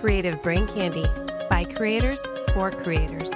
Creative 0.00 0.40
Brain 0.40 0.68
Candy 0.68 1.04
by 1.50 1.64
creators 1.64 2.22
for 2.54 2.70
creators. 2.70 3.32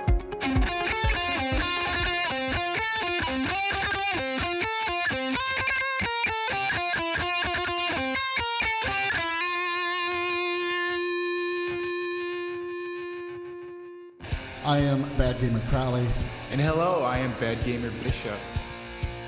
I 14.64 14.78
am 14.78 15.02
Bad 15.18 15.40
Gamer 15.40 15.60
Crowley. 15.68 16.06
And 16.52 16.60
hello, 16.60 17.02
I 17.02 17.18
am 17.18 17.34
Bad 17.40 17.64
Gamer 17.64 17.90
Bishop. 18.04 18.38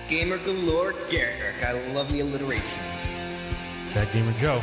Gamer 0.08 0.38
galore, 0.38 0.94
Garrick. 1.10 1.64
I 1.64 1.72
love 1.92 2.12
the 2.12 2.20
alliteration. 2.20 2.80
Bad 3.92 4.12
Gamer 4.12 4.38
Joe. 4.38 4.62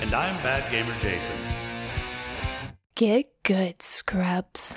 And 0.00 0.12
I'm 0.12 0.36
Bad 0.42 0.70
Gamer 0.70 0.94
Jason. 1.00 1.55
Get 2.96 3.26
good, 3.42 3.82
scrubs. 3.82 4.74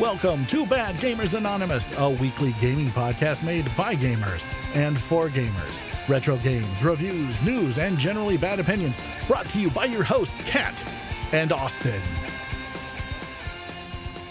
Welcome 0.00 0.46
to 0.46 0.66
Bad 0.66 0.96
Gamers 0.96 1.34
Anonymous, 1.34 1.96
a 1.96 2.10
weekly 2.10 2.56
gaming 2.58 2.88
podcast 2.88 3.44
made 3.44 3.64
by 3.76 3.94
gamers 3.94 4.44
and 4.74 4.98
for 4.98 5.28
gamers. 5.28 5.78
Retro 6.08 6.36
games, 6.38 6.82
reviews, 6.82 7.40
news, 7.42 7.78
and 7.78 7.96
generally 7.96 8.36
bad 8.36 8.58
opinions 8.58 8.98
brought 9.28 9.48
to 9.50 9.60
you 9.60 9.70
by 9.70 9.84
your 9.84 10.02
hosts, 10.02 10.40
Kat 10.44 10.84
and 11.30 11.52
Austin. 11.52 12.02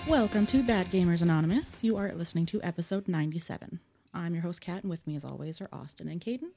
Welcome 0.05 0.45
to 0.47 0.61
Bad 0.61 0.87
Gamers 0.87 1.21
Anonymous. 1.21 1.77
You 1.81 1.95
are 1.95 2.11
listening 2.11 2.45
to 2.47 2.61
episode 2.63 3.07
97. 3.07 3.79
I'm 4.13 4.33
your 4.33 4.43
host, 4.43 4.59
Kat, 4.59 4.81
and 4.83 4.89
with 4.89 5.07
me, 5.07 5.15
as 5.15 5.23
always, 5.23 5.61
are 5.61 5.69
Austin 5.71 6.09
and 6.09 6.19
Caden. 6.19 6.49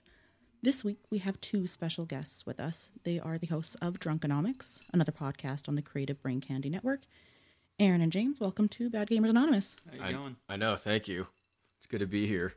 This 0.63 0.83
week, 0.83 0.99
we 1.11 1.19
have 1.19 1.41
two 1.41 1.67
special 1.67 2.05
guests 2.07 2.45
with 2.47 2.59
us. 2.59 2.89
They 3.05 3.21
are 3.21 3.39
the 3.39 3.47
hosts 3.47 3.77
of 3.81 4.01
Drunkenomics, 4.01 4.81
another 4.93 5.13
podcast 5.13 5.69
on 5.69 5.75
the 5.77 5.83
Creative 5.83 6.21
Brain 6.21 6.41
Candy 6.41 6.71
Network. 6.71 7.03
Aaron 7.79 8.01
and 8.01 8.11
James, 8.11 8.41
welcome 8.41 8.69
to 8.71 8.91
Bad 8.91 9.09
Gamers 9.09 9.31
Anonymous. 9.31 9.77
How 9.89 9.97
you 9.97 10.03
I, 10.03 10.13
doing? 10.13 10.37
I 10.49 10.57
know, 10.57 10.75
thank 10.77 11.07
you. 11.09 11.27
It's 11.79 11.87
good 11.87 12.01
to 12.01 12.07
be 12.07 12.27
here. 12.27 12.55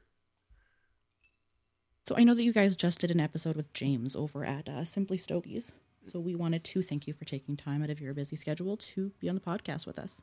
So, 2.07 2.15
I 2.17 2.23
know 2.23 2.33
that 2.33 2.43
you 2.43 2.53
guys 2.53 2.75
just 2.75 2.99
did 2.99 3.11
an 3.11 3.19
episode 3.19 3.55
with 3.55 3.71
James 3.73 4.15
over 4.15 4.43
at 4.43 4.67
uh, 4.67 4.85
Simply 4.85 5.17
Stogies. 5.17 5.73
So, 6.07 6.19
we 6.19 6.33
wanted 6.33 6.63
to 6.63 6.81
thank 6.81 7.05
you 7.05 7.13
for 7.13 7.25
taking 7.25 7.57
time 7.57 7.83
out 7.83 7.91
of 7.91 7.99
your 8.01 8.13
busy 8.15 8.35
schedule 8.35 8.77
to 8.77 9.11
be 9.19 9.29
on 9.29 9.35
the 9.35 9.41
podcast 9.41 9.85
with 9.85 9.99
us. 9.99 10.21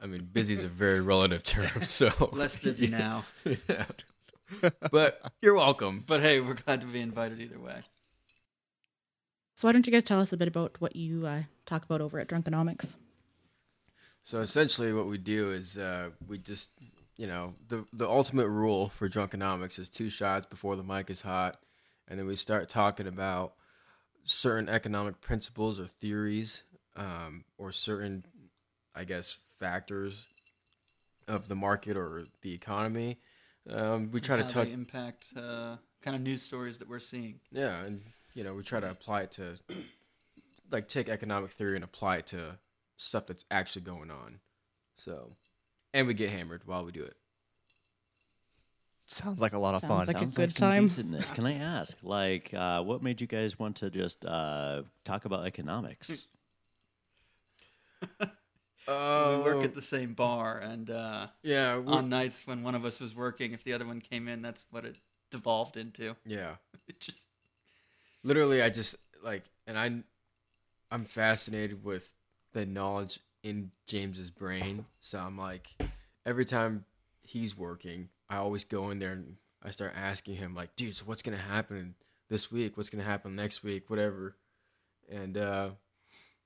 I 0.00 0.06
mean, 0.06 0.28
busy 0.32 0.52
is 0.52 0.62
a 0.62 0.68
very 0.68 1.00
relative 1.00 1.42
term, 1.42 1.82
so 1.82 2.12
Less 2.32 2.54
busy 2.54 2.86
now. 2.88 3.24
yeah. 3.44 3.86
But 4.90 5.20
you're 5.42 5.54
welcome. 5.54 6.04
But 6.06 6.20
hey, 6.20 6.40
we're 6.40 6.54
glad 6.54 6.80
to 6.82 6.86
be 6.86 7.00
invited 7.00 7.40
either 7.40 7.58
way. 7.58 7.80
So, 9.54 9.68
why 9.68 9.72
don't 9.72 9.86
you 9.86 9.92
guys 9.92 10.04
tell 10.04 10.20
us 10.20 10.32
a 10.32 10.36
bit 10.36 10.48
about 10.48 10.80
what 10.80 10.96
you 10.96 11.26
uh, 11.26 11.42
talk 11.64 11.84
about 11.84 12.00
over 12.00 12.18
at 12.18 12.28
Drunkenomics? 12.28 12.96
So 14.24 14.40
essentially, 14.40 14.92
what 14.92 15.06
we 15.06 15.18
do 15.18 15.52
is 15.52 15.76
uh, 15.76 16.08
we 16.26 16.38
just, 16.38 16.70
you 17.16 17.26
know, 17.26 17.54
the 17.68 17.84
the 17.92 18.08
ultimate 18.08 18.48
rule 18.48 18.88
for 18.88 19.08
drunkenomics 19.08 19.78
is 19.78 19.90
two 19.90 20.08
shots 20.08 20.46
before 20.46 20.76
the 20.76 20.82
mic 20.82 21.10
is 21.10 21.20
hot, 21.20 21.60
and 22.08 22.18
then 22.18 22.26
we 22.26 22.34
start 22.34 22.70
talking 22.70 23.06
about 23.06 23.52
certain 24.24 24.70
economic 24.70 25.20
principles 25.20 25.78
or 25.78 25.84
theories, 25.84 26.62
um, 26.96 27.44
or 27.58 27.70
certain, 27.70 28.24
I 28.94 29.04
guess, 29.04 29.36
factors 29.58 30.24
of 31.28 31.48
the 31.48 31.56
market 31.56 31.94
or 31.94 32.24
the 32.40 32.54
economy. 32.54 33.18
Um, 33.70 34.10
we 34.12 34.20
try 34.20 34.36
to 34.36 34.42
How 34.42 34.48
touch, 34.48 34.68
impact 34.68 35.32
uh, 35.36 35.76
kind 36.02 36.14
of 36.14 36.20
news 36.22 36.42
stories 36.42 36.78
that 36.78 36.88
we're 36.88 36.98
seeing. 37.00 37.40
yeah, 37.50 37.82
and 37.84 38.02
you 38.34 38.44
know, 38.44 38.54
we 38.54 38.62
try 38.62 38.80
to 38.80 38.90
apply 38.90 39.22
it 39.22 39.30
to, 39.32 39.58
like, 40.70 40.88
take 40.88 41.08
economic 41.08 41.50
theory 41.52 41.76
and 41.76 41.84
apply 41.84 42.18
it 42.18 42.26
to 42.28 42.58
stuff 42.96 43.26
that's 43.26 43.44
actually 43.50 43.82
going 43.82 44.10
on. 44.10 44.40
So, 44.96 45.36
and 45.92 46.06
we 46.06 46.14
get 46.14 46.30
hammered 46.30 46.62
while 46.66 46.84
we 46.84 46.92
do 46.92 47.02
it. 47.02 47.16
Sounds 49.06 49.40
like 49.40 49.52
a 49.52 49.58
lot 49.58 49.74
of 49.74 49.82
Sounds 49.82 50.06
fun. 50.06 50.06
like 50.06 50.16
a 50.16 50.20
Sounds 50.20 50.34
good 50.34 50.52
some 50.52 50.68
time. 50.70 50.88
decentness. 50.88 51.32
Can 51.32 51.46
I 51.46 51.54
ask, 51.54 51.96
like, 52.02 52.52
uh, 52.54 52.82
what 52.82 53.02
made 53.02 53.20
you 53.20 53.26
guys 53.26 53.58
want 53.58 53.76
to 53.76 53.90
just 53.90 54.24
uh, 54.24 54.82
talk 55.04 55.24
about 55.26 55.46
economics? 55.46 56.26
Oh, 58.86 59.38
we 59.38 59.44
work 59.44 59.64
at 59.64 59.74
the 59.74 59.82
same 59.82 60.12
bar, 60.14 60.58
and 60.58 60.90
uh, 60.90 61.26
yeah, 61.42 61.78
we- 61.78 61.92
on 61.92 62.08
nights 62.08 62.46
when 62.46 62.62
one 62.62 62.74
of 62.74 62.84
us 62.84 63.00
was 63.00 63.14
working, 63.14 63.52
if 63.52 63.64
the 63.64 63.72
other 63.72 63.86
one 63.86 64.00
came 64.00 64.28
in, 64.28 64.42
that's 64.42 64.64
what 64.70 64.84
it 64.84 64.96
devolved 65.30 65.76
into. 65.76 66.14
yeah. 66.26 66.56
It 66.86 67.00
just 67.00 67.26
Literally, 68.22 68.62
I 68.62 68.70
just 68.70 68.96
like, 69.22 69.44
and 69.66 69.78
I, 69.78 69.92
I'm 70.90 71.04
fascinated 71.04 71.84
with 71.84 72.14
the 72.52 72.64
knowledge 72.64 73.20
in 73.42 73.70
James's 73.86 74.30
brain. 74.30 74.86
So 74.98 75.18
I'm 75.18 75.36
like, 75.36 75.68
every 76.24 76.44
time 76.46 76.84
he's 77.22 77.56
working, 77.56 78.08
I 78.30 78.36
always 78.36 78.64
go 78.64 78.90
in 78.90 78.98
there 78.98 79.12
and 79.12 79.36
I 79.62 79.70
start 79.70 79.92
asking 79.96 80.36
him, 80.36 80.54
like, 80.54 80.74
dude, 80.76 80.94
so 80.94 81.04
what's 81.04 81.22
gonna 81.22 81.36
happen 81.36 81.94
this 82.30 82.50
week? 82.50 82.76
What's 82.76 82.88
gonna 82.88 83.04
happen 83.04 83.36
next 83.36 83.62
week? 83.62 83.90
Whatever. 83.90 84.36
And 85.10 85.36
uh, 85.36 85.70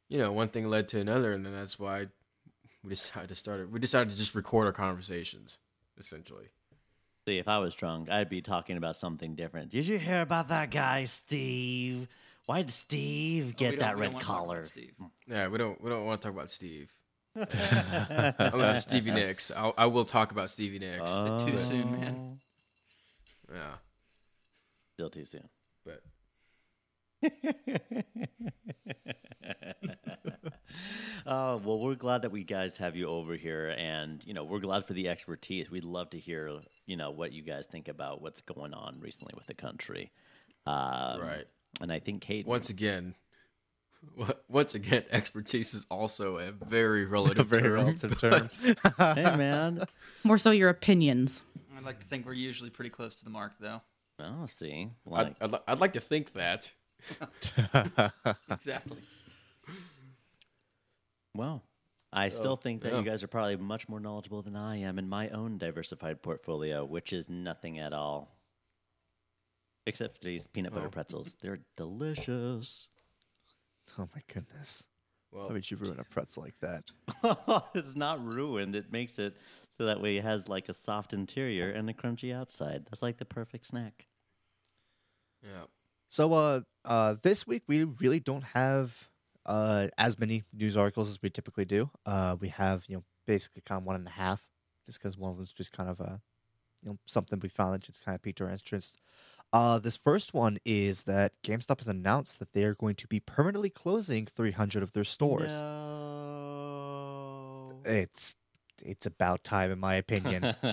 you 0.08 0.18
know, 0.18 0.32
one 0.32 0.48
thing 0.48 0.66
led 0.66 0.88
to 0.88 1.00
another, 1.00 1.32
and 1.32 1.44
then 1.46 1.52
that's 1.52 1.78
why 1.78 2.08
we 2.84 2.90
decided 2.90 3.28
to 3.28 3.34
start 3.34 3.60
it. 3.60 3.70
We 3.70 3.78
decided 3.80 4.10
to 4.10 4.16
just 4.16 4.34
record 4.34 4.66
our 4.66 4.72
conversations, 4.72 5.58
essentially. 5.98 6.46
See, 7.26 7.38
if 7.38 7.48
I 7.48 7.58
was 7.58 7.74
drunk, 7.74 8.08
I'd 8.10 8.30
be 8.30 8.40
talking 8.40 8.76
about 8.76 8.96
something 8.96 9.34
different. 9.34 9.70
Did 9.70 9.86
you 9.86 9.98
hear 9.98 10.22
about 10.22 10.48
that 10.48 10.70
guy, 10.70 11.04
Steve? 11.04 12.08
Why 12.46 12.62
did 12.62 12.72
Steve 12.72 13.52
oh, 13.54 13.58
get 13.58 13.70
don't- 13.72 13.78
that 13.80 13.98
red 13.98 14.04
don't 14.06 14.12
wanna 14.14 14.24
talk 14.24 14.36
about 14.36 14.46
collar? 14.46 14.64
Steve. 14.64 14.92
Yeah, 15.26 15.48
we 15.48 15.58
don't 15.58 15.80
we 15.82 15.90
don't 15.90 16.06
want 16.06 16.20
to 16.22 16.26
talk 16.28 16.34
about 16.34 16.50
Steve. 16.50 16.90
Unless 17.34 18.76
it's 18.76 18.82
Stevie 18.84 19.10
Nicks. 19.12 19.50
I'll, 19.54 19.74
I 19.76 19.86
will 19.86 20.04
talk 20.06 20.32
about 20.32 20.50
Stevie 20.50 20.78
Nicks. 20.78 21.10
Too 21.44 21.56
soon, 21.58 21.82
Oh. 21.82 22.00
man. 22.00 22.40
yeah, 23.52 23.74
Still 24.94 25.10
too 25.10 25.24
soon. 25.24 25.48
but 25.84 26.02
Oh 31.26 31.56
well, 31.64 31.78
we're 31.80 31.94
glad 31.94 32.22
that 32.22 32.30
we 32.30 32.44
guys 32.44 32.76
have 32.78 32.96
you 32.96 33.08
over 33.08 33.34
here, 33.34 33.70
and 33.70 34.24
you 34.24 34.34
know 34.34 34.44
we're 34.44 34.60
glad 34.60 34.86
for 34.86 34.92
the 34.92 35.08
expertise. 35.08 35.70
We'd 35.70 35.84
love 35.84 36.10
to 36.10 36.18
hear 36.18 36.60
you 36.86 36.96
know 36.96 37.10
what 37.10 37.32
you 37.32 37.42
guys 37.42 37.66
think 37.66 37.88
about 37.88 38.22
what's 38.22 38.40
going 38.40 38.74
on 38.74 39.00
recently 39.00 39.34
with 39.36 39.46
the 39.46 39.54
country. 39.54 40.10
Um, 40.66 41.20
Right. 41.20 41.46
And 41.80 41.92
I 41.92 41.98
think 42.00 42.22
Kate. 42.22 42.46
once 42.46 42.70
again, 42.70 43.14
once 44.48 44.74
again, 44.74 45.04
expertise 45.10 45.74
is 45.74 45.86
also 45.90 46.38
a 46.38 46.50
very 46.52 47.04
relative 47.04 47.46
very 47.48 47.62
term. 47.62 47.72
relative 47.72 48.18
term. 48.18 48.48
hey 48.98 49.36
man. 49.36 49.84
More 50.24 50.38
so 50.38 50.50
your 50.50 50.70
opinions. 50.70 51.44
I'd 51.76 51.84
like 51.84 52.00
to 52.00 52.06
think 52.06 52.26
we're 52.26 52.32
usually 52.32 52.70
pretty 52.70 52.90
close 52.90 53.14
to 53.16 53.24
the 53.24 53.30
mark, 53.30 53.52
though. 53.60 53.80
Oh, 54.18 54.46
see, 54.46 54.88
I'd, 55.06 55.10
like 55.12 55.36
I'd, 55.40 55.54
I'd 55.68 55.78
like 55.78 55.92
to 55.92 56.00
think 56.00 56.32
that. 56.32 56.72
Exactly. 58.50 58.98
Well, 61.34 61.62
I 62.12 62.30
still 62.30 62.56
think 62.56 62.82
that 62.82 62.92
yeah. 62.92 62.98
you 62.98 63.04
guys 63.04 63.22
are 63.22 63.28
probably 63.28 63.56
much 63.56 63.88
more 63.88 64.00
knowledgeable 64.00 64.42
than 64.42 64.56
I 64.56 64.76
am 64.78 64.98
in 64.98 65.08
my 65.08 65.28
own 65.28 65.58
diversified 65.58 66.22
portfolio, 66.22 66.84
which 66.84 67.12
is 67.12 67.28
nothing 67.28 67.78
at 67.78 67.92
all. 67.92 68.34
Except 69.86 70.18
for 70.18 70.24
these 70.24 70.46
peanut 70.46 70.72
butter 70.74 70.86
Oh. 70.86 70.90
pretzels. 70.90 71.34
They're 71.40 71.60
delicious. 71.76 72.88
oh 73.98 74.08
my 74.14 74.20
goodness. 74.32 74.86
Well, 75.30 75.46
Why 75.48 75.52
would 75.54 75.70
you 75.70 75.76
ruin 75.76 76.00
a 76.00 76.04
pretzel 76.10 76.42
like 76.42 76.58
that? 76.60 76.90
it's 77.74 77.94
not 77.94 78.24
ruined. 78.24 78.74
It 78.74 78.90
makes 78.90 79.18
it 79.18 79.36
so 79.68 79.84
that 79.84 80.00
way 80.00 80.16
it 80.16 80.24
has 80.24 80.48
like 80.48 80.68
a 80.70 80.74
soft 80.74 81.12
interior 81.12 81.70
and 81.70 81.88
a 81.88 81.92
crunchy 81.94 82.34
outside. 82.34 82.86
That's 82.86 83.02
like 83.02 83.18
the 83.18 83.24
perfect 83.26 83.66
snack. 83.66 84.06
yeah. 85.42 85.64
So, 86.08 86.32
uh, 86.32 86.60
uh, 86.84 87.16
this 87.22 87.46
week 87.46 87.62
we 87.66 87.84
really 87.84 88.20
don't 88.20 88.44
have 88.44 89.08
uh 89.46 89.88
as 89.96 90.18
many 90.18 90.42
news 90.52 90.76
articles 90.76 91.08
as 91.08 91.22
we 91.22 91.30
typically 91.30 91.64
do. 91.64 91.90
Uh, 92.04 92.36
we 92.38 92.48
have 92.48 92.84
you 92.88 92.96
know 92.96 93.04
basically 93.26 93.62
kind 93.64 93.80
of 93.80 93.86
one 93.86 93.96
and 93.96 94.06
a 94.06 94.10
half, 94.10 94.42
just 94.86 94.98
because 94.98 95.16
one 95.16 95.36
was 95.36 95.52
just 95.52 95.72
kind 95.72 95.88
of 95.88 96.00
a 96.00 96.20
you 96.82 96.90
know 96.90 96.98
something 97.06 97.38
we 97.40 97.48
found 97.48 97.74
that 97.74 97.82
just 97.82 98.04
kind 98.04 98.14
of 98.14 98.22
piqued 98.22 98.40
our 98.40 98.50
interest. 98.50 99.00
Uh, 99.52 99.78
this 99.78 99.96
first 99.96 100.34
one 100.34 100.58
is 100.64 101.04
that 101.04 101.32
GameStop 101.42 101.78
has 101.78 101.88
announced 101.88 102.38
that 102.38 102.52
they 102.52 102.64
are 102.64 102.74
going 102.74 102.96
to 102.96 103.06
be 103.06 103.18
permanently 103.18 103.70
closing 103.70 104.26
300 104.26 104.82
of 104.82 104.92
their 104.92 105.04
stores. 105.04 105.62
No. 105.62 106.58
It's 107.84 108.36
it's 108.84 109.06
about 109.06 109.44
time, 109.44 109.70
in 109.70 109.78
my 109.78 109.94
opinion. 109.94 110.54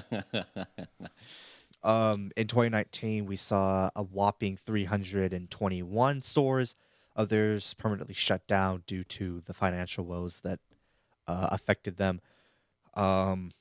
Um, 1.85 2.31
in 2.35 2.47
2019, 2.47 3.25
we 3.25 3.35
saw 3.37 3.89
a 3.95 4.03
whopping 4.03 4.57
321 4.57 6.21
stores 6.21 6.75
Others 7.15 7.73
permanently 7.75 8.13
shut 8.13 8.45
down 8.45 8.83
due 8.87 9.03
to 9.05 9.39
the 9.41 9.53
financial 9.53 10.03
woes 10.03 10.41
that 10.41 10.59
uh, 11.27 11.47
affected 11.51 11.95
them. 11.95 12.19
Um, 12.93 13.51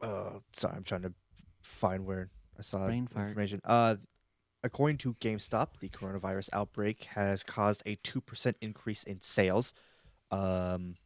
uh, 0.00 0.38
sorry, 0.54 0.76
I'm 0.76 0.84
trying 0.84 1.02
to 1.02 1.12
find 1.60 2.06
where 2.06 2.30
I 2.58 2.62
saw 2.62 2.86
Brain 2.86 3.08
information. 3.14 3.60
Uh, 3.62 3.96
according 4.64 4.96
to 4.98 5.14
GameStop, 5.20 5.80
the 5.80 5.90
coronavirus 5.90 6.48
outbreak 6.54 7.04
has 7.14 7.44
caused 7.44 7.82
a 7.84 7.96
2% 7.96 8.54
increase 8.62 9.02
in 9.02 9.20
sales. 9.20 9.74
Um, 10.30 10.96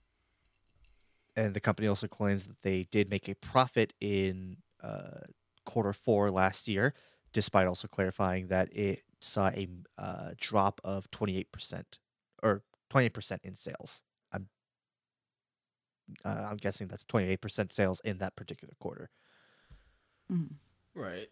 and 1.35 1.53
the 1.53 1.61
company 1.61 1.89
also 1.89 2.07
claims 2.07 2.47
that 2.47 2.63
they 2.63 2.87
did 2.93 3.11
make 3.11 3.29
a 3.29 3.35
profit 3.35 3.93
in 4.01 4.59
uh, 4.81 5.23
quarter 5.64 5.93
four 5.93 6.31
last 6.31 6.69
year, 6.69 6.94
despite 7.32 7.67
also 7.67 7.88
clarifying 7.88 8.49
that 8.49 8.75
it 8.76 9.03
saw 9.20 9.49
a 9.49 9.69
uh, 9.99 10.31
drop 10.38 10.81
of 10.85 11.11
28% 11.11 11.85
or 12.43 12.62
28% 12.93 13.38
in 13.44 13.55
sales. 13.55 14.03
I'm 14.32 14.49
uh, 16.25 16.47
I'm 16.50 16.56
guessing 16.56 16.88
that's 16.88 17.05
28% 17.05 17.73
sales 17.73 18.00
in 18.05 18.19
that 18.19 18.37
particular 18.37 18.75
quarter. 18.81 19.11
Mhm. 20.31 20.55
Right. 20.94 21.29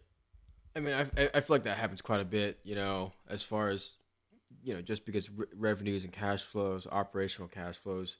I 0.75 0.79
mean, 0.79 0.93
I, 0.93 1.01
I 1.21 1.29
I 1.35 1.41
feel 1.41 1.55
like 1.55 1.63
that 1.63 1.77
happens 1.77 2.01
quite 2.01 2.21
a 2.21 2.25
bit. 2.25 2.59
You 2.63 2.75
know, 2.75 3.13
as 3.27 3.43
far 3.43 3.69
as 3.69 3.93
you 4.63 4.73
know, 4.73 4.81
just 4.81 5.05
because 5.05 5.29
re- 5.29 5.45
revenues 5.55 6.03
and 6.03 6.13
cash 6.13 6.41
flows, 6.43 6.87
operational 6.87 7.47
cash 7.47 7.77
flows, 7.77 8.17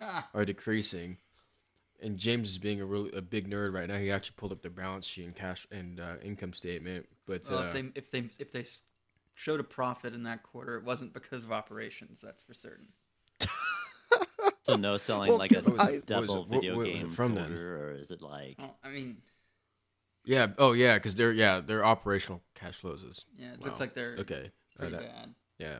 Ah. 0.00 0.28
are 0.34 0.44
decreasing. 0.44 1.18
And 2.02 2.16
James 2.18 2.48
is 2.50 2.58
being 2.58 2.80
a 2.80 2.86
really 2.86 3.12
a 3.12 3.20
big 3.22 3.48
nerd 3.50 3.74
right 3.74 3.88
now. 3.88 3.98
He 3.98 4.10
actually 4.10 4.34
pulled 4.36 4.52
up 4.52 4.62
the 4.62 4.70
balance 4.70 5.06
sheet 5.06 5.24
and 5.26 5.34
cash 5.36 5.66
and 5.70 6.00
uh, 6.00 6.14
income 6.22 6.52
statement. 6.52 7.06
But 7.26 7.42
Well, 7.48 7.58
uh, 7.60 7.66
if 7.66 7.72
they 7.72 7.84
if 7.94 8.10
they 8.10 8.24
if 8.38 8.52
they 8.52 8.66
showed 9.34 9.60
a 9.60 9.64
profit 9.64 10.14
in 10.14 10.22
that 10.24 10.42
quarter, 10.42 10.76
it 10.76 10.84
wasn't 10.84 11.12
because 11.12 11.44
of 11.44 11.52
operations. 11.52 12.18
That's 12.22 12.42
for 12.42 12.54
certain. 12.54 12.86
So 14.62 14.76
no 14.76 14.98
selling 14.98 15.30
Well, 15.30 15.38
like 15.38 15.52
a 15.52 15.54
'cause 15.56 15.66
I- 15.68 15.70
What 15.70 15.80
was 15.80 15.88
it- 15.96 16.06
double 16.06 16.44
video 16.44 16.76
what 16.76 16.78
was 16.80 16.88
it 16.88 16.92
game 16.92 17.10
from 17.10 17.34
then? 17.34 17.44
folder, 17.44 17.88
or 17.88 17.92
is 17.96 18.10
it 18.10 18.20
like 18.20 18.56
Well, 18.58 18.78
I 18.84 18.90
mean, 18.90 19.22
yeah, 20.26 20.48
oh 20.58 20.72
yeah, 20.72 20.94
because 20.94 21.14
they're 21.16 21.32
yeah 21.32 21.60
their 21.60 21.82
operational 21.84 22.42
cash 22.54 22.76
flows 22.76 23.02
is 23.02 23.24
yeah, 23.38 23.54
it 23.54 23.60
looks 23.62 23.80
like 23.80 23.94
they're 23.94 24.16
okay. 24.18 24.50
Pretty 24.76 24.92
that- 24.92 25.00
bad. 25.02 25.34
yeah. 25.58 25.78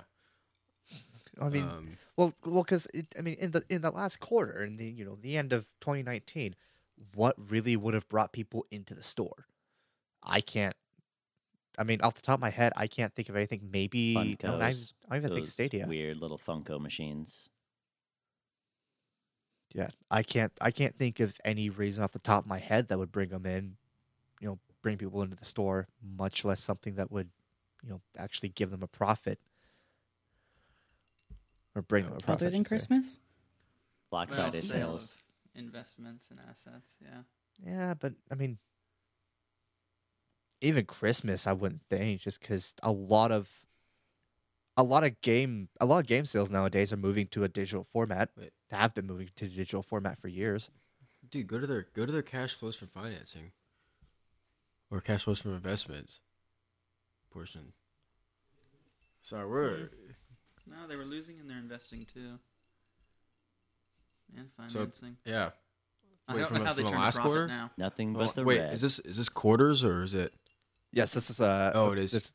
I 1.41 1.49
mean, 1.49 1.65
um, 1.65 1.88
Well, 2.17 2.35
well, 2.44 2.62
because 2.62 2.88
I 3.19 3.21
mean, 3.21 3.35
in 3.35 3.50
the 3.53 3.62
in 3.69 3.82
the 3.82 3.91
last 3.91 4.21
quarter, 4.21 4.65
in 4.65 4.77
the 4.77 4.87
you 4.87 5.05
know 5.05 5.17
the 5.21 5.37
end 5.37 5.53
of 5.53 5.67
2019, 5.81 6.55
what 7.15 7.35
really 7.38 7.77
would 7.77 7.94
have 7.94 8.09
brought 8.09 8.32
people 8.32 8.67
into 8.71 8.94
the 8.94 9.03
store? 9.03 9.47
I 10.23 10.41
can't. 10.41 10.77
I 11.79 11.85
mean, 11.85 12.00
off 12.03 12.15
the 12.15 12.23
top 12.23 12.35
of 12.35 12.41
my 12.41 12.50
head, 12.50 12.73
I 12.77 12.87
can't 12.87 13.15
think 13.15 13.29
of 13.29 13.37
anything. 13.37 13.69
Maybe 13.71 14.37
no, 14.43 14.53
Funkos, 14.53 14.93
I 15.09 15.17
don't 15.17 15.25
even 15.25 15.35
think 15.35 15.49
Stadia. 15.49 15.87
weird 15.87 16.19
little 16.19 16.38
Funko 16.38 16.81
machines? 16.81 17.49
Yeah, 19.73 19.88
I 20.11 20.23
can't. 20.23 20.53
I 20.61 20.73
can't 20.73 20.97
think 20.97 21.21
of 21.21 21.41
any 21.44 21.71
reason 21.71 22.03
off 22.03 22.12
the 22.12 22.19
top 22.19 22.44
of 22.44 22.49
my 22.49 22.59
head 22.59 22.88
that 22.88 22.99
would 22.99 23.12
bring 23.12 23.29
them 23.29 23.47
in. 23.47 23.77
You 24.41 24.49
know, 24.49 24.59
bring 24.82 24.97
people 24.97 25.23
into 25.23 25.37
the 25.37 25.44
store, 25.44 25.87
much 26.03 26.44
less 26.44 26.61
something 26.61 26.97
that 26.97 27.12
would, 27.12 27.29
you 27.82 27.91
know, 27.91 28.00
actually 28.19 28.49
give 28.49 28.71
them 28.71 28.82
a 28.82 28.87
profit 28.87 29.38
or 31.75 31.82
bring 31.82 32.05
them 32.05 32.14
a 32.14 32.19
profit. 32.19 32.43
Other 32.43 32.50
than. 32.50 32.64
Christmas? 32.64 33.19
Black 34.11 34.31
Well, 34.31 34.40
Friday 34.43 34.61
sale 34.61 34.99
sales. 34.99 35.05
of 35.05 35.11
investments 35.55 36.31
and 36.31 36.40
assets. 36.49 36.94
Yeah. 37.00 37.22
Yeah, 37.64 37.94
but 37.94 38.14
I 38.31 38.34
mean, 38.34 38.58
even 40.61 40.84
Christmas, 40.84 41.46
I 41.46 41.52
wouldn't 41.52 41.82
think 41.88 42.20
just 42.20 42.40
because 42.40 42.75
a 42.82 42.90
lot 42.93 43.31
of 43.32 43.49
a 44.76 44.82
lot 44.82 45.05
of 45.05 45.20
game 45.20 45.69
a 45.81 45.87
lot 45.87 45.99
of 46.00 46.06
game 46.06 46.25
sales 46.25 46.50
nowadays 46.50 46.93
are 46.93 46.96
moving 46.96 47.26
to 47.28 47.44
a 47.44 47.49
digital 47.49 47.84
format. 47.84 48.31
Wait. 48.37 48.52
Have 48.70 48.94
been 48.94 49.06
moving 49.06 49.28
to 49.37 49.49
digital 49.49 49.82
format 49.82 50.19
for 50.19 50.28
years. 50.28 50.70
dude, 51.31 51.46
go 51.46 51.58
to 51.58 51.67
their 51.67 51.87
go 51.94 52.06
to 52.06 52.12
their 52.12 52.22
cash 52.22 52.55
flows 52.55 52.76
from 52.76 52.88
financing, 52.88 53.52
or 54.90 55.00
cash 55.00 55.25
flows 55.25 55.40
from 55.40 55.55
investments 55.55 56.20
portion. 57.32 57.72
Sorry, 59.22 59.46
we're 59.49 59.90
No, 60.70 60.87
they 60.88 60.96
were 60.96 61.05
losing 61.05 61.40
and 61.40 61.50
they're 61.50 61.58
investing 61.58 62.06
too. 62.06 62.38
And 64.37 64.49
So, 64.69 64.78
financing. 64.81 65.17
yeah. 65.25 65.50
I 66.28 66.34
wait, 66.34 66.40
don't 66.40 66.49
from 66.49 66.56
know 66.58 66.62
a- 66.62 66.67
how 66.67 66.72
they 66.75 66.82
from 66.82 66.87
the 66.87 66.90
turn 66.93 66.99
a 67.00 67.02
last 67.02 67.14
profit 67.17 67.28
quarter? 67.31 67.46
now. 67.49 67.70
Nothing 67.76 68.14
Well, 68.14 68.26
but 68.26 68.34
the 68.37 68.44
wait, 68.44 68.61
red. 68.61 68.75
is 68.75 68.81
this 68.81 68.99
is 69.00 69.17
this 69.17 69.28
quarters 69.28 69.82
or 69.82 70.05
is 70.05 70.14
it? 70.14 70.32
Yes, 70.93 71.12
this 71.12 71.28
is 71.31 71.40
uh 71.40 71.72
Oh, 71.75 71.90
it 71.93 71.99
is. 71.99 72.12
This, 72.12 72.32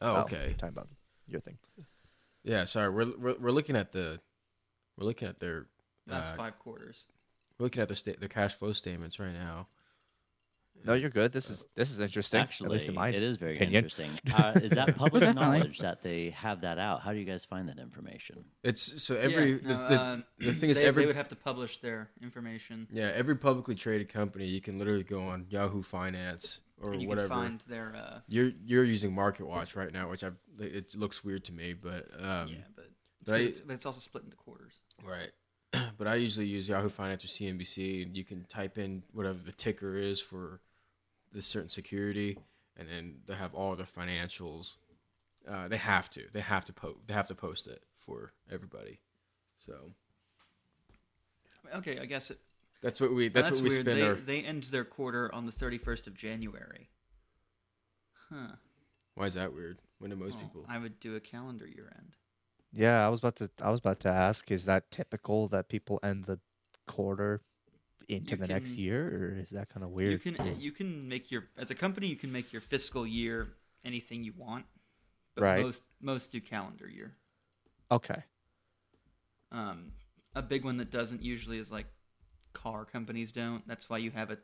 Oh, 0.00 0.22
okay. 0.22 0.46
you're 0.48 0.54
talking 0.56 0.68
about 0.76 0.88
your 1.28 1.40
thing. 1.40 1.58
Yeah, 2.42 2.64
sorry. 2.64 2.88
We're 2.90 3.16
we're, 3.16 3.38
we're 3.38 3.50
looking 3.50 3.76
at 3.76 3.92
the 3.92 4.20
we're 4.96 5.06
looking 5.06 5.28
at 5.28 5.40
their 5.40 5.66
Last 6.06 6.32
uh, 6.32 6.36
five 6.36 6.58
quarters. 6.58 7.06
we're 7.58 7.64
looking 7.64 7.82
at 7.82 7.88
the 7.88 7.96
state 7.96 8.20
the 8.20 8.28
cash 8.28 8.56
flow 8.56 8.72
statements 8.72 9.18
right 9.18 9.32
now. 9.34 9.68
No, 10.84 10.92
you're 10.94 11.10
good. 11.10 11.32
This 11.32 11.48
is 11.50 11.64
this 11.74 11.90
is 11.90 12.00
interesting. 12.00 12.40
Actually, 12.40 12.66
at 12.66 12.72
least 12.72 12.88
in 12.88 12.94
my 12.94 13.08
it 13.08 13.22
is 13.22 13.36
very 13.36 13.56
opinion. 13.56 13.84
interesting. 13.84 14.10
Uh, 14.36 14.52
is 14.56 14.72
that 14.72 14.96
public 14.98 15.34
knowledge 15.34 15.78
that 15.78 16.02
they 16.02 16.30
have 16.30 16.60
that 16.62 16.78
out? 16.78 17.00
How 17.00 17.12
do 17.12 17.18
you 17.18 17.24
guys 17.24 17.44
find 17.44 17.68
that 17.68 17.78
information? 17.78 18.44
It's 18.62 19.02
so 19.02 19.14
every 19.16 19.52
yeah, 19.52 19.58
the, 19.62 19.68
no, 19.68 19.88
the, 19.88 20.00
um, 20.00 20.24
the 20.38 20.52
thing 20.52 20.70
is 20.70 20.78
they, 20.78 20.84
every 20.84 21.02
they 21.02 21.06
would 21.06 21.16
have 21.16 21.28
to 21.28 21.36
publish 21.36 21.78
their 21.78 22.10
information. 22.22 22.86
yeah 22.92 23.10
every 23.14 23.36
publicly 23.36 23.74
traded 23.74 24.08
company 24.12 24.46
you 24.46 24.60
can 24.60 24.78
literally 24.78 25.04
go 25.04 25.22
on 25.26 25.46
Yahoo 25.48 25.82
Finance 25.82 26.60
or 26.82 26.92
and 26.92 27.02
you 27.02 27.08
whatever. 27.08 27.28
can 27.28 27.36
find 27.36 27.60
their 27.68 27.94
uh, 27.96 28.18
You're 28.28 28.50
you're 28.64 28.84
using 28.84 29.14
MarketWatch 29.14 29.76
right 29.76 29.92
now, 29.92 30.10
which 30.10 30.22
I've 30.24 30.36
it 30.58 30.94
looks 30.96 31.24
weird 31.24 31.44
to 31.46 31.52
me, 31.52 31.72
but 31.72 32.08
um, 32.18 32.48
yeah, 32.48 32.56
but 32.76 32.90
it's, 33.22 33.32
I- 33.32 33.36
it's, 33.38 33.60
but 33.62 33.72
it's 33.74 33.86
also 33.86 34.00
split 34.00 34.24
into 34.24 34.36
quarters. 34.36 34.74
Right. 35.02 35.30
But 35.96 36.06
I 36.08 36.16
usually 36.16 36.46
use 36.46 36.68
Yahoo 36.68 36.88
Finance 36.88 37.24
or 37.24 37.28
CNBC, 37.28 38.02
and 38.02 38.16
you 38.16 38.24
can 38.24 38.44
type 38.44 38.78
in 38.78 39.02
whatever 39.12 39.38
the 39.44 39.52
ticker 39.52 39.96
is 39.96 40.20
for 40.20 40.60
this 41.32 41.46
certain 41.46 41.70
security, 41.70 42.38
and 42.76 42.88
then 42.88 43.16
they 43.26 43.34
have 43.34 43.54
all 43.54 43.74
their 43.76 43.86
financials. 43.86 44.74
Uh, 45.48 45.68
they 45.68 45.76
have 45.76 46.08
to. 46.10 46.22
They 46.32 46.40
have 46.40 46.64
to 46.66 46.72
post. 46.72 46.96
They 47.06 47.14
have 47.14 47.28
to 47.28 47.34
post 47.34 47.66
it 47.66 47.82
for 47.98 48.32
everybody. 48.50 49.00
So 49.66 49.92
Okay, 51.76 51.98
I 51.98 52.04
guess 52.06 52.30
it, 52.30 52.38
that's 52.82 53.00
what 53.00 53.12
we. 53.12 53.28
That's, 53.28 53.48
that's 53.48 53.60
what 53.60 53.64
we 53.70 53.76
weird. 53.76 53.86
spend 53.86 53.98
They, 54.00 54.06
our. 54.06 54.14
they 54.14 54.40
end 54.42 54.64
their 54.64 54.84
quarter 54.84 55.32
on 55.34 55.46
the 55.46 55.52
31st 55.52 56.06
of 56.06 56.14
January. 56.14 56.88
Huh. 58.30 58.56
Why 59.14 59.26
is 59.26 59.34
that 59.34 59.54
weird? 59.54 59.78
When 59.98 60.10
do 60.10 60.16
most 60.16 60.34
Well, 60.34 60.42
people? 60.42 60.64
I 60.68 60.78
would 60.78 60.98
do 61.00 61.16
a 61.16 61.20
calendar 61.20 61.66
year 61.66 61.92
end. 61.96 62.16
Yeah, 62.74 63.06
I 63.06 63.08
was 63.08 63.20
about 63.20 63.36
to 63.36 63.50
I 63.62 63.70
was 63.70 63.78
about 63.80 64.00
to 64.00 64.08
ask, 64.08 64.50
is 64.50 64.64
that 64.64 64.90
typical 64.90 65.48
that 65.48 65.68
people 65.68 66.00
end 66.02 66.24
the 66.24 66.40
quarter 66.86 67.42
into 68.08 68.34
You 68.34 68.40
the 68.40 68.48
next 68.48 68.76
year, 68.76 69.08
or 69.08 69.38
is 69.40 69.50
that 69.50 69.68
kind 69.68 69.84
of 69.84 69.90
weird? 69.90 70.12
You 70.12 70.18
can 70.18 70.34
'Cause- 70.34 70.64
you 70.64 70.72
can 70.72 71.08
make 71.08 71.30
your 71.30 71.48
as 71.56 71.70
a 71.70 71.74
company 71.74 72.08
you 72.08 72.16
can 72.16 72.32
make 72.32 72.52
your 72.52 72.60
fiscal 72.60 73.06
year 73.06 73.54
anything 73.84 74.24
you 74.24 74.32
want. 74.32 74.66
But 75.34 75.42
Right. 75.44 75.62
Most 75.62 75.82
most 76.00 76.30
do 76.32 76.40
calendar 76.40 76.88
year. 76.88 77.16
okay. 77.90 78.24
Um, 79.50 79.92
a 80.34 80.42
big 80.42 80.64
one 80.64 80.76
that 80.78 80.90
doesn't 80.90 81.22
usually 81.22 81.58
is 81.58 81.70
like 81.70 81.86
car 82.52 82.84
companies 82.84 83.30
don't. 83.32 83.66
That's 83.68 83.88
why 83.88 83.98
you 83.98 84.10
have 84.10 84.30
a 84.30 84.36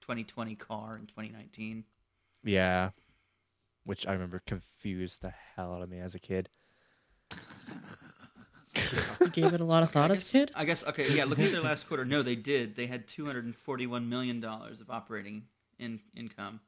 2020 0.00 0.54
car 0.56 0.96
in 0.96 1.06
2019. 1.06 1.84
Yeah. 2.44 2.90
Which 3.84 4.06
I 4.06 4.12
remember 4.12 4.38
confused 4.40 5.20
the 5.22 5.30
hell 5.30 5.74
out 5.74 5.82
of 5.82 5.88
me 5.88 5.98
as 5.98 6.14
a 6.14 6.20
kid. 6.20 6.48
You 9.20 9.28
gave 9.28 9.54
it 9.54 9.60
a 9.60 9.64
lot 9.64 9.82
of 9.82 9.90
thought 9.90 10.10
I 10.10 10.14
as 10.14 10.18
a 10.18 10.20
guess, 10.20 10.30
kid? 10.32 10.50
I 10.54 10.64
guess 10.64 10.84
okay, 10.84 11.08
yeah. 11.10 11.24
Looking 11.24 11.44
at 11.44 11.52
their 11.52 11.60
last 11.60 11.88
quarter, 11.88 12.04
no, 12.04 12.22
they 12.22 12.34
did. 12.34 12.74
They 12.74 12.86
had 12.86 13.06
241 13.06 14.08
million 14.08 14.40
dollars 14.40 14.80
of 14.80 14.90
operating 14.90 15.44
in 15.78 16.00
income. 16.16 16.60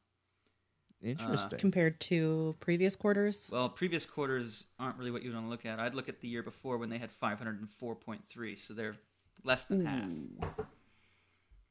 Interesting. 1.02 1.56
Uh, 1.56 1.60
compared 1.60 2.00
to 2.00 2.54
previous 2.60 2.96
quarters? 2.96 3.48
Well, 3.52 3.68
previous 3.68 4.06
quarters 4.06 4.64
aren't 4.78 4.96
really 4.96 5.10
what 5.10 5.22
you 5.22 5.32
want 5.32 5.44
to 5.44 5.50
look 5.50 5.66
at. 5.66 5.78
I'd 5.78 5.94
look 5.94 6.08
at 6.08 6.20
the 6.20 6.28
year 6.28 6.42
before 6.42 6.78
when 6.78 6.88
they 6.88 6.96
had 6.98 7.10
504.3, 7.22 8.58
so 8.58 8.72
they're 8.72 8.96
less 9.42 9.64
than 9.64 9.84
half. 9.84 10.08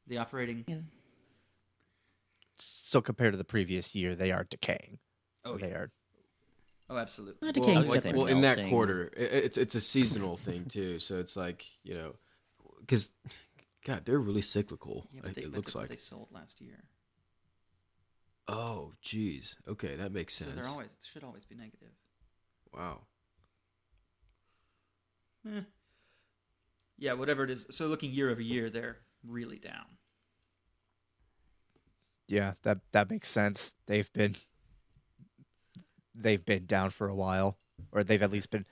The 0.05 0.17
operating. 0.19 0.65
Yeah. 0.67 0.75
so 2.59 3.01
compared 3.01 3.33
to 3.33 3.37
the 3.37 3.43
previous 3.43 3.95
year, 3.95 4.13
they 4.15 4.31
are 4.31 4.43
decaying. 4.47 4.99
Oh, 5.45 5.57
they 5.57 5.69
yeah. 5.69 5.75
are. 5.77 5.91
Oh, 6.89 6.97
absolutely. 6.97 7.45
Not 7.47 7.57
Well, 7.57 7.83
like, 7.83 8.03
well, 8.05 8.25
in 8.27 8.41
that 8.41 8.69
quarter, 8.69 9.11
i- 9.17 9.19
it's 9.21 9.57
it's 9.57 9.75
a 9.75 9.81
seasonal 9.81 10.37
thing 10.37 10.65
too. 10.65 10.99
So 10.99 11.17
it's 11.19 11.35
like 11.35 11.65
you 11.83 11.93
know, 11.95 12.15
because 12.79 13.11
God, 13.85 14.05
they're 14.05 14.19
really 14.19 14.41
cyclical. 14.41 15.07
Yeah, 15.11 15.21
but 15.23 15.35
they, 15.35 15.41
it 15.43 15.51
but 15.51 15.57
looks 15.57 15.73
the- 15.73 15.79
like. 15.79 15.89
they 15.89 15.97
sold 15.97 16.29
last 16.31 16.61
year, 16.61 16.83
Oh, 18.47 18.93
geez. 19.01 19.55
Okay, 19.67 19.95
that 19.95 20.11
makes 20.11 20.33
so 20.35 20.45
sense. 20.45 20.55
they're 20.55 20.67
always 20.69 20.91
it 20.91 21.07
should 21.11 21.23
always 21.23 21.45
be 21.45 21.55
negative. 21.55 21.91
Wow. 22.73 23.01
Eh. 25.47 25.61
Yeah, 26.97 27.13
whatever 27.13 27.43
it 27.43 27.49
is. 27.49 27.67
So 27.71 27.87
looking 27.87 28.11
year 28.11 28.29
over 28.29 28.41
year, 28.41 28.69
they're 28.69 28.97
really 29.27 29.59
down. 29.59 29.97
Yeah, 32.27 32.53
that 32.63 32.79
that 32.91 33.09
makes 33.09 33.29
sense. 33.29 33.75
They've 33.85 34.11
been 34.13 34.35
they've 36.15 36.43
been 36.45 36.65
down 36.65 36.89
for 36.89 37.07
a 37.07 37.15
while, 37.15 37.57
or 37.91 38.03
they've 38.03 38.21
at 38.21 38.31
least 38.31 38.49
been 38.51 38.65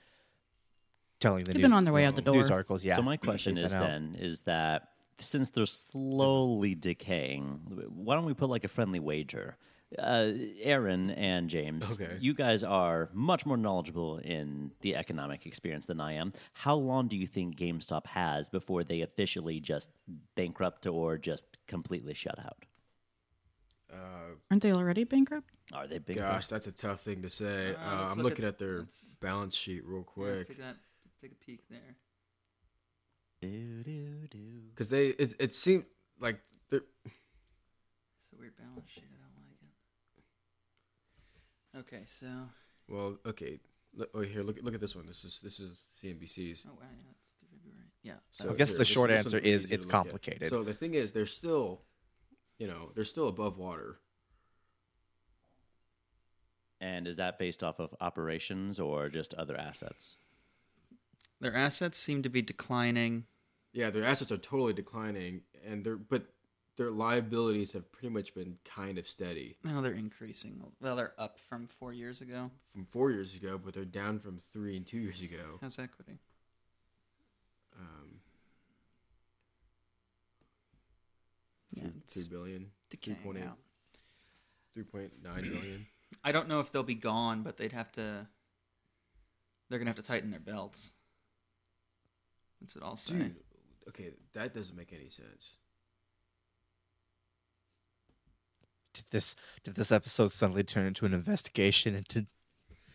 telling 1.20 1.44
the 1.44 1.52
They've 1.52 1.56
news, 1.56 1.62
been 1.70 1.72
on 1.72 1.84
their 1.84 1.92
way 1.92 2.04
out 2.04 2.16
the 2.16 2.22
news 2.30 2.48
door. 2.48 2.56
articles. 2.56 2.84
Yeah. 2.84 2.96
So 2.96 3.02
my 3.02 3.16
question 3.16 3.56
is 3.56 3.72
then 3.72 4.16
is 4.18 4.40
that 4.42 4.88
since 5.18 5.50
they're 5.50 5.66
slowly 5.66 6.74
decaying, 6.74 7.60
why 7.94 8.14
don't 8.16 8.24
we 8.24 8.34
put 8.34 8.48
like 8.50 8.64
a 8.64 8.68
friendly 8.68 8.98
wager 9.00 9.56
uh, 9.98 10.32
Aaron 10.62 11.10
and 11.10 11.50
James, 11.50 11.92
Okay. 11.92 12.16
you 12.18 12.32
guys 12.34 12.64
are 12.64 13.10
much 13.12 13.44
more 13.44 13.58
knowledgeable 13.58 14.16
in 14.18 14.72
the 14.80 14.96
economic 14.96 15.44
experience 15.44 15.84
than 15.84 16.00
I 16.00 16.14
am. 16.14 16.32
How 16.54 16.74
long 16.76 17.08
do 17.08 17.16
you 17.18 17.26
think 17.26 17.56
GameStop 17.56 18.06
has 18.06 18.48
before 18.48 18.84
they 18.84 19.02
officially 19.02 19.60
just 19.60 19.90
bankrupt 20.34 20.86
or 20.86 21.18
just 21.18 21.44
completely 21.66 22.14
shut 22.14 22.38
out? 22.38 22.64
Uh, 23.92 24.34
Aren't 24.50 24.62
they 24.62 24.72
already 24.72 25.04
bankrupt? 25.04 25.50
Are 25.72 25.86
they 25.86 25.98
big? 25.98 26.16
gosh, 26.16 26.48
that's 26.48 26.66
a 26.66 26.72
tough 26.72 27.02
thing 27.02 27.22
to 27.22 27.30
say. 27.30 27.74
Uh, 27.74 27.78
Uh, 27.78 28.08
I'm 28.10 28.16
look 28.18 28.24
looking 28.30 28.44
at- 28.44 28.54
at, 28.54 28.58
their 28.58 28.86
balance 29.20 29.54
sheet 29.54 29.84
real 29.84 30.06
Yeah, 30.16 30.24
let's 30.24 30.36
quick 30.44 30.48
take 30.48 30.58
that. 30.58 30.76
Let's 31.04 31.16
take 31.20 31.32
a 31.32 31.44
peek 31.44 31.68
there. 31.68 31.96
Do, 33.40 33.82
do, 33.82 34.28
do. 34.30 34.38
because 34.70 34.88
they 34.88 35.08
it, 35.08 35.34
it 35.40 35.54
seemed 35.54 35.84
like 36.20 36.40
they're 36.70 36.82
It's 37.04 38.32
a 38.32 38.36
weird 38.38 38.56
balance 38.56 38.88
sheet. 38.88 39.04
I 39.12 39.16
don't 39.34 39.48
like 39.48 39.58
it. 41.90 41.94
Okay, 41.94 42.04
so 42.06 42.26
well 42.88 43.18
okay. 43.26 43.58
Look, 43.94 44.10
oh, 44.14 44.20
here, 44.20 44.42
look 44.44 44.62
look 44.62 44.74
at 44.74 44.80
this 44.80 44.94
one. 44.94 45.06
This 45.06 45.24
is 45.24 45.40
this 45.42 45.58
is 45.58 45.76
CNBC's. 46.00 46.66
oh 46.68 46.74
wow, 46.74 46.78
yeah, 46.82 47.10
it's 47.20 47.32
February. 47.50 47.86
Yeah. 48.02 48.14
So 48.30 48.50
I 48.50 48.54
guess 48.54 48.70
here, 48.70 48.78
the 48.78 48.84
short 48.84 49.10
this 49.10 49.24
answer 49.24 49.36
one's 49.38 49.46
easy 49.46 49.54
is 49.54 49.64
it's 49.64 49.86
look 49.86 49.94
at. 49.94 49.98
complicated. 49.98 50.48
So 50.48 50.62
the 50.62 50.74
thing 50.74 50.94
is, 50.94 51.10
they're 51.12 51.26
still, 51.26 51.82
you 52.62 52.68
know, 52.68 52.92
they're 52.94 53.04
still 53.04 53.26
above 53.26 53.58
water. 53.58 53.98
And 56.80 57.08
is 57.08 57.16
that 57.16 57.36
based 57.36 57.64
off 57.64 57.80
of 57.80 57.92
operations 58.00 58.78
or 58.78 59.08
just 59.08 59.34
other 59.34 59.56
assets? 59.56 60.16
Their 61.40 61.56
assets 61.56 61.98
seem 61.98 62.22
to 62.22 62.28
be 62.28 62.40
declining. 62.40 63.24
Yeah, 63.72 63.90
their 63.90 64.04
assets 64.04 64.30
are 64.30 64.36
totally 64.38 64.72
declining, 64.72 65.40
and 65.66 65.84
they're 65.84 65.96
but 65.96 66.26
their 66.76 66.92
liabilities 66.92 67.72
have 67.72 67.90
pretty 67.90 68.10
much 68.10 68.32
been 68.32 68.56
kind 68.64 68.96
of 68.96 69.08
steady 69.08 69.56
No, 69.64 69.82
they're 69.82 69.92
increasing. 69.92 70.64
Well, 70.80 70.94
they're 70.94 71.14
up 71.18 71.38
from 71.48 71.66
four 71.66 71.92
years 71.92 72.20
ago. 72.20 72.48
from 72.72 72.84
four 72.84 73.10
years 73.10 73.34
ago, 73.34 73.58
but 73.62 73.74
they're 73.74 73.84
down 73.84 74.20
from 74.20 74.38
three 74.52 74.76
and 74.76 74.86
two 74.86 74.98
years 74.98 75.20
ago. 75.20 75.58
How's 75.60 75.80
equity? 75.80 76.18
Um, 77.76 78.11
Yeah, 81.72 81.82
three, 81.84 81.92
it's 82.04 82.14
three 82.14 82.28
billion, 82.28 82.60
three 82.90 82.98
decaying 83.00 83.16
point 83.18 83.38
eight, 83.38 83.44
out. 83.44 83.58
three 84.74 84.84
point 84.84 85.12
nine 85.22 85.42
billion. 85.42 85.86
I 86.24 86.32
don't 86.32 86.48
know 86.48 86.60
if 86.60 86.70
they'll 86.70 86.82
be 86.82 86.94
gone, 86.94 87.42
but 87.42 87.56
they'd 87.56 87.72
have 87.72 87.90
to. 87.92 88.26
They're 89.68 89.78
gonna 89.78 89.90
have 89.90 89.96
to 89.96 90.02
tighten 90.02 90.30
their 90.30 90.40
belts. 90.40 90.92
That's 92.60 92.74
what 92.76 92.84
I'll 92.84 92.96
say. 92.96 93.14
Dude, 93.14 93.36
okay, 93.88 94.10
that 94.34 94.54
doesn't 94.54 94.76
make 94.76 94.92
any 94.92 95.08
sense. 95.08 95.56
Did 98.94 99.04
this 99.10 99.34
did 99.64 99.74
this 99.74 99.90
episode 99.90 100.30
suddenly 100.30 100.62
turn 100.64 100.86
into 100.86 101.06
an 101.06 101.14
investigation 101.14 101.94
into 101.94 102.26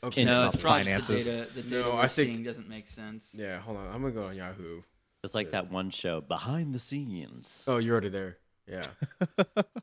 Okay, 0.04 0.24
No, 0.26 0.32
no, 0.34 0.46
it's 0.46 0.56
it's 0.56 0.64
finances. 0.64 1.26
the 1.26 1.32
data. 1.32 1.52
The 1.56 1.62
data 1.64 1.82
No, 1.82 1.90
we're 1.96 2.02
I 2.02 2.08
think- 2.08 2.46
doesn't 2.46 2.70
make 2.70 2.86
sense. 2.86 3.34
yeah. 3.38 3.58
Hold 3.60 3.78
on, 3.78 3.88
I'm 3.88 4.02
gonna 4.04 4.14
go 4.14 4.28
on 4.28 4.36
Yahoo. 4.36 4.84
It's 5.24 5.34
like 5.34 5.50
that 5.52 5.72
one 5.72 5.90
show, 5.90 6.22
Behind 6.22 6.74
the 6.76 6.80
Scenes, 6.80 7.64
Oh, 7.68 7.78
you're 7.80 7.94
already 7.94 8.10
there. 8.10 8.38
Yeah. 8.68 8.86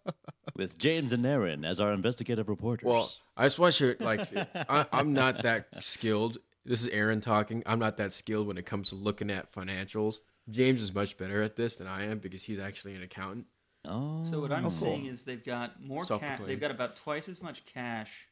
with 0.55 0.77
James 0.77 1.11
and 1.11 1.25
Aaron 1.25 1.65
as 1.65 1.79
our 1.79 1.91
investigative 1.93 2.47
reporters. 2.47 2.85
Well, 2.85 3.11
I 3.35 3.45
just 3.45 3.59
want 3.59 3.79
you 3.79 3.95
like 3.99 4.27
I, 4.55 4.85
I'm 4.91 5.13
not 5.13 5.43
that 5.43 5.67
skilled. 5.83 6.37
This 6.65 6.81
is 6.81 6.87
Aaron 6.89 7.21
talking. 7.21 7.63
I'm 7.65 7.79
not 7.79 7.97
that 7.97 8.13
skilled 8.13 8.47
when 8.47 8.57
it 8.57 8.65
comes 8.65 8.89
to 8.89 8.95
looking 8.95 9.31
at 9.31 9.51
financials. 9.51 10.17
James 10.49 10.81
is 10.83 10.93
much 10.93 11.17
better 11.17 11.41
at 11.41 11.55
this 11.55 11.75
than 11.75 11.87
I 11.87 12.05
am 12.05 12.19
because 12.19 12.43
he's 12.43 12.59
actually 12.59 12.95
an 12.95 13.01
accountant. 13.01 13.45
oh, 13.87 14.23
So 14.23 14.39
what 14.41 14.51
I'm 14.51 14.63
cool. 14.63 14.71
seeing 14.71 15.05
is 15.05 15.23
they've 15.23 15.43
got 15.43 15.81
more 15.83 16.05
cash. 16.05 16.39
They've 16.45 16.59
got 16.59 16.71
about 16.71 16.95
twice 16.95 17.27
as 17.29 17.41
much 17.41 17.65
cash 17.65 18.27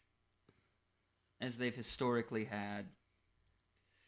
as 1.41 1.57
they've 1.57 1.75
historically 1.75 2.43
had, 2.43 2.86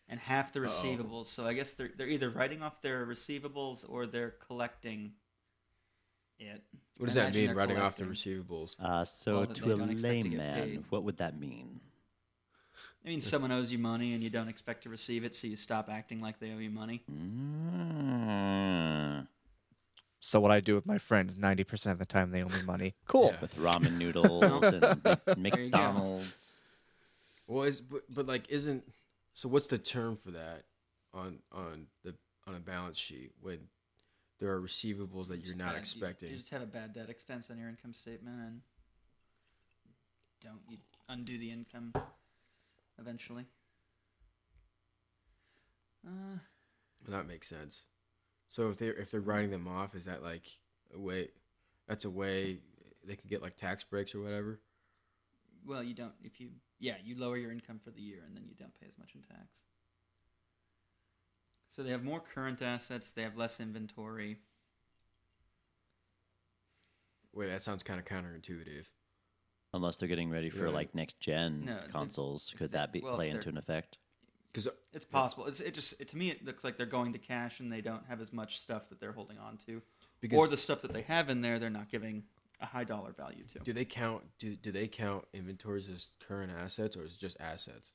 and 0.10 0.20
half 0.20 0.51
the 0.51 0.60
receivables. 0.60 1.28
So 1.28 1.46
I 1.46 1.54
guess 1.54 1.74
they're 1.74 1.92
they're 1.98 2.08
either 2.08 2.30
writing 2.30 2.62
off 2.62 2.82
their 2.82 3.06
receivables 3.06 3.86
or 3.90 4.06
they're 4.06 4.36
collecting 4.46 5.13
it. 6.41 6.62
What 6.98 7.05
does 7.07 7.15
that 7.15 7.33
mean? 7.33 7.51
Writing 7.51 7.77
off 7.79 7.95
the 7.95 8.03
receivables. 8.05 8.75
Uh, 8.79 9.03
so 9.05 9.31
Well, 9.38 9.45
that 9.48 9.55
to 9.55 9.65
they 9.65 9.71
a 9.71 9.77
don't 9.77 9.89
expect 9.89 10.21
to 10.24 10.29
get 10.29 10.39
layman, 10.39 10.53
paid. 10.69 10.83
what 10.89 11.03
would 11.03 11.17
that 11.17 11.39
mean? 11.39 11.79
I 13.03 13.10
mean, 13.10 13.21
someone 13.21 13.51
owes 13.51 13.71
you 13.71 13.79
money 13.79 14.13
and 14.13 14.24
you 14.24 14.29
don't 14.29 14.48
expect 14.48 14.83
to 14.83 14.89
receive 14.89 15.24
it, 15.24 15.33
so 15.33 15.48
you 15.48 15.55
stop 15.55 15.89
acting 15.89 16.21
like 16.21 16.39
they 16.39 16.51
owe 16.51 16.60
you 16.60 16.69
money. 16.69 17.01
Mm. 18.01 19.27
so 20.19 20.39
what 20.39 20.51
I 20.51 20.60
do 20.60 20.75
with 20.75 20.86
my 20.86 21.00
friends 21.00 21.36
ninety 21.36 21.63
percent 21.63 21.93
of 21.93 22.00
the 22.00 22.05
time 22.05 22.29
they 22.31 22.43
owe 22.43 22.50
me 22.50 22.62
money. 22.63 22.93
Cool. 23.07 23.31
Yeah. 23.33 23.41
With 23.41 23.55
ramen 23.57 23.98
noodles 23.98 24.43
and 24.63 24.81
Mc- 25.38 25.57
you 25.57 25.69
go. 25.69 25.77
McDonald's. 25.77 26.57
Well, 27.48 27.63
is 27.63 27.81
but, 27.81 28.03
but 28.13 28.27
like 28.27 28.50
isn't 28.50 28.83
so? 29.33 29.50
What's 29.50 29.67
the 29.67 29.79
term 29.79 30.15
for 30.17 30.31
that 30.31 30.63
on 31.13 31.39
on 31.51 31.88
the 32.03 32.13
on 32.48 32.53
a 32.55 32.60
balance 32.60 32.98
sheet 33.00 33.31
when 33.41 33.57
there 34.41 34.51
are 34.51 34.60
receivables 34.60 35.27
that 35.29 35.45
you're 35.45 35.55
not 35.55 35.67
bad- 35.67 35.74
you- 35.74 35.79
expecting? 35.79 36.31
You, 36.31 36.38
just 36.38 36.50
have 36.50 36.63
a 36.63 36.65
bad 36.65 36.93
debt 36.93 37.10
expense 37.10 37.50
on 37.51 37.57
your 37.60 37.69
income 37.69 37.93
statement, 37.93 38.38
and 38.41 38.62
don't 40.41 40.60
you 40.67 40.77
undo 41.07 41.38
the 41.38 41.51
income 41.51 41.93
eventually? 43.00 43.45
Uh, 46.05 46.39
Well, 47.07 47.17
that 47.17 47.27
makes 47.27 47.48
sense. 47.48 47.83
So 48.48 48.69
if 48.69 48.77
they 48.77 48.88
if 48.88 49.12
they're 49.12 49.21
writing 49.21 49.51
them 49.51 49.67
off, 49.67 49.95
is 49.95 50.05
that 50.05 50.24
like 50.24 50.43
a 50.93 51.00
way? 51.00 51.29
That's 51.88 52.03
a 52.05 52.10
way 52.10 52.60
they 53.05 53.15
can 53.15 53.29
get 53.29 53.41
like 53.41 53.55
tax 53.57 53.83
breaks 53.83 54.13
or 54.15 54.21
whatever. 54.21 54.60
well, 55.63 55.83
you 55.83 55.93
don't 55.93 56.13
if 56.24 56.39
you 56.41 56.50
yeah 56.79 56.95
you 57.03 57.15
lower 57.15 57.38
your 57.38 57.51
income 57.51 57.79
for 57.83 57.91
the 57.91 58.01
year 58.01 58.24
and 58.25 58.36
then 58.36 58.43
you 58.48 58.55
don't 58.55 58.74
pay 58.79 58.88
as 58.88 58.98
much 58.98 59.13
in 59.15 59.21
tax. 59.21 59.62
So 61.72 61.84
they 61.84 61.90
have 61.92 62.04
more 62.04 62.20
current 62.20 62.62
assets. 62.62 63.12
They 63.12 63.24
have 63.24 63.38
less 63.38 63.60
inventory. 63.60 64.38
Wait, 67.34 67.48
that 67.48 67.63
sounds 67.63 67.82
kind 67.82 67.98
of 68.00 68.06
counterintuitive. 68.06 68.86
Unless 69.74 69.98
they're 69.98 70.10
getting 70.10 70.30
ready 70.30 70.50
for 70.50 70.66
Yeah. 70.68 70.74
like 70.74 70.94
next 70.94 71.20
gen 71.22 71.63
No, 71.66 71.82
the- 71.82 71.88
consoles, 71.88 72.51
if 72.51 72.58
could 72.60 72.72
they- 72.72 72.78
that 72.78 72.92
be 72.92 73.00
well, 73.00 73.13
if 73.13 73.16
play 73.16 73.28
they're- 73.28 73.38
into 73.38 73.50
an 73.50 73.58
effect? 73.58 73.98
Because 74.51 74.68
uh, 74.68 74.72
It's 74.92 75.06
possible. 75.06 75.46
It's 75.48 75.62
it 75.62 75.74
just 75.74 76.00
it, 76.01 76.10
to 76.10 76.18
me 76.18 76.30
it 76.30 76.44
looks 76.44 76.66
like 76.66 76.75
they're 76.75 76.86
going 76.86 77.13
to 77.13 77.20
cash 77.20 77.62
and 77.62 77.72
they 77.72 77.80
don't 77.80 78.06
have 78.08 78.20
as 78.20 78.34
much 78.34 78.60
stuff 78.60 78.90
that 78.90 79.00
they're 79.00 79.13
holding 79.13 79.38
on 79.38 79.58
to, 79.60 79.82
because 80.20 80.38
or 80.38 80.50
the 80.50 80.58
stuff 80.58 80.82
that 80.82 80.92
they 80.92 81.04
have 81.04 81.30
in 81.30 81.40
there 81.40 81.58
they're 81.58 81.70
not 81.70 81.88
giving 81.90 82.28
a 82.60 82.66
high 82.66 82.84
dollar 82.84 83.13
value 83.13 83.46
to. 83.46 83.60
do 83.60 83.72
they 83.72 83.86
count 83.86 84.38
do 84.40 84.58
do 84.58 84.70
they 84.74 84.90
count 84.90 85.25
inventories 85.32 85.88
as 85.88 86.12
current 86.20 86.51
assets 86.51 86.98
or 86.98 87.06
is 87.06 87.13
it 87.13 87.20
just 87.20 87.38
assets? 87.40 87.94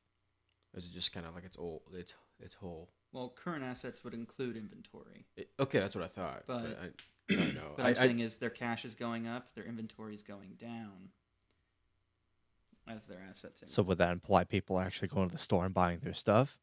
Or 0.73 0.78
is 0.78 0.87
it 0.87 0.92
just 0.95 1.12
kind 1.12 1.26
of 1.26 1.35
like 1.35 1.45
it's 1.45 1.59
old 1.59 1.83
it's 1.92 2.14
it's 2.40 2.54
whole? 2.54 2.88
Well, 3.12 3.30
current 3.30 3.64
assets 3.64 4.04
would 4.04 4.14
include 4.14 4.56
inventory. 4.56 5.26
It- 5.36 5.50
okay, 5.58 5.78
that's 5.78 5.94
what 5.94 6.04
I 6.04 6.08
thought. 6.08 6.44
But, 6.46 6.62
But- 6.62 6.78
I, 6.80 7.34
I 7.34 7.36
don't 7.36 7.54
know. 7.54 7.72
But 7.76 7.86
I, 7.86 7.88
I'm 7.88 7.94
I- 7.96 7.98
saying 7.98 8.18
is 8.20 8.36
their 8.36 8.50
cash 8.50 8.84
is 8.84 8.94
going 8.94 9.26
up, 9.26 9.52
their 9.54 9.64
inventory 9.64 10.14
is 10.14 10.22
going 10.22 10.54
down 10.58 11.10
as 12.88 13.06
their 13.06 13.18
assets. 13.28 13.62
So 13.68 13.82
would 13.82 13.98
that 13.98 14.12
imply 14.12 14.44
people 14.44 14.76
are 14.76 14.84
actually 14.84 15.08
going 15.08 15.28
to 15.28 15.32
the 15.32 15.38
store 15.40 15.64
and 15.64 15.75
buying 15.75 15.98
their 16.02 16.14
stuff? 16.14 16.58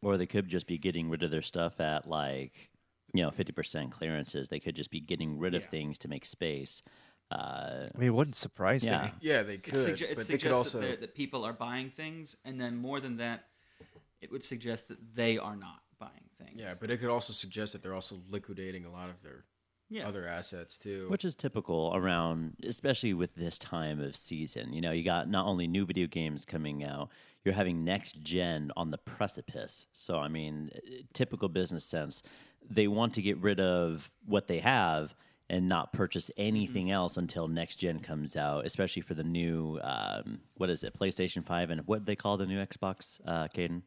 Or 0.00 0.16
they 0.16 0.26
could 0.26 0.48
just 0.48 0.66
be 0.66 0.78
getting 0.78 1.10
rid 1.10 1.22
of 1.22 1.30
their 1.30 1.42
stuff 1.42 1.80
at 1.80 2.08
like, 2.08 2.70
you 3.12 3.22
know, 3.22 3.30
50% 3.30 3.90
clearances. 3.90 4.48
They 4.48 4.60
could 4.60 4.76
just 4.76 4.90
be 4.90 5.00
getting 5.00 5.38
rid 5.38 5.54
of 5.54 5.62
Yeah. 5.64 5.68
things 5.70 5.98
to 5.98 6.08
make 6.08 6.24
space. 6.24 6.82
Uh, 7.30 7.88
I 7.94 7.98
mean, 7.98 8.08
it 8.08 8.14
wouldn't 8.14 8.36
surprise 8.36 8.84
Yeah. 8.86 9.02
me. 9.06 9.10
yeah, 9.20 9.42
they 9.42 9.54
it, 9.54 9.64
could. 9.64 9.74
sugge- 9.74 10.00
it 10.02 10.16
but 10.16 10.26
they 10.26 10.34
could 10.34 10.40
suggests 10.40 10.56
also 10.56 10.80
that, 10.80 10.86
they're- 10.86 10.96
that 10.98 11.14
people 11.14 11.44
are 11.44 11.52
buying 11.52 11.90
things, 11.90 12.36
and 12.44 12.58
then 12.60 12.76
more 12.76 13.00
than 13.00 13.16
that, 13.18 13.48
it 14.20 14.30
would 14.30 14.44
suggest 14.44 14.88
that 14.88 15.14
they 15.14 15.38
are 15.38 15.56
not 15.56 15.82
buying 15.98 16.12
things. 16.38 16.60
yeah, 16.60 16.74
but 16.80 16.90
it 16.90 16.98
could 16.98 17.10
also 17.10 17.32
suggest 17.32 17.72
that 17.72 17.82
they're 17.82 17.94
also 17.94 18.20
liquidating 18.28 18.84
a 18.84 18.90
lot 18.90 19.10
of 19.10 19.22
their 19.22 19.44
yeah, 19.90 20.06
other 20.06 20.26
assets 20.26 20.76
too. 20.76 21.06
which 21.08 21.24
is 21.24 21.34
typical 21.34 21.92
around, 21.94 22.56
especially 22.62 23.14
with 23.14 23.34
this 23.34 23.58
time 23.58 24.00
of 24.00 24.14
season. 24.16 24.72
You 24.72 24.80
know, 24.80 24.92
you 24.92 25.02
got 25.02 25.28
not 25.28 25.46
only 25.46 25.66
new 25.66 25.86
video 25.86 26.06
games 26.06 26.44
coming 26.44 26.84
out, 26.84 27.08
you're 27.44 27.54
having 27.54 27.84
next 27.84 28.20
gen 28.20 28.70
on 28.76 28.90
the 28.90 28.98
precipice. 28.98 29.86
So, 29.92 30.18
I 30.18 30.28
mean, 30.28 30.70
typical 31.14 31.48
business 31.48 31.84
sense, 31.84 32.22
they 32.68 32.86
want 32.86 33.14
to 33.14 33.22
get 33.22 33.38
rid 33.38 33.60
of 33.60 34.10
what 34.26 34.46
they 34.46 34.58
have 34.58 35.14
and 35.50 35.66
not 35.68 35.94
purchase 35.94 36.30
anything 36.36 36.90
else 36.90 37.16
until 37.16 37.48
next 37.48 37.76
gen 37.76 38.00
comes 38.00 38.36
out, 38.36 38.66
especially 38.66 39.00
for 39.00 39.14
the 39.14 39.24
new, 39.24 39.80
um, 39.82 40.40
what 40.58 40.68
is 40.68 40.84
it, 40.84 40.98
PlayStation 40.98 41.42
5 41.42 41.70
and 41.70 41.86
what 41.86 42.04
they 42.04 42.14
call 42.14 42.36
the 42.36 42.44
new 42.44 42.62
Xbox, 42.62 43.18
uh, 43.26 43.48
Caden? 43.48 43.80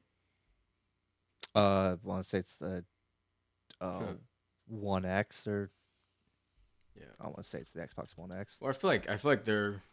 Uh, 1.55 1.59
I 1.59 1.97
want 2.03 2.23
to 2.23 2.29
say 2.29 2.37
it's 2.39 2.55
the 2.55 2.83
uh, 3.79 4.13
One 4.67 5.05
X 5.05 5.47
or 5.47 5.71
yeah. 6.95 7.05
I 7.19 7.25
want 7.25 7.37
to 7.37 7.43
say 7.43 7.59
it's 7.59 7.71
the 7.71 7.81
Xbox 7.81 8.17
One 8.17 8.31
X. 8.31 8.57
Well, 8.61 8.69
I 8.69 8.73
feel 8.73 8.89
like 8.89 9.09
I 9.09 9.17
feel 9.17 9.31
like 9.31 9.45
they're 9.45 9.83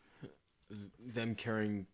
them 1.05 1.35
carrying 1.35 1.87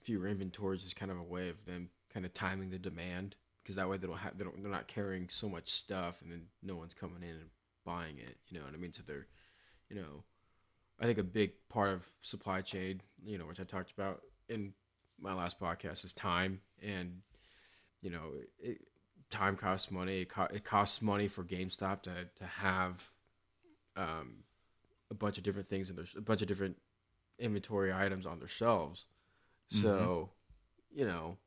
fewer 0.00 0.28
inventories 0.28 0.84
is 0.84 0.94
kind 0.94 1.10
of 1.10 1.18
a 1.18 1.22
way 1.22 1.48
of 1.48 1.64
them 1.64 1.90
kind 2.12 2.24
of 2.24 2.32
timing 2.32 2.70
the 2.70 2.78
demand 2.78 3.34
because 3.62 3.74
that 3.76 3.88
way 3.88 3.96
they 3.96 4.06
don't 4.06 4.18
have 4.18 4.38
they 4.38 4.44
don't 4.44 4.62
they're 4.62 4.70
not 4.70 4.86
carrying 4.86 5.28
so 5.28 5.48
much 5.48 5.70
stuff 5.70 6.22
and 6.22 6.30
then 6.30 6.42
no 6.62 6.76
one's 6.76 6.94
coming 6.94 7.22
in 7.22 7.30
and 7.30 7.50
buying 7.84 8.18
it. 8.18 8.36
You 8.48 8.58
know 8.58 8.64
what 8.64 8.74
I 8.74 8.78
mean? 8.78 8.92
So 8.92 9.02
they're 9.06 9.26
you 9.88 9.96
know 9.96 10.24
I 11.00 11.06
think 11.06 11.18
a 11.18 11.24
big 11.24 11.52
part 11.68 11.90
of 11.90 12.06
supply 12.22 12.60
chain, 12.60 13.00
you 13.24 13.36
know, 13.36 13.46
which 13.46 13.58
I 13.58 13.64
talked 13.64 13.90
about 13.90 14.20
in 14.48 14.72
my 15.20 15.34
last 15.34 15.58
podcast, 15.58 16.04
is 16.04 16.12
time, 16.12 16.60
and 16.80 17.22
you 18.02 18.10
know, 18.10 18.22
it, 18.60 18.82
time 19.32 19.56
costs 19.56 19.90
money. 19.90 20.20
It, 20.20 20.28
co- 20.28 20.48
it 20.52 20.62
costs 20.64 21.02
money 21.02 21.26
for 21.26 21.42
GameStop 21.42 22.02
to 22.02 22.28
to 22.36 22.44
have 22.44 23.10
um, 23.96 24.44
a 25.10 25.14
bunch 25.14 25.38
of 25.38 25.44
different 25.44 25.68
things 25.68 25.88
and 25.88 25.98
there's 25.98 26.14
a 26.16 26.20
bunch 26.20 26.42
of 26.42 26.48
different 26.48 26.76
inventory 27.38 27.92
items 27.92 28.26
on 28.26 28.38
their 28.38 28.48
shelves. 28.48 29.06
So, 29.68 30.30
you 30.90 31.06
know, 31.06 31.38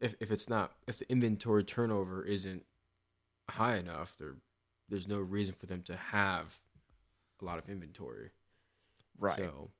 if 0.00 0.14
if 0.20 0.30
it's 0.30 0.48
not 0.48 0.72
if 0.86 0.98
the 0.98 1.10
inventory 1.10 1.64
turnover 1.64 2.22
isn't 2.22 2.64
high 3.50 3.76
enough, 3.76 4.16
there 4.18 4.36
there's 4.88 5.08
no 5.08 5.18
reason 5.18 5.54
for 5.58 5.66
them 5.66 5.82
to 5.82 5.96
have 5.96 6.58
a 7.40 7.44
lot 7.44 7.58
of 7.58 7.68
inventory. 7.68 8.30
Right. 9.18 9.36
So, 9.38 9.70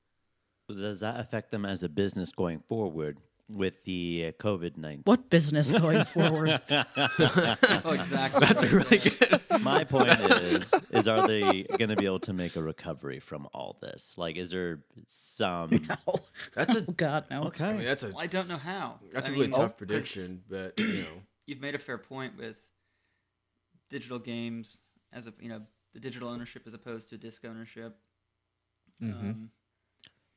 So 0.69 0.75
does 0.75 0.99
that 0.99 1.19
affect 1.19 1.51
them 1.51 1.65
as 1.65 1.83
a 1.83 1.89
business 1.89 2.31
going 2.31 2.61
forward 2.67 3.17
with 3.49 3.83
the 3.85 4.25
uh, 4.27 4.31
COVID 4.43 4.77
nineteen? 4.77 5.01
What 5.05 5.29
business 5.29 5.71
going 5.71 6.05
forward? 6.05 6.61
Oh, 7.85 7.91
exactly. 7.93 8.45
that's 8.45 8.63
a 8.63 8.67
really 8.67 8.97
good. 8.99 9.41
My 9.61 9.83
point 9.83 10.09
is, 10.19 10.71
is 10.91 11.07
are 11.07 11.27
they 11.27 11.63
going 11.63 11.89
to 11.89 11.95
be 11.95 12.05
able 12.05 12.19
to 12.21 12.33
make 12.33 12.55
a 12.55 12.61
recovery 12.61 13.19
from 13.19 13.47
all 13.53 13.77
this? 13.81 14.17
Like, 14.17 14.37
is 14.37 14.51
there 14.51 14.79
some? 15.07 15.71
oh, 16.07 16.19
That's 16.55 16.75
a 16.75 16.81
God, 16.81 17.25
no. 17.31 17.45
Okay. 17.45 17.65
I 17.65 17.73
mean, 17.73 17.85
that's 17.85 18.03
a 18.03 18.07
Well, 18.07 18.17
I 18.21 18.27
don't 18.27 18.47
know 18.47 18.57
how. 18.57 18.99
that's 19.11 19.27
a 19.27 19.31
a 19.31 19.33
really 19.35 19.47
tough 19.49 19.77
prediction, 19.77 20.43
but 20.49 20.79
you 20.79 21.01
know, 21.03 21.21
You've 21.45 21.61
made 21.61 21.75
a 21.75 21.79
fair 21.79 21.97
point 21.97 22.37
with 22.37 22.57
digital 23.89 24.19
games 24.19 24.79
as 25.11 25.25
a 25.27 25.33
you 25.39 25.49
know 25.49 25.61
the 25.93 25.99
digital 25.99 26.29
ownership 26.29 26.63
as 26.67 26.73
opposed 26.75 27.09
to 27.09 27.17
disc 27.17 27.43
ownership. 27.45 27.97
Mhm. 29.01 29.13
Um, 29.13 29.49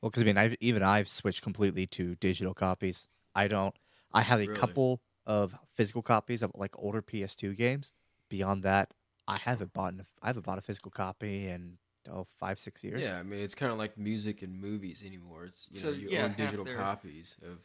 Well, 0.02 0.10
because 0.10 0.22
I 0.22 0.26
mean, 0.26 0.36
I've, 0.36 0.56
even 0.60 0.82
I've 0.82 1.08
switched 1.08 1.42
completely 1.42 1.86
to 1.88 2.16
digital 2.16 2.54
copies. 2.54 3.08
I 3.34 3.48
don't. 3.48 3.74
I 4.12 4.22
have 4.22 4.40
a 4.40 4.46
Really? 4.46 4.58
couple 4.58 5.00
of 5.26 5.54
physical 5.74 6.02
copies 6.02 6.42
of 6.42 6.50
like 6.56 6.72
older 6.78 7.00
PS2 7.02 7.54
games. 7.54 7.92
Beyond 8.28 8.62
that, 8.64 8.92
I 9.28 9.36
haven't 9.38 9.72
bought. 9.72 9.94
I 10.22 10.26
haven't 10.26 10.44
bought 10.44 10.58
a 10.58 10.62
physical 10.62 10.90
copy 10.90 11.46
in 11.48 11.78
oh 12.10 12.24
five 12.24 12.58
six 12.58 12.82
years. 12.82 13.02
yeah, 13.04 13.18
I 13.18 13.22
mean, 13.22 13.40
it's 13.40 13.54
kind 13.54 13.70
of 13.72 13.78
like 13.78 13.96
music 13.96 14.42
and 14.42 14.60
movies 14.60 15.02
anymore. 15.06 15.46
It's 15.46 15.68
you 15.70 15.80
So, 15.80 15.90
know, 15.90 15.96
you 15.96 16.10
yeah, 16.10 16.24
own 16.24 16.34
digital 16.34 16.64
their- 16.64 16.76
copies 16.76 17.36
of 17.42 17.58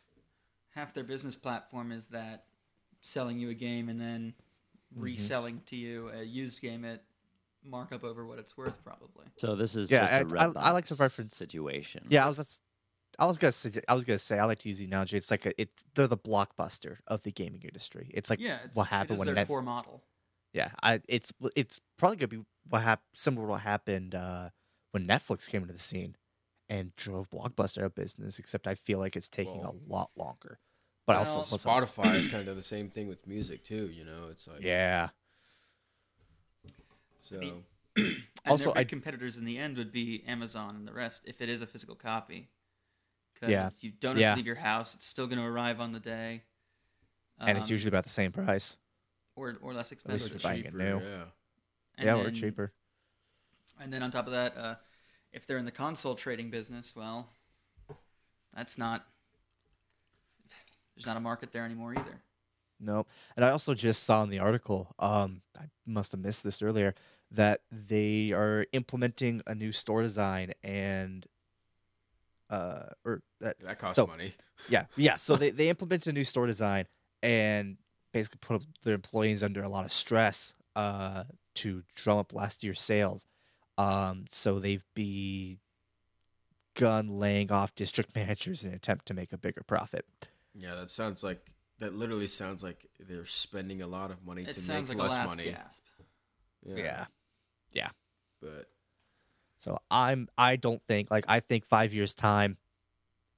half 0.76 0.94
their 0.94 1.04
business 1.04 1.36
platform 1.36 1.92
is 1.92 2.08
that 2.10 2.46
selling 3.02 3.40
you 3.40 3.50
a 3.50 3.54
game 3.54 3.90
and 3.90 4.00
then 4.00 4.34
Mm-hmm. 4.96 5.02
reselling 5.02 5.62
to 5.66 5.76
you 5.76 6.10
a 6.10 6.24
used 6.24 6.62
game 6.62 6.86
at 6.86 7.04
markup 7.64 8.04
over 8.04 8.26
what 8.26 8.40
it's 8.40 8.56
worth, 8.58 8.84
probably. 8.84 9.26
So 9.38 9.56
this 9.56 9.76
is 9.76 9.92
Yeah, 9.92 10.22
just 10.22 10.34
a 10.34 10.40
I- 10.40 10.46
I- 10.48 10.70
I 10.70 10.72
like 10.72 10.86
to 10.88 10.96
reference- 10.96 11.36
situation. 11.36 12.06
Yeah, 12.10 12.26
I 12.26 12.28
was. 12.28 12.38
That's, 12.38 12.62
I 13.20 13.26
was 13.26 13.38
gonna 13.38 13.52
say. 13.52 13.72
I 13.88 13.94
was 13.96 14.04
gonna 14.04 14.20
say. 14.20 14.38
I 14.40 14.46
like 14.46 14.60
to 14.60 14.70
use 14.70 14.78
the 14.78 14.86
analogy. 14.86 15.18
It's 15.18 15.32
like 15.32 15.46
a. 15.46 15.60
It's 15.60 15.84
they're 15.96 16.08
the 16.08 16.18
blockbuster 16.18 16.98
of 17.08 17.24
the 17.24 17.32
gaming 17.32 17.62
industry. 17.64 18.12
It's 18.14 18.30
like 18.30 18.40
yeah, 18.40 18.60
it's, 18.66 18.76
what 18.76 18.88
happened 18.88 19.12
is 19.16 19.20
when 19.20 19.26
their 19.28 19.36
Net- 19.36 19.48
core 19.48 19.62
model. 19.62 20.04
Yeah, 20.54 20.72
I. 20.84 21.02
It's 21.08 21.32
it's 21.56 21.80
probably 21.98 22.18
gonna 22.18 22.28
be 22.28 22.46
what 22.70 22.82
hap- 22.84 23.04
similar 23.14 23.46
to 23.48 23.52
what 23.52 23.62
happened 23.62 24.14
uh, 24.16 24.50
when 24.92 25.06
Netflix 25.08 25.48
came 25.50 25.62
into 25.62 25.74
the 25.74 25.80
scene 25.80 26.16
and 26.70 26.96
drove 26.96 27.30
Blockbuster 27.30 27.80
out 27.80 27.86
of 27.86 27.96
business. 27.96 28.40
Except 28.40 28.68
I 28.68 28.76
feel 28.76 29.00
like 29.00 29.16
it's 29.16 29.30
taking 29.30 29.62
Well- 29.62 29.76
a 29.90 29.92
lot 29.92 30.12
longer. 30.16 30.60
But 31.08 31.16
Well, 31.16 31.36
also 31.38 31.58
Spotify 31.58 32.16
is 32.16 32.28
kind 32.28 32.50
of 32.50 32.58
the 32.58 32.64
same 32.64 32.90
thing 32.90 33.08
with 33.08 33.26
music 33.26 33.64
too. 33.64 33.90
You 33.90 34.04
know, 34.04 34.28
it's 34.30 34.46
like 34.46 34.62
Yeah. 34.62 35.10
So 37.30 37.38
mean- 37.38 37.64
And 37.98 38.52
Also, 38.54 38.66
their 38.66 38.74
big 38.76 38.80
I- 38.88 38.90
competitors 38.90 39.38
in 39.38 39.46
the 39.46 39.58
end 39.58 39.76
would 39.78 39.92
be 39.92 40.24
Amazon 40.26 40.76
and 40.76 40.88
the 40.88 40.94
rest 40.94 41.24
if 41.26 41.42
it 41.42 41.50
is 41.50 41.62
a 41.62 41.68
physical 41.68 41.96
copy. 41.96 42.48
Because 43.34 43.50
Yeah. 43.50 43.70
you 43.82 43.92
don't 43.92 44.12
have 44.16 44.20
Yeah. 44.22 44.32
to 44.32 44.38
leave 44.38 44.46
your 44.46 44.56
house; 44.56 44.96
it's 44.96 45.06
still 45.06 45.28
going 45.28 45.40
to 45.40 45.46
arrive 45.46 45.80
on 45.82 45.92
the 45.92 46.00
day. 46.00 46.44
and 47.40 47.56
it's 47.58 47.66
Um, 47.68 47.72
usually 47.72 47.90
about 47.90 48.04
the 48.04 48.10
same 48.10 48.32
price. 48.32 48.78
or 49.36 49.58
or 49.62 49.72
less 49.74 49.92
expensive. 49.92 50.32
At 50.32 50.34
least 50.34 50.36
expensive. 50.36 50.66
if 50.66 50.74
buying 50.74 50.90
it 50.96 51.00
new. 51.02 51.06
Yeah. 51.08 51.26
And 51.98 52.06
yeah, 52.06 52.16
or 52.16 52.32
cheaper. 52.32 52.74
And 53.80 53.94
then 53.94 54.02
on 54.02 54.10
top 54.10 54.26
of 54.26 54.32
that, 54.32 54.58
uh, 54.58 54.76
if 55.32 55.46
they're 55.46 55.60
in 55.60 55.66
the 55.66 55.72
console 55.72 56.16
trading 56.16 56.50
business, 56.50 56.96
well, 56.96 57.32
that's 58.54 58.78
not. 58.78 59.08
There's 60.96 61.06
not 61.06 61.18
a 61.18 61.20
market 61.20 61.52
there 61.52 61.64
anymore 61.66 61.94
either. 61.94 62.22
Nope. 62.80 63.08
And 63.36 63.46
I 63.46 63.50
also 63.52 63.74
just 63.76 64.04
saw 64.04 64.24
in 64.24 64.30
the 64.30 64.40
article, 64.40 64.96
um, 64.98 65.42
I 65.60 65.70
must 65.86 66.12
have 66.14 66.22
missed 66.22 66.44
this 66.44 66.62
earlier, 66.62 66.96
that 67.32 67.62
they 67.72 68.32
are 68.32 68.66
implementing 68.72 69.42
a 69.46 69.54
new 69.56 69.72
store 69.72 70.02
design 70.02 70.54
and 70.64 71.26
uh 72.50 72.84
or 73.04 73.22
that 73.42 73.60
That 73.60 73.80
costs 73.80 73.98
So- 73.98 74.08
money. 74.08 74.34
yeah, 74.70 74.86
yeah. 74.96 75.18
So 75.18 75.36
they, 75.36 75.50
they 75.52 75.68
implemented 75.70 76.08
a 76.10 76.14
new 76.14 76.24
store 76.24 76.48
design 76.48 76.86
and 77.22 77.78
basically 78.14 78.40
put 78.42 78.64
their 78.84 78.94
employees 78.96 79.44
under 79.44 79.62
a 79.62 79.68
lot 79.70 79.84
of 79.86 79.92
stress 79.92 80.54
uh 80.76 81.26
to 81.56 81.84
drum 81.96 82.18
up 82.20 82.34
last 82.34 82.64
year's 82.64 82.80
sales. 82.80 83.26
Um 83.78 84.26
so 84.30 84.60
they've 84.60 84.84
begun 84.94 85.60
laying 87.20 87.52
off 87.52 87.76
district 87.76 88.16
managers 88.16 88.64
in 88.64 88.70
an 88.70 88.76
attempt 88.76 89.06
to 89.08 89.14
make 89.14 89.34
a 89.34 89.38
bigger 89.38 89.64
profit. 89.68 90.06
Yeah, 90.56 90.76
that 90.76 90.90
sounds 90.90 91.24
like 91.24 91.46
that. 91.80 91.94
Literally 91.94 92.28
sounds 92.28 92.64
like 92.64 92.88
they're 93.00 93.26
spending 93.26 93.82
a 93.82 93.88
lot 93.88 94.10
of 94.12 94.26
money 94.26 94.44
It 94.44 94.54
to 94.56 94.60
sounds 94.62 94.90
make 94.90 94.98
like 94.98 95.06
a 95.08 95.10
less 95.10 95.18
last 95.18 95.28
money. 95.28 95.52
gasp. 95.52 95.84
But 98.42 98.70
So 99.60 99.80
I'm 99.90 100.30
I 100.38 100.56
don't 100.56 100.82
think 100.88 101.10
like 101.12 101.26
I 101.28 101.40
think 101.40 101.66
five 101.66 101.94
years 101.94 102.14
time, 102.14 102.58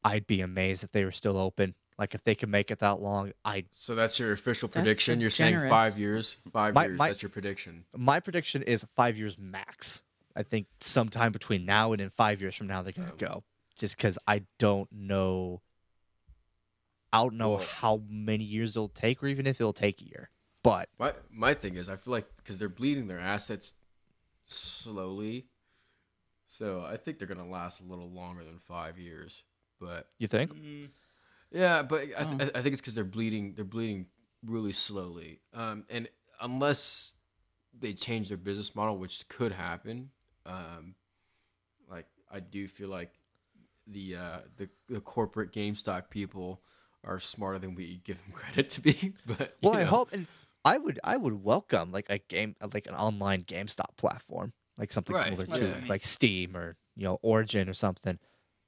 I'd 0.04 0.28
be 0.28 0.42
amazed 0.42 0.84
if 0.84 0.92
they 0.92 1.04
were 1.06 1.12
still 1.12 1.38
open. 1.38 1.76
Like 1.98 2.16
if 2.16 2.24
they 2.24 2.36
could 2.36 2.50
make 2.50 2.72
it 2.72 2.80
that 2.80 3.02
long, 3.02 3.34
I 3.44 3.66
so 3.72 3.94
that's 3.96 4.20
your 4.20 4.32
official 4.32 4.70
prediction. 4.70 5.20
You're 5.20 5.30
saying 5.30 5.68
five 5.70 5.98
years. 6.00 6.38
Five 6.52 6.74
My- 6.74 6.86
years. 6.86 6.98
my- 6.98 7.08
that's 7.10 7.22
your 7.22 7.30
prediction. 7.30 7.86
my 7.96 8.20
prediction 8.20 8.64
is 8.64 8.84
five 8.96 9.18
years 9.18 9.38
max. 9.38 10.02
I 10.36 10.44
think 10.44 10.68
sometime 10.80 11.32
between 11.34 11.66
now 11.66 11.92
and 11.92 12.02
in 12.02 12.10
five 12.10 12.40
years 12.42 12.56
from 12.56 12.68
now 12.68 12.82
they're 12.82 12.94
gonna 12.94 13.12
Um, 13.12 13.18
go. 13.18 13.44
Just 13.78 13.98
because 13.98 14.18
I 14.28 14.44
don't 14.58 14.90
know, 14.92 15.62
I 17.12 17.18
don't 17.24 17.36
know 17.36 17.52
Well- 17.56 17.66
how 17.66 18.04
many 18.08 18.44
years 18.44 18.76
it'll 18.76 18.90
take, 18.90 19.22
or 19.24 19.28
even 19.28 19.48
if 19.48 19.60
it'll 19.60 19.74
take 19.74 20.02
a 20.02 20.06
year. 20.06 20.30
But 20.64 20.90
My 21.00 21.14
my 21.30 21.54
thing 21.54 21.76
is, 21.76 21.90
I 21.90 21.96
feel 21.98 22.12
like 22.12 22.28
because 22.38 22.58
they're 22.58 22.70
bleeding 22.70 23.08
their 23.08 23.20
assets 23.20 23.74
slowly, 24.50 25.48
so 26.48 26.82
I 26.88 26.98
think 26.98 27.20
they're 27.20 27.28
gonna 27.28 27.48
last 27.50 27.82
a 27.82 27.84
little 27.84 28.10
longer 28.10 28.44
than 28.44 28.60
five 28.60 28.98
years. 28.98 29.44
But 29.80 30.08
you 30.18 30.28
think? 30.28 30.54
Mm, 30.54 30.90
Yeah, 31.52 31.82
but 31.84 32.02
I, 32.18 32.24
Oh. 32.24 32.38
I 32.56 32.62
think 32.62 32.74
it's 32.74 32.82
because 32.82 32.96
they're 32.96 33.04
bleeding. 33.04 33.54
They're 33.56 33.66
bleeding 33.66 34.08
really 34.46 34.74
slowly. 34.74 35.40
Um, 35.54 35.86
and 35.90 36.10
unless 36.42 37.14
they 37.78 37.94
change 37.94 38.28
their 38.30 38.38
business 38.38 38.76
model, 38.76 38.98
which 38.98 39.28
could 39.30 39.52
happen, 39.52 40.10
um, 40.46 40.96
like 41.90 42.06
I 42.32 42.40
do 42.40 42.68
feel 42.68 42.90
like 42.90 43.12
the 43.88 44.16
uh, 44.18 44.40
the 44.58 44.70
the 44.90 45.00
corporate 45.02 45.52
GameStop 45.52 46.10
people 46.10 46.62
are 47.06 47.20
smarter 47.20 47.60
than 47.60 47.76
we 47.76 48.02
give 48.04 48.18
them 48.24 48.32
credit 48.34 48.70
to 48.72 48.82
be. 48.82 49.14
But 49.26 49.58
Well, 49.64 49.74
I 49.76 49.84
hope, 49.84 50.10
and 50.12 50.28
I 50.66 50.78
would 50.78 51.00
I 51.04 51.18
would 51.18 51.44
welcome 51.44 51.92
like 51.92 52.08
a 52.10 52.18
game 52.20 52.56
like 52.74 52.88
an 52.88 52.96
online 52.96 53.44
GameStop 53.44 53.96
platform, 53.98 54.54
like 54.78 54.92
something 54.92 55.16
Right, 55.16 55.24
similar 55.26 55.46
to 55.46 55.52
what 55.52 55.64
I 55.64 55.80
mean. 55.80 55.88
like 55.88 56.04
Steam 56.04 56.56
or 56.58 56.76
you 56.96 57.04
know 57.04 57.20
Origin 57.22 57.70
or 57.70 57.74
something. 57.74 58.20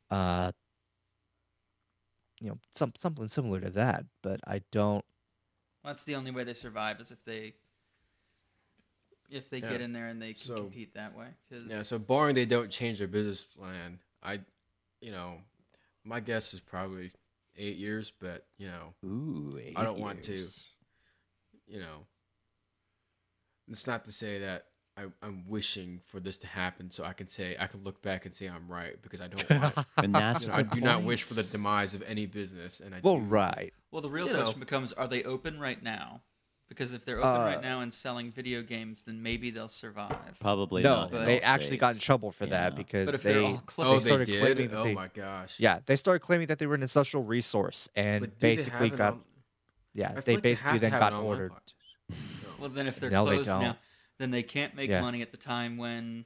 Uh, 0.10 0.52
you 2.40 2.50
know, 2.50 2.60
some 2.74 2.94
something 2.98 3.28
similar 3.30 3.60
to 3.62 3.70
that. 3.72 4.06
But 4.24 4.40
I 4.48 4.62
don't. 4.72 5.06
that's 5.84 6.04
the 6.04 6.16
only 6.16 6.32
way 6.32 6.44
they 6.44 6.54
survive 6.54 7.00
is 7.02 7.12
if 7.12 7.24
they 7.26 7.56
if 9.30 9.50
they 9.50 9.60
Yeah. 9.60 9.70
get 9.72 9.82
in 9.82 9.94
there 9.94 10.08
and 10.08 10.22
they 10.22 10.34
can 10.34 10.42
So- 10.42 10.56
compete 10.56 10.94
that 10.96 11.16
way. 11.16 11.30
'Cause 11.50 11.64
Yeah, 11.70 11.84
so 11.84 11.98
barring 12.00 12.36
they 12.36 12.46
don't 12.46 12.70
change 12.70 12.98
their 13.00 13.08
business 13.08 13.44
plan, 13.46 14.00
I, 14.22 14.42
you 15.00 15.12
know, 15.12 15.42
my 16.04 16.20
guess 16.20 16.54
is 16.54 16.60
probably 16.60 17.12
eight 17.56 17.78
years. 17.78 18.12
But 18.12 18.46
you 18.58 18.68
know, 18.68 18.94
Ooh, 19.06 19.58
I 19.76 19.84
don't 19.84 20.00
want 20.00 20.24
to. 20.24 20.48
Years. 21.72 21.82
you 21.82 21.86
know, 21.88 22.06
it's 23.70 23.88
not 23.88 24.06
to 24.06 24.12
say 24.12 24.40
that 24.40 24.66
I, 24.98 25.06
I'm 25.22 25.46
wishing 25.48 26.02
for 26.08 26.20
this 26.20 26.38
to 26.40 26.48
happen 26.48 26.92
so 26.92 27.04
I 27.04 27.14
can 27.14 27.28
say 27.28 27.56
I 27.60 27.68
can 27.68 27.84
look 27.84 28.02
back 28.02 28.26
and 28.26 28.36
say 28.36 28.48
I'm 28.48 28.68
right 28.68 29.02
because 29.02 29.22
I 29.22 29.28
don't 29.28 29.50
want. 29.62 29.88
And 29.98 30.14
that's 30.14 30.42
you 30.42 30.48
know, 30.50 30.54
I 30.56 30.64
do 30.64 30.82
not 30.82 31.04
wish 31.04 31.24
for 31.24 31.34
the 31.34 31.44
demise 31.44 31.94
of 31.94 32.04
any 32.04 32.26
business, 32.26 32.80
and 32.82 32.94
I 32.94 33.00
Well, 33.02 33.20
do, 33.20 33.26
right. 33.26 33.74
Well, 33.92 34.02
the 34.02 34.10
real 34.10 34.28
you 34.28 34.34
know. 34.34 34.40
question 34.44 34.60
becomes: 34.60 34.92
Are 34.94 35.08
they 35.08 35.24
open 35.24 35.60
right 35.60 35.82
now? 35.82 36.22
Because 36.68 36.94
if 36.94 37.04
they're 37.04 37.18
open 37.20 37.42
Uh, 37.42 37.46
right 37.46 37.62
now 37.62 37.82
and 37.82 37.94
selling 37.94 38.32
video 38.32 38.62
games, 38.62 39.02
then 39.04 39.22
maybe 39.22 39.52
they'll 39.52 39.68
survive. 39.68 40.40
Probably 40.40 40.82
no, 40.84 41.02
not 41.02 41.14
in 41.14 41.26
they 41.26 41.34
most 41.36 41.44
actually 41.44 41.76
got 41.78 41.96
in 41.96 42.00
trouble 42.00 42.32
for 42.32 42.46
that 42.46 42.78
because 42.78 43.08
But 43.08 43.16
if 43.16 43.24
they 43.24 43.34
they're 43.34 43.62
Oh, 43.80 44.00
they, 44.00 44.06
started 44.06 44.26
did. 44.28 44.40
claiming 44.40 44.70
that 44.70 44.78
Oh 44.78 44.84
they- 44.86 44.94
my 44.94 45.10
gosh! 45.10 45.56
yeah 45.58 45.80
they 45.86 45.98
started 45.98 46.20
claiming 46.22 46.48
that 46.48 46.60
they 46.60 46.68
were 46.68 46.76
an 46.76 46.84
essential 46.84 47.24
resource 47.26 47.90
and 47.94 48.22
But 48.22 48.30
do 48.40 48.48
they 48.48 48.56
basically 48.56 48.90
got 48.90 49.14
on- 49.16 49.22
yeah 49.94 50.14
they 50.26 50.34
like 50.34 50.44
basically 50.44 50.72
have 50.74 50.82
to 50.82 50.90
then 50.90 51.00
got 51.00 51.14
ordered. 51.14 51.52
Well, 52.60 52.70
then 52.70 52.88
if 52.88 53.00
they're 53.00 53.10
No, 53.10 53.26
closed 53.26 53.48
don't. 53.48 53.62
now, 53.62 53.78
then 54.20 54.32
they 54.32 54.44
can't 54.44 54.76
make 54.76 54.90
Yeah. 54.90 55.02
money 55.02 55.22
at 55.22 55.32
the 55.32 55.38
time 55.38 55.78
when 55.78 56.26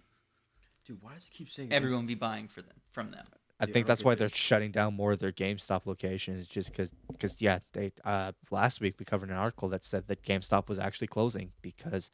Dude, 0.86 1.01
why 1.01 1.13
does 1.13 1.23
it 1.25 1.32
keep 1.32 1.49
saying 1.49 1.73
everyone 1.73 2.06
be 2.06 2.13
buying 2.13 2.47
for 2.47 2.62
them 2.62 2.75
from 2.91 3.12
them. 3.12 3.25
I 3.60 3.65
Yeah, 3.65 3.73
think 3.73 3.88
that's 3.88 4.04
why 4.04 4.15
they're 4.15 4.30
shutting 4.30 4.71
down 4.71 4.95
more 4.95 5.13
of 5.13 5.19
their 5.19 5.32
GameStop 5.32 5.86
locations, 5.86 6.47
just 6.47 6.71
because, 6.71 6.93
because 7.13 7.41
yeah, 7.41 7.60
they 7.73 7.91
uh, 8.04 8.34
last 8.51 8.82
week 8.82 8.95
we 8.99 9.06
covered 9.06 9.30
an 9.30 9.36
article 9.36 9.69
that 9.69 9.84
said 9.84 10.08
that 10.08 10.23
GameStop 10.23 10.67
was 10.67 10.78
actually 10.78 11.08
closing 11.08 11.54
because 11.62 12.12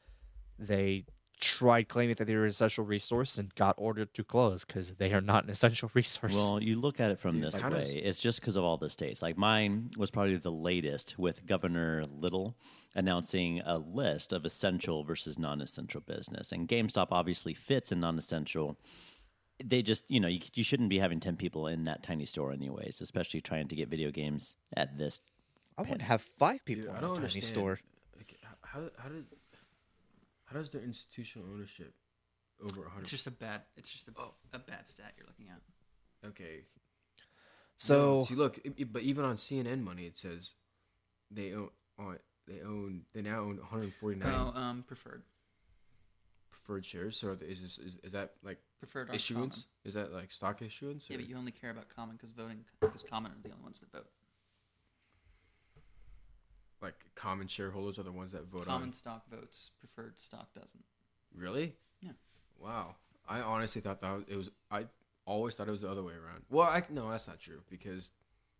they 0.59 1.05
tried 1.41 1.89
claiming 1.89 2.15
that 2.15 2.25
they 2.25 2.35
were 2.35 2.43
an 2.43 2.49
essential 2.51 2.85
resource 2.85 3.37
and 3.37 3.53
got 3.55 3.75
ordered 3.77 4.13
to 4.13 4.23
close 4.23 4.63
because 4.63 4.93
they 4.93 5.11
are 5.11 5.19
not 5.19 5.43
an 5.43 5.49
essential 5.49 5.91
resource. 5.95 6.33
Well, 6.33 6.63
you 6.63 6.79
look 6.79 6.99
at 7.01 7.11
it 7.11 7.19
from 7.19 7.39
this 7.41 7.55
like, 7.55 7.63
how 7.63 7.69
does- 7.69 7.87
way. 7.89 7.95
It's 7.95 8.19
just 8.19 8.39
because 8.39 8.55
of 8.55 8.63
all 8.63 8.77
the 8.77 8.89
states. 8.89 9.21
Like 9.21 9.37
mine 9.37 9.91
was 9.97 10.11
probably 10.11 10.37
the 10.37 10.51
latest 10.51 11.19
with 11.19 11.45
Governor 11.45 12.05
Little 12.05 12.55
announcing 12.95 13.61
a 13.65 13.77
list 13.77 14.31
of 14.31 14.45
essential 14.45 15.03
versus 15.03 15.39
non-essential 15.39 16.01
business, 16.01 16.51
and 16.51 16.67
GameStop 16.67 17.07
obviously 17.11 17.53
fits 17.53 17.91
in 17.91 17.99
non-essential. 18.01 18.77
They 19.63 19.81
just, 19.81 20.03
you 20.09 20.19
know, 20.19 20.27
you, 20.27 20.39
you 20.55 20.63
shouldn't 20.63 20.89
be 20.89 20.99
having 20.99 21.19
ten 21.19 21.37
people 21.37 21.67
in 21.67 21.83
that 21.85 22.01
tiny 22.03 22.25
store, 22.25 22.51
anyways. 22.51 22.99
Especially 22.99 23.41
trying 23.41 23.67
to 23.67 23.75
get 23.75 23.89
video 23.89 24.09
games 24.11 24.55
at 24.75 24.97
this. 24.97 25.21
I 25.77 25.83
would 25.83 26.01
have 26.01 26.21
five 26.21 26.65
people 26.65 26.85
Dude, 26.85 26.95
in 26.95 27.01
don't 27.01 27.11
a 27.11 27.15
tiny 27.15 27.25
understand. 27.27 27.45
store. 27.45 27.79
Like, 28.17 28.35
how 28.63 28.89
how 28.97 29.09
did 29.09 29.25
how 30.51 30.57
does 30.59 30.69
their 30.69 30.81
institutional 30.81 31.47
ownership 31.53 31.93
over 32.63 32.85
a 32.85 32.89
hundred? 32.89 33.01
It's 33.03 33.11
just 33.11 33.27
a 33.27 33.31
bad. 33.31 33.61
It's 33.77 33.89
just 33.89 34.07
a, 34.07 34.11
oh. 34.17 34.33
a 34.53 34.59
bad 34.59 34.87
stat 34.87 35.13
you're 35.17 35.27
looking 35.27 35.47
at. 35.49 35.61
Okay. 36.29 36.61
So 37.77 38.19
No, 38.19 38.23
see, 38.25 38.35
look, 38.35 38.59
i- 38.65 38.73
i- 38.79 38.83
but 38.83 39.01
even 39.03 39.25
on 39.25 39.37
CNN 39.37 39.81
money, 39.83 40.05
it 40.05 40.17
says 40.17 40.53
they 41.29 41.53
own. 41.53 41.69
Oh, 41.99 42.15
they 42.47 42.61
own. 42.61 43.05
They 43.13 43.21
now 43.21 43.39
own 43.39 43.57
149 43.57 44.27
Oh, 44.33 44.59
um, 44.59 44.83
preferred. 44.83 45.23
preferred 46.49 46.85
shares. 46.85 47.17
So 47.17 47.31
is 47.41 47.61
this 47.61 47.77
is, 47.79 47.99
is 48.03 48.11
that 48.11 48.33
like 48.43 48.59
Preferred 48.79 49.13
issuance? 49.13 49.55
Common. 49.55 49.67
Is 49.85 49.93
that 49.93 50.11
like 50.13 50.31
stock 50.31 50.61
issuance? 50.61 51.09
Yeah, 51.09 51.17
but 51.17 51.27
you 51.27 51.37
only 51.37 51.51
care 51.51 51.71
about 51.71 51.87
common 51.89 52.17
because 52.17 52.31
voting 52.31 52.65
because 52.79 53.03
common 53.03 53.31
are 53.31 53.35
the 53.41 53.51
only 53.51 53.63
ones 53.63 53.79
that 53.79 53.91
vote. 53.91 54.07
Like 56.81 56.95
common 57.15 57.47
shareholders 57.47 57.99
are 57.99 58.03
the 58.03 58.11
ones 58.11 58.31
that 58.31 58.45
vote 58.45 58.61
on. 58.61 58.65
Common 58.65 58.89
on. 58.89 58.93
stock 58.93 59.29
votes. 59.29 59.71
Preferred 59.79 60.19
stock 60.19 60.53
doesn't. 60.53 60.83
Really? 61.35 61.75
Yeah. 62.01 62.11
Wow. 62.59 62.95
I 63.27 63.41
honestly 63.41 63.81
thought 63.81 64.01
that 64.01 64.13
was, 64.13 64.23
it 64.27 64.35
was. 64.35 64.51
I 64.69 64.85
always 65.25 65.55
thought 65.55 65.67
it 65.67 65.71
was 65.71 65.81
the 65.81 65.89
other 65.89 66.03
way 66.03 66.13
around. 66.13 66.43
Well, 66.49 66.67
I 66.67 66.83
no, 66.89 67.09
that's 67.09 67.27
not 67.27 67.39
true 67.39 67.61
because 67.69 68.11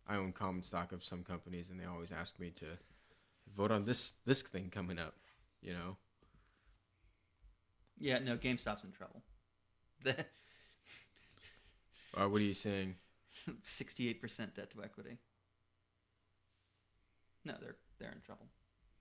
I 0.08 0.16
own 0.16 0.32
common 0.32 0.62
stock 0.62 0.92
of 0.92 1.04
some 1.04 1.22
companies, 1.24 1.68
and 1.70 1.78
they 1.78 1.84
always 1.84 2.12
ask 2.12 2.38
me 2.38 2.50
to 2.60 2.66
vote 3.56 3.70
on 3.70 3.84
this 3.84 4.14
this 4.24 4.42
thing 4.42 4.70
coming 4.70 4.98
up. 4.98 5.14
You 5.60 5.74
know. 5.74 5.96
Yeah, 7.98 8.18
no, 8.18 8.36
GameStop's 8.36 8.84
in 8.84 8.92
trouble. 8.92 9.22
Uh, 12.14 12.28
what 12.28 12.42
are 12.42 12.44
you 12.44 12.52
saying? 12.52 12.94
Sixty-eight 13.62 14.20
percent 14.20 14.54
debt 14.54 14.70
to 14.72 14.82
equity. 14.82 15.16
No, 17.44 17.54
they're 17.60 17.76
they're 18.02 18.12
in 18.12 18.20
trouble. 18.20 18.46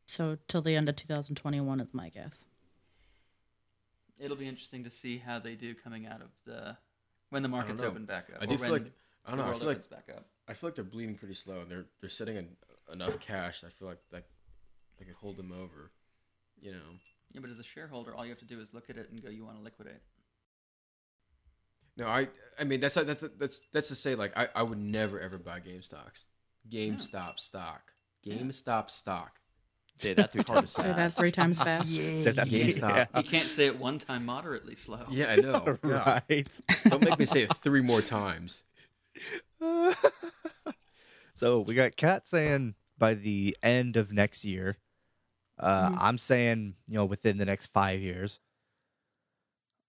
So 0.06 0.38
till 0.48 0.62
the 0.62 0.76
end 0.76 0.90
of 0.90 0.96
2021 0.96 1.80
is 1.80 1.94
my 1.94 2.10
guess. 2.10 2.46
It'll 4.20 4.38
be 4.38 4.48
interesting 4.48 4.84
to 4.84 4.90
see 4.90 5.18
how 5.18 5.40
they 5.40 5.56
do 5.56 5.74
coming 5.74 6.06
out 6.06 6.22
of 6.22 6.30
the 6.46 6.78
when 7.30 7.44
the 7.44 7.50
markets 7.50 7.82
open 7.82 8.06
back 8.06 8.28
up. 8.34 8.42
I 8.42 8.44
or 8.44 8.48
do 8.48 8.58
feel 8.58 8.72
when 8.72 8.84
like 8.84 8.92
I 9.26 9.32
don't 9.32 9.40
know. 9.40 9.52
I 9.52 9.58
feel 9.58 9.68
like 9.68 9.90
back 9.90 10.10
up. 10.16 10.26
I 10.48 10.54
feel 10.54 10.68
like 10.70 10.76
they're 10.76 10.84
bleeding 10.84 11.16
pretty 11.16 11.34
slow, 11.34 11.62
and 11.62 11.72
they're 11.72 11.86
they're 12.00 12.10
sitting 12.10 12.38
in 12.38 12.50
enough 12.92 13.20
cash. 13.20 13.64
I 13.66 13.70
feel 13.70 13.88
like 13.88 14.00
that 14.12 14.26
they 15.00 15.06
could 15.06 15.16
hold 15.16 15.38
them 15.38 15.52
over. 15.52 15.92
You 16.62 16.74
know. 16.74 17.00
Yeah, 17.32 17.42
but 17.42 17.50
as 17.50 17.60
a 17.60 17.64
shareholder, 17.64 18.14
all 18.14 18.26
you 18.26 18.32
have 18.32 18.40
to 18.40 18.46
do 18.46 18.60
is 18.60 18.74
look 18.74 18.90
at 18.90 18.98
it 18.98 19.10
and 19.10 19.24
go, 19.24 19.30
"You 19.30 19.46
want 19.46 19.58
to 19.58 19.64
liquidate." 19.64 20.02
No, 21.98 22.08
I 22.08 22.28
I 22.60 22.64
mean 22.64 22.80
that's 22.80 22.96
that's 22.96 23.24
that's 23.38 23.62
that's 23.74 23.88
to 23.88 23.96
say 23.96 24.16
like 24.16 24.38
I, 24.38 24.50
I 24.54 24.64
would 24.64 24.80
never 24.80 25.20
ever 25.20 25.38
buy 25.38 25.60
GameStocks. 25.60 26.26
GameStop 26.70 27.40
stock. 27.40 27.91
GameStop 28.26 28.90
stock. 28.90 29.40
Say 29.98 30.14
that 30.16 30.32
three 30.32 30.44
times 30.44 30.72
Say 30.72 30.82
that 30.84 30.96
fast. 30.98 31.18
three 31.18 31.32
times 31.32 31.62
fast. 31.64 31.90
Said 31.90 32.36
that 32.36 32.48
GameStop. 32.48 33.08
He 33.16 33.24
can't 33.24 33.46
say 33.48 33.68
it 33.68 33.80
one 33.80 34.00
time 34.00 34.26
moderately 34.26 34.76
slow. 34.76 35.06
Yeah, 35.12 35.32
I 35.32 35.36
know. 35.38 35.78
God. 35.84 36.24
right. 36.30 36.62
Don't 36.90 37.04
make 37.04 37.20
me 37.20 37.26
say 37.26 37.44
it 37.44 37.54
three 37.62 37.82
more 37.82 38.02
times. 38.02 38.64
so 41.36 41.60
we 41.60 41.76
got 41.76 41.96
Kat 41.96 42.28
saying 42.28 42.76
by 42.98 43.14
the 43.14 43.56
end 43.62 43.96
of 43.98 44.12
next 44.12 44.44
year. 44.44 44.78
Uh, 45.60 45.90
Mhm. 45.92 45.98
I'm 46.00 46.18
saying 46.18 46.76
you 46.88 46.96
know 46.96 47.06
within 47.06 47.38
the 47.38 47.46
next 47.46 47.68
five 47.68 48.00
years. 48.00 48.40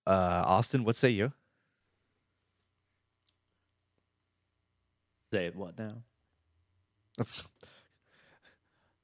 Uh, 0.07 0.43
Austin, 0.45 0.85
what 0.85 0.97
say 0.97 1.09
you? 1.11 1.33
Say 5.33 5.47
it 5.47 5.57
what 5.57 5.79
now? 5.79 6.03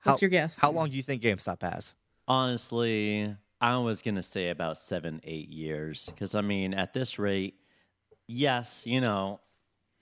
How, 0.09 0.13
What's 0.13 0.23
your 0.23 0.31
guess? 0.31 0.59
how 0.59 0.71
long 0.71 0.89
do 0.89 0.97
you 0.97 1.03
think 1.03 1.21
GameStop 1.23 1.61
has? 1.61 1.95
Honestly, 2.27 3.37
I 3.61 3.77
was 3.77 4.01
gonna 4.01 4.23
say 4.23 4.49
about 4.49 4.79
seven, 4.79 5.21
eight 5.23 5.51
years. 5.51 6.07
Because 6.07 6.35
I 6.35 6.41
mean, 6.41 6.73
at 6.73 6.95
this 6.95 7.19
rate, 7.19 7.57
yes, 8.27 8.87
you 8.87 9.03
know, 9.03 9.41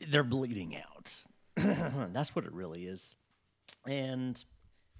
they're 0.08 0.22
bleeding 0.22 0.76
out. 0.76 1.24
That's 2.12 2.36
what 2.36 2.44
it 2.44 2.52
really 2.52 2.86
is, 2.86 3.16
and 3.84 4.42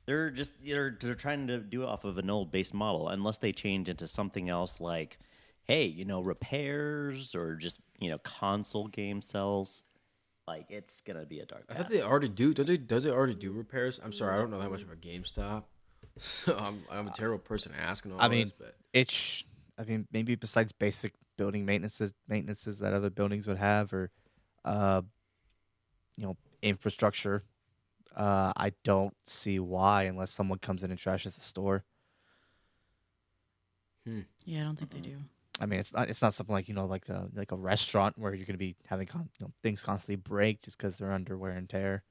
they're 0.07 0.31
just 0.31 0.53
they're 0.65 0.97
they're 1.01 1.15
trying 1.15 1.47
to 1.47 1.59
do 1.59 1.85
it 1.85 1.87
off 1.87 2.05
of 2.05 2.19
an 2.19 2.29
old 2.29 2.51
base 2.51 2.75
model. 2.75 3.09
Unless 3.09 3.39
they 3.39 3.53
change 3.53 3.89
into 3.89 4.09
something 4.09 4.49
else, 4.49 4.81
like, 4.81 5.19
hey, 5.65 5.85
you 5.85 6.05
know, 6.05 6.21
repairs 6.21 7.35
or 7.35 7.55
just 7.55 7.79
you 8.01 8.11
know, 8.11 8.19
console 8.19 8.89
game 8.89 9.23
sales. 9.23 9.83
Like 10.47 10.67
it's 10.71 11.01
gonna 11.01 11.27
be 11.27 11.41
a 11.41 11.47
dark 11.47 11.65
I 11.69 11.75
path. 11.75 11.83
thought 11.83 11.91
they 11.91 12.03
already 12.03 12.29
do. 12.29 12.55
Don't 12.55 12.67
they? 12.67 12.77
Does 12.77 13.03
they 13.03 13.11
already 13.11 13.35
do 13.35 13.51
repairs? 13.51 14.01
I'm 14.03 14.13
sorry, 14.13 14.35
I 14.35 14.37
don't 14.37 14.51
know 14.51 14.59
that 14.59 14.71
much 14.71 14.83
about 14.83 15.01
GameStop. 15.01 15.65
So 16.19 16.57
I'm 16.57 16.83
I'm 16.91 17.09
a 17.09 17.11
terrible 17.11 17.39
person 17.41 17.73
asking 17.79 18.13
all 18.13 18.21
I 18.21 18.29
mean, 18.29 18.45
this, 18.45 18.53
but 18.53 18.75
It's, 18.95 19.45
I 19.79 19.85
mean, 19.85 20.07
maybe 20.11 20.35
besides 20.35 20.73
basic 20.73 21.13
building 21.37 21.67
maintenances, 21.67 22.15
maintenances 22.27 22.79
that 22.79 22.95
other 22.95 23.11
buildings 23.11 23.47
would 23.47 23.59
have, 23.59 23.93
or, 23.93 24.11
uh, 24.65 25.03
you 26.17 26.25
know, 26.27 26.37
infrastructure. 26.63 27.45
Uh, 28.15 28.53
I 28.57 28.73
don't 28.83 29.15
see 29.25 29.59
why 29.59 30.05
unless 30.05 30.31
someone 30.31 30.59
comes 30.59 30.83
in 30.83 30.91
and 30.91 30.99
trashes 30.99 31.35
the 31.35 31.43
store. 31.43 31.85
Hmm. 34.07 34.21
Yeah, 34.45 34.63
I 34.63 34.65
don't 34.65 34.77
think 34.79 34.91
they 34.91 35.01
do. 35.01 35.19
I 35.59 35.67
mean, 35.67 35.81
it's 35.81 35.93
not 35.93 36.09
it's 36.11 36.21
not 36.23 36.35
something 36.35 36.53
like 36.53 36.69
you 36.69 36.75
know 36.75 36.85
like 36.87 37.09
a 37.09 37.29
like 37.35 37.53
a 37.53 37.57
restaurant 37.57 38.19
where 38.19 38.35
you're 38.35 38.45
going 38.47 38.55
to 38.55 38.59
be 38.59 38.77
having 38.87 39.07
con- 39.07 39.31
you 39.39 39.47
know, 39.47 39.53
things 39.63 39.83
constantly 39.83 40.17
break 40.17 40.63
just 40.63 40.77
because 40.77 40.97
they're 40.97 41.13
under 41.13 41.37
wear 41.39 41.53
and 41.53 41.69
tear. 41.69 42.05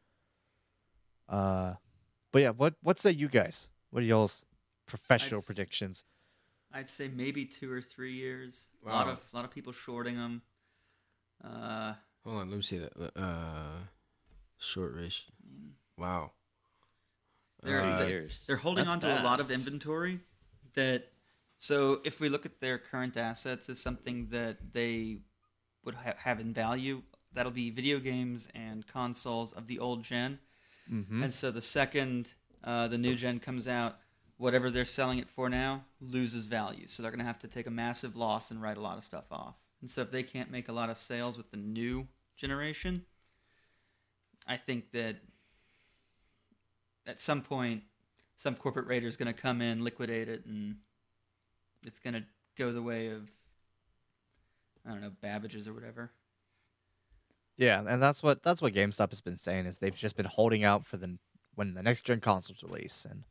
Uh, 1.29 1.73
but 2.31 2.41
yeah, 2.41 2.49
what 2.49 2.75
what 2.81 2.99
say 2.99 3.12
you 3.12 3.27
guys? 3.27 3.67
What 3.91 4.01
are 4.03 4.05
y'all's 4.05 4.43
professional 4.88 5.39
I'd 5.41 5.45
predictions? 5.45 6.03
I'd 6.73 6.89
say 6.89 7.08
maybe 7.08 7.45
two 7.45 7.71
or 7.71 7.81
three 7.81 8.13
years. 8.13 8.67
A 8.86 8.89
lot 8.89 9.05
Wow. 9.08 9.13
of 9.13 9.21
lot 9.34 9.45
of 9.45 9.51
people 9.51 9.73
shorting 9.73 10.15
them. 10.17 10.41
Uh, 11.43 11.93
hold 12.23 12.38
on, 12.41 12.49
let 12.49 12.58
me 12.58 12.62
see 12.63 12.79
that. 12.79 12.93
Uh, 13.15 13.77
short 14.58 14.93
ratio. 14.95 15.31
Wow. 15.97 16.31
They're- 17.63 17.81
Uh, 17.81 17.99
they're- 17.99 18.29
they're 18.47 18.58
holding 18.58 18.86
That's 18.86 18.93
on 18.95 18.99
to 19.01 19.21
a 19.21 19.23
lot 19.23 19.39
of 19.39 19.49
inventory 19.49 20.19
that 20.73 21.12
so 21.57 22.01
if 22.03 22.19
we 22.19 22.29
look 22.29 22.45
at 22.45 22.59
their 22.59 22.77
current 22.77 23.17
assets 23.17 23.69
as 23.69 23.79
something 23.79 24.27
that 24.31 24.57
they 24.73 25.19
would 25.83 25.95
ha- 25.95 26.15
have 26.17 26.39
in 26.39 26.53
value 26.53 27.01
that'll 27.33 27.51
be 27.51 27.69
video 27.69 27.99
games 27.99 28.47
and 28.55 28.87
consoles 28.87 29.51
of 29.53 29.67
the 29.67 29.79
old 29.79 30.03
gen. 30.03 30.39
Mm-hmm. 30.91 31.23
and 31.23 31.33
so 31.33 31.49
the 31.49 31.63
second 31.63 32.35
uh, 32.63 32.87
the 32.87 32.97
new 32.97 33.15
gen 33.15 33.39
comes 33.39 33.67
out 33.67 33.97
whatever 34.37 34.69
they're 34.69 34.85
selling 34.85 35.17
it 35.17 35.29
for 35.29 35.49
now 35.49 35.83
loses 35.99 36.45
value. 36.45 36.87
So 36.87 37.01
they're 37.01 37.11
going 37.11 37.19
to 37.19 37.25
have 37.25 37.39
to 37.39 37.47
take 37.47 37.67
a 37.67 37.71
massive 37.71 38.15
loss 38.15 38.51
and 38.51 38.61
write 38.61 38.77
a 38.77 38.81
lot 38.81 38.97
of 38.97 39.03
stuff 39.03 39.25
off. 39.31 39.55
And 39.81 39.89
so 39.89 40.01
if 40.01 40.11
they 40.11 40.23
can't 40.23 40.51
make 40.51 40.67
a 40.67 40.73
lot 40.73 40.89
of 40.89 40.97
sales 40.97 41.37
with 41.37 41.49
the 41.51 41.57
new 41.57 42.07
generation 42.35 43.05
i 44.47 44.57
think 44.57 44.91
that 44.91 45.17
at 47.07 47.19
some 47.19 47.41
point 47.41 47.83
some 48.37 48.55
corporate 48.55 48.87
raider 48.87 49.07
is 49.07 49.15
going 49.15 49.33
to 49.33 49.41
come 49.41 49.61
in, 49.61 49.81
liquidate 49.81 50.27
it, 50.27 50.45
and 50.45 50.75
it's 51.85 51.99
going 51.99 52.13
to 52.13 52.23
go 52.57 52.71
the 52.71 52.81
way 52.81 53.07
of 53.07 53.29
I 54.87 54.91
don't 54.91 55.01
know 55.01 55.11
Babbage's 55.21 55.67
or 55.67 55.73
whatever. 55.73 56.11
Yeah, 57.57 57.83
and 57.87 58.01
that's 58.01 58.21
what 58.21 58.43
that's 58.43 58.61
what 58.61 58.73
GameStop 58.73 59.11
has 59.11 59.21
been 59.21 59.39
saying 59.39 59.65
is 59.65 59.77
they've 59.77 59.95
just 59.95 60.17
been 60.17 60.25
holding 60.25 60.63
out 60.63 60.85
for 60.85 60.97
the 60.97 61.17
when 61.55 61.73
the 61.73 61.81
next 61.81 62.03
gen 62.03 62.19
consoles 62.19 62.61
release, 62.61 63.05
and 63.09 63.23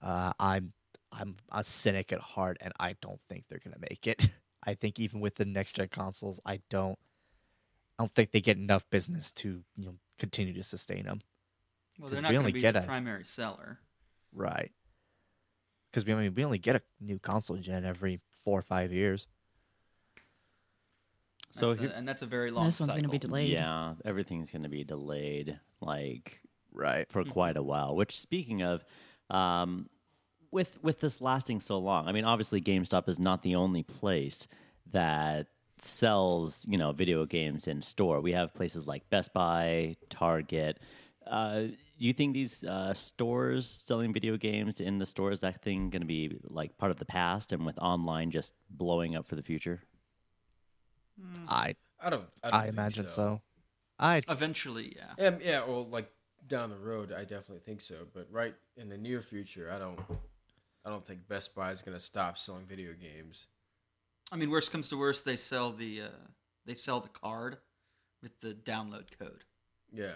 uh, 0.00 0.32
I'm 0.38 0.72
I'm 1.10 1.36
a 1.50 1.64
cynic 1.64 2.12
at 2.12 2.20
heart, 2.20 2.56
and 2.60 2.72
I 2.78 2.94
don't 3.00 3.20
think 3.28 3.44
they're 3.48 3.60
gonna 3.62 3.76
make 3.80 4.06
it. 4.06 4.28
I 4.64 4.74
think 4.74 4.98
even 5.00 5.20
with 5.20 5.36
the 5.36 5.44
next 5.44 5.72
gen 5.72 5.88
consoles, 5.88 6.40
I 6.46 6.60
don't 6.70 6.98
I 7.98 8.02
don't 8.04 8.12
think 8.12 8.30
they 8.30 8.40
get 8.40 8.56
enough 8.56 8.88
business 8.90 9.32
to 9.32 9.62
you 9.76 9.86
know 9.86 9.94
continue 10.18 10.54
to 10.54 10.62
sustain 10.62 11.04
them. 11.04 11.20
Well, 11.98 12.10
they're 12.10 12.22
not 12.22 12.30
we 12.30 12.38
only 12.38 12.52
be 12.52 12.60
get 12.60 12.74
the 12.74 12.84
a- 12.84 12.86
primary 12.86 13.24
seller. 13.24 13.80
Right. 14.32 14.70
Because 15.90 16.04
we 16.04 16.12
I 16.12 16.16
mean 16.16 16.34
we 16.34 16.44
only 16.44 16.58
get 16.58 16.76
a 16.76 16.82
new 17.00 17.18
console 17.18 17.56
gen 17.56 17.84
every 17.84 18.20
four 18.30 18.58
or 18.58 18.62
five 18.62 18.92
years. 18.92 19.26
So 21.50 21.72
That's 21.74 21.92
a- 21.92 21.96
and 21.96 22.06
that's 22.08 22.22
a 22.22 22.26
very 22.26 22.50
long. 22.50 22.66
this 22.66 22.78
one's 22.80 22.92
going 22.92 23.04
to 23.04 23.08
be 23.08 23.18
delayed. 23.18 23.50
Yeah, 23.50 23.94
everything's 24.04 24.50
going 24.50 24.64
to 24.64 24.68
be 24.68 24.84
delayed, 24.84 25.58
like 25.80 26.42
Right. 26.72 27.10
for 27.10 27.24
quite 27.24 27.56
a 27.56 27.62
while. 27.62 27.96
Which, 27.96 28.18
speaking 28.18 28.62
of, 28.62 28.84
um, 29.30 29.88
with 30.50 30.78
with 30.82 31.00
this 31.00 31.20
lasting 31.20 31.60
so 31.60 31.78
long, 31.78 32.06
I 32.06 32.12
mean, 32.12 32.24
obviously, 32.24 32.60
GameStop 32.60 33.08
is 33.08 33.18
not 33.18 33.42
the 33.42 33.54
only 33.54 33.82
place 33.82 34.46
that 34.92 35.46
sells 35.80 36.66
you 36.68 36.76
know 36.76 36.92
video 36.92 37.24
games 37.24 37.66
in 37.66 37.80
store. 37.80 38.20
We 38.20 38.32
have 38.32 38.52
places 38.52 38.86
like 38.86 39.08
Best 39.08 39.32
Buy, 39.32 39.96
Target. 40.10 40.78
Uh, 41.28 41.60
do 41.60 41.76
you 41.98 42.12
think 42.12 42.34
these 42.34 42.64
uh, 42.64 42.94
stores 42.94 43.66
selling 43.66 44.12
video 44.12 44.36
games 44.36 44.80
in 44.80 44.98
the 44.98 45.06
store 45.06 45.32
is 45.32 45.40
that 45.40 45.62
thing 45.62 45.90
going 45.90 46.02
to 46.02 46.06
be 46.06 46.38
like 46.44 46.76
part 46.78 46.90
of 46.90 46.98
the 46.98 47.04
past, 47.04 47.52
and 47.52 47.66
with 47.66 47.78
online 47.78 48.30
just 48.30 48.54
blowing 48.70 49.16
up 49.16 49.26
for 49.26 49.36
the 49.36 49.42
future? 49.42 49.82
I 51.48 51.74
I 52.00 52.10
don't. 52.10 52.26
I, 52.42 52.50
don't 52.50 52.60
I 52.60 52.68
imagine 52.68 53.06
so. 53.06 53.12
so. 53.12 53.42
I 53.98 54.22
Eventually, 54.28 54.96
yeah. 54.96 55.26
Um, 55.26 55.38
yeah, 55.42 55.64
well, 55.66 55.86
like 55.88 56.10
down 56.46 56.70
the 56.70 56.78
road, 56.78 57.12
I 57.12 57.22
definitely 57.22 57.60
think 57.64 57.80
so. 57.80 57.96
But 58.14 58.28
right 58.30 58.54
in 58.76 58.88
the 58.88 58.96
near 58.96 59.22
future, 59.22 59.70
I 59.72 59.78
don't. 59.78 59.98
I 60.84 60.90
don't 60.90 61.04
think 61.04 61.28
Best 61.28 61.54
Buy 61.54 61.72
is 61.72 61.82
going 61.82 61.98
to 61.98 62.02
stop 62.02 62.38
selling 62.38 62.64
video 62.64 62.92
games. 62.92 63.48
I 64.30 64.36
mean, 64.36 64.50
worst 64.50 64.70
comes 64.70 64.88
to 64.88 64.96
worst, 64.96 65.24
they 65.24 65.36
sell 65.36 65.72
the 65.72 66.02
uh, 66.02 66.26
they 66.64 66.74
sell 66.74 67.00
the 67.00 67.08
card 67.08 67.58
with 68.22 68.40
the 68.40 68.54
download 68.54 69.06
code 69.18 69.44
Yeah. 69.92 70.12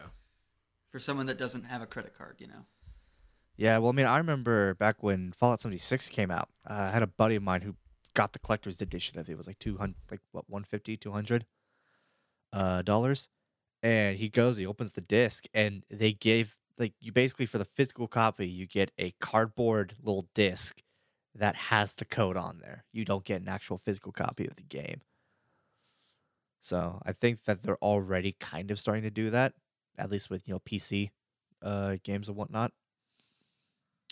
For 0.93 1.01
someone 1.01 1.27
that 1.27 1.39
doesn't 1.39 1.65
have 1.65 1.83
a 1.83 1.87
credit 1.87 2.17
card. 2.17 2.37
You 2.39 2.47
know. 2.47 2.67
Yeah, 3.57 3.79
well, 3.79 3.91
I 3.91 3.93
mean, 3.93 4.07
I 4.07 4.19
remember 4.19 4.75
back 4.75 5.03
when 5.03 5.33
Fallout 5.33 5.61
76 5.61 6.09
came 6.09 6.31
out. 6.31 6.49
Uh, 6.69 6.75
I 6.75 6.91
had 6.91 7.03
a 7.03 7.07
buddy 7.07 7.35
of 7.35 7.43
mine 7.43 7.63
who 7.63 7.75
got 8.15 8.33
the 8.33 8.39
collector's 8.39 8.81
edition 8.81 9.19
of 9.19 9.29
it. 9.29 9.33
It 9.33 9.39
was 9.39 9.47
like 9.47 9.59
200, 9.59 9.95
like 10.11 10.21
what, 10.33 10.49
150, 10.49 10.97
200 10.97 11.47
uh, 12.53 12.83
dollars. 12.83 13.29
And 13.83 14.17
he 14.17 14.29
goes, 14.29 14.57
he 14.57 14.67
opens 14.67 14.93
the 14.93 15.01
disc, 15.01 15.47
and 15.53 15.83
they 15.91 16.13
gave, 16.13 16.55
like, 16.79 16.95
you 17.01 17.11
basically, 17.11 17.47
for 17.47 17.59
the 17.59 17.65
physical 17.65 18.07
copy, 18.07 18.47
you 18.47 18.67
get 18.67 18.93
a 18.97 19.13
cardboard 19.21 19.97
little 20.01 20.29
disc 20.35 20.83
that 21.35 21.57
has 21.57 21.95
the 21.95 22.05
code 22.05 22.37
on 22.37 22.59
there. 22.61 22.85
You 22.93 23.05
don't 23.05 23.25
get 23.25 23.43
an 23.43 23.49
actual 23.49 23.79
physical 23.79 24.13
copy 24.13 24.47
of 24.47 24.55
the 24.57 24.63
game. 24.63 25.01
So 26.61 27.03
I 27.05 27.13
think 27.13 27.45
that 27.45 27.63
they're 27.63 27.83
already 27.83 28.37
kind 28.39 28.71
of 28.71 28.79
starting 28.79 29.03
to 29.03 29.11
do 29.11 29.31
that, 29.31 29.55
at 29.99 30.11
least 30.11 30.31
with, 30.31 30.47
you 30.47 30.55
know, 30.55 30.61
PC 30.61 31.11
uh, 31.63 31.97
games 32.03 32.29
and 32.29 32.37
whatnot. 32.37 32.73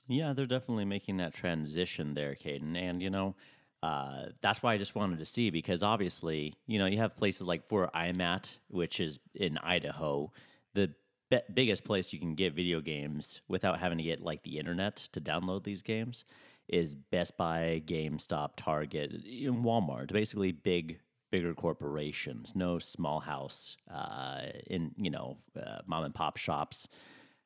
Yeah, 0.08 0.32
they're 0.32 0.46
definitely 0.46 0.84
making 0.86 1.18
that 1.18 1.34
transition 1.34 2.14
there, 2.14 2.34
Caden. 2.34 2.76
And, 2.76 3.00
you 3.00 3.10
know, 3.10 3.36
uh, 3.82 4.26
that's 4.42 4.62
why 4.62 4.74
I 4.74 4.78
just 4.78 4.94
wanted 4.94 5.18
to 5.20 5.26
see 5.26 5.50
because 5.50 5.82
obviously, 5.82 6.54
you 6.66 6.78
know, 6.78 6.86
you 6.86 6.98
have 6.98 7.16
places 7.16 7.42
like 7.42 7.62
where 7.70 7.94
I'm 7.96 8.20
at, 8.20 8.58
which 8.68 9.00
is 9.00 9.20
in 9.34 9.56
Idaho, 9.58 10.32
the 10.74 10.92
be- 11.30 11.40
biggest 11.54 11.84
place 11.84 12.12
you 12.12 12.18
can 12.18 12.34
get 12.34 12.54
video 12.54 12.80
games 12.80 13.40
without 13.48 13.78
having 13.78 13.98
to 13.98 14.04
get 14.04 14.20
like 14.20 14.42
the 14.42 14.58
internet 14.58 14.96
to 15.12 15.20
download 15.20 15.64
these 15.64 15.82
games 15.82 16.24
is 16.68 16.94
Best 16.94 17.36
Buy, 17.36 17.82
GameStop, 17.86 18.50
Target, 18.56 19.24
Walmart. 19.24 20.12
Basically, 20.12 20.52
big, 20.52 20.98
bigger 21.30 21.54
corporations. 21.54 22.52
No 22.54 22.78
small 22.78 23.20
house 23.20 23.76
uh, 23.92 24.42
in 24.66 24.92
you 24.96 25.10
know 25.10 25.38
uh, 25.56 25.78
mom 25.86 26.04
and 26.04 26.14
pop 26.14 26.36
shops 26.36 26.88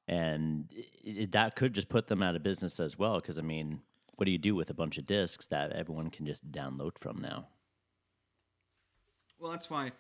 and 0.06 0.66
it, 1.02 1.32
that 1.32 1.56
could 1.56 1.72
just 1.72 1.88
put 1.88 2.06
them 2.08 2.22
out 2.22 2.36
of 2.36 2.42
business 2.42 2.78
as 2.80 2.98
well. 2.98 3.16
Because 3.16 3.38
I 3.38 3.42
mean, 3.42 3.80
what 4.16 4.26
do 4.26 4.30
you 4.30 4.38
do 4.38 4.54
with 4.54 4.70
a 4.70 4.74
bunch 4.74 4.98
of 4.98 5.06
discs 5.06 5.46
that 5.46 5.72
everyone 5.72 6.10
can 6.10 6.26
just 6.26 6.50
download 6.52 6.98
from 6.98 7.20
now? 7.20 7.48
Well, 9.38 9.50
that's 9.50 9.70
why 9.70 9.92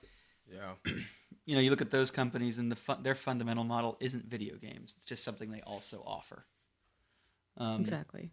Yeah. 0.50 0.74
you 1.46 1.54
know 1.54 1.60
you 1.60 1.70
look 1.70 1.80
at 1.80 1.90
those 1.90 2.10
companies 2.10 2.58
and 2.58 2.70
the 2.70 2.76
fun- 2.76 3.02
their 3.02 3.14
fundamental 3.14 3.64
model 3.64 3.96
isn't 4.00 4.24
video 4.26 4.56
games. 4.56 4.94
It's 4.96 5.06
just 5.06 5.24
something 5.24 5.50
they 5.50 5.62
also 5.62 6.02
offer. 6.06 6.46
Um, 7.56 7.80
Exactly. 7.80 8.30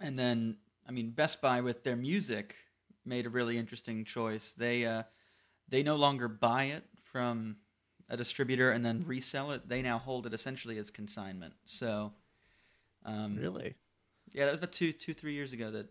And 0.00 0.18
then, 0.18 0.56
I 0.88 0.92
mean, 0.92 1.10
Best 1.10 1.42
Buy 1.42 1.60
with 1.60 1.84
their 1.84 1.96
music 1.96 2.56
made 3.04 3.26
a 3.26 3.30
really 3.30 3.58
interesting 3.58 4.04
choice. 4.04 4.52
They 4.52 4.84
uh, 4.84 5.02
they 5.68 5.82
no 5.82 5.96
longer 5.96 6.28
buy 6.28 6.64
it 6.64 6.84
from 7.02 7.56
a 8.08 8.16
distributor 8.16 8.70
and 8.70 8.84
then 8.84 9.04
resell 9.06 9.52
it. 9.52 9.68
They 9.68 9.82
now 9.82 9.98
hold 9.98 10.26
it 10.26 10.34
essentially 10.34 10.78
as 10.78 10.90
consignment. 10.90 11.54
So, 11.64 12.12
um, 13.04 13.36
Really? 13.38 13.74
yeah, 14.32 14.44
that 14.46 14.50
was 14.52 14.58
about 14.58 14.72
two, 14.72 14.92
two, 14.92 15.14
three 15.14 15.34
years 15.34 15.52
ago 15.52 15.70
that 15.70 15.86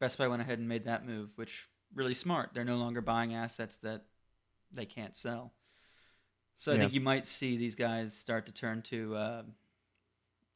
Best 0.00 0.18
Buy 0.18 0.28
went 0.28 0.42
ahead 0.42 0.58
and 0.58 0.68
made 0.68 0.84
that 0.86 1.06
move, 1.06 1.32
which 1.36 1.68
really 1.94 2.14
smart. 2.14 2.50
They're 2.52 2.64
no 2.64 2.76
longer 2.76 3.00
buying 3.00 3.34
assets 3.34 3.76
that 3.78 4.02
they 4.72 4.86
can't 4.86 5.16
sell. 5.16 5.52
So 6.56 6.72
I 6.72 6.74
Yeah. 6.74 6.80
think 6.82 6.92
you 6.94 7.00
might 7.00 7.26
see 7.26 7.56
these 7.56 7.74
guys 7.74 8.14
start 8.14 8.46
to 8.46 8.52
turn 8.52 8.82
to 8.82 9.16
uh, 9.16 9.42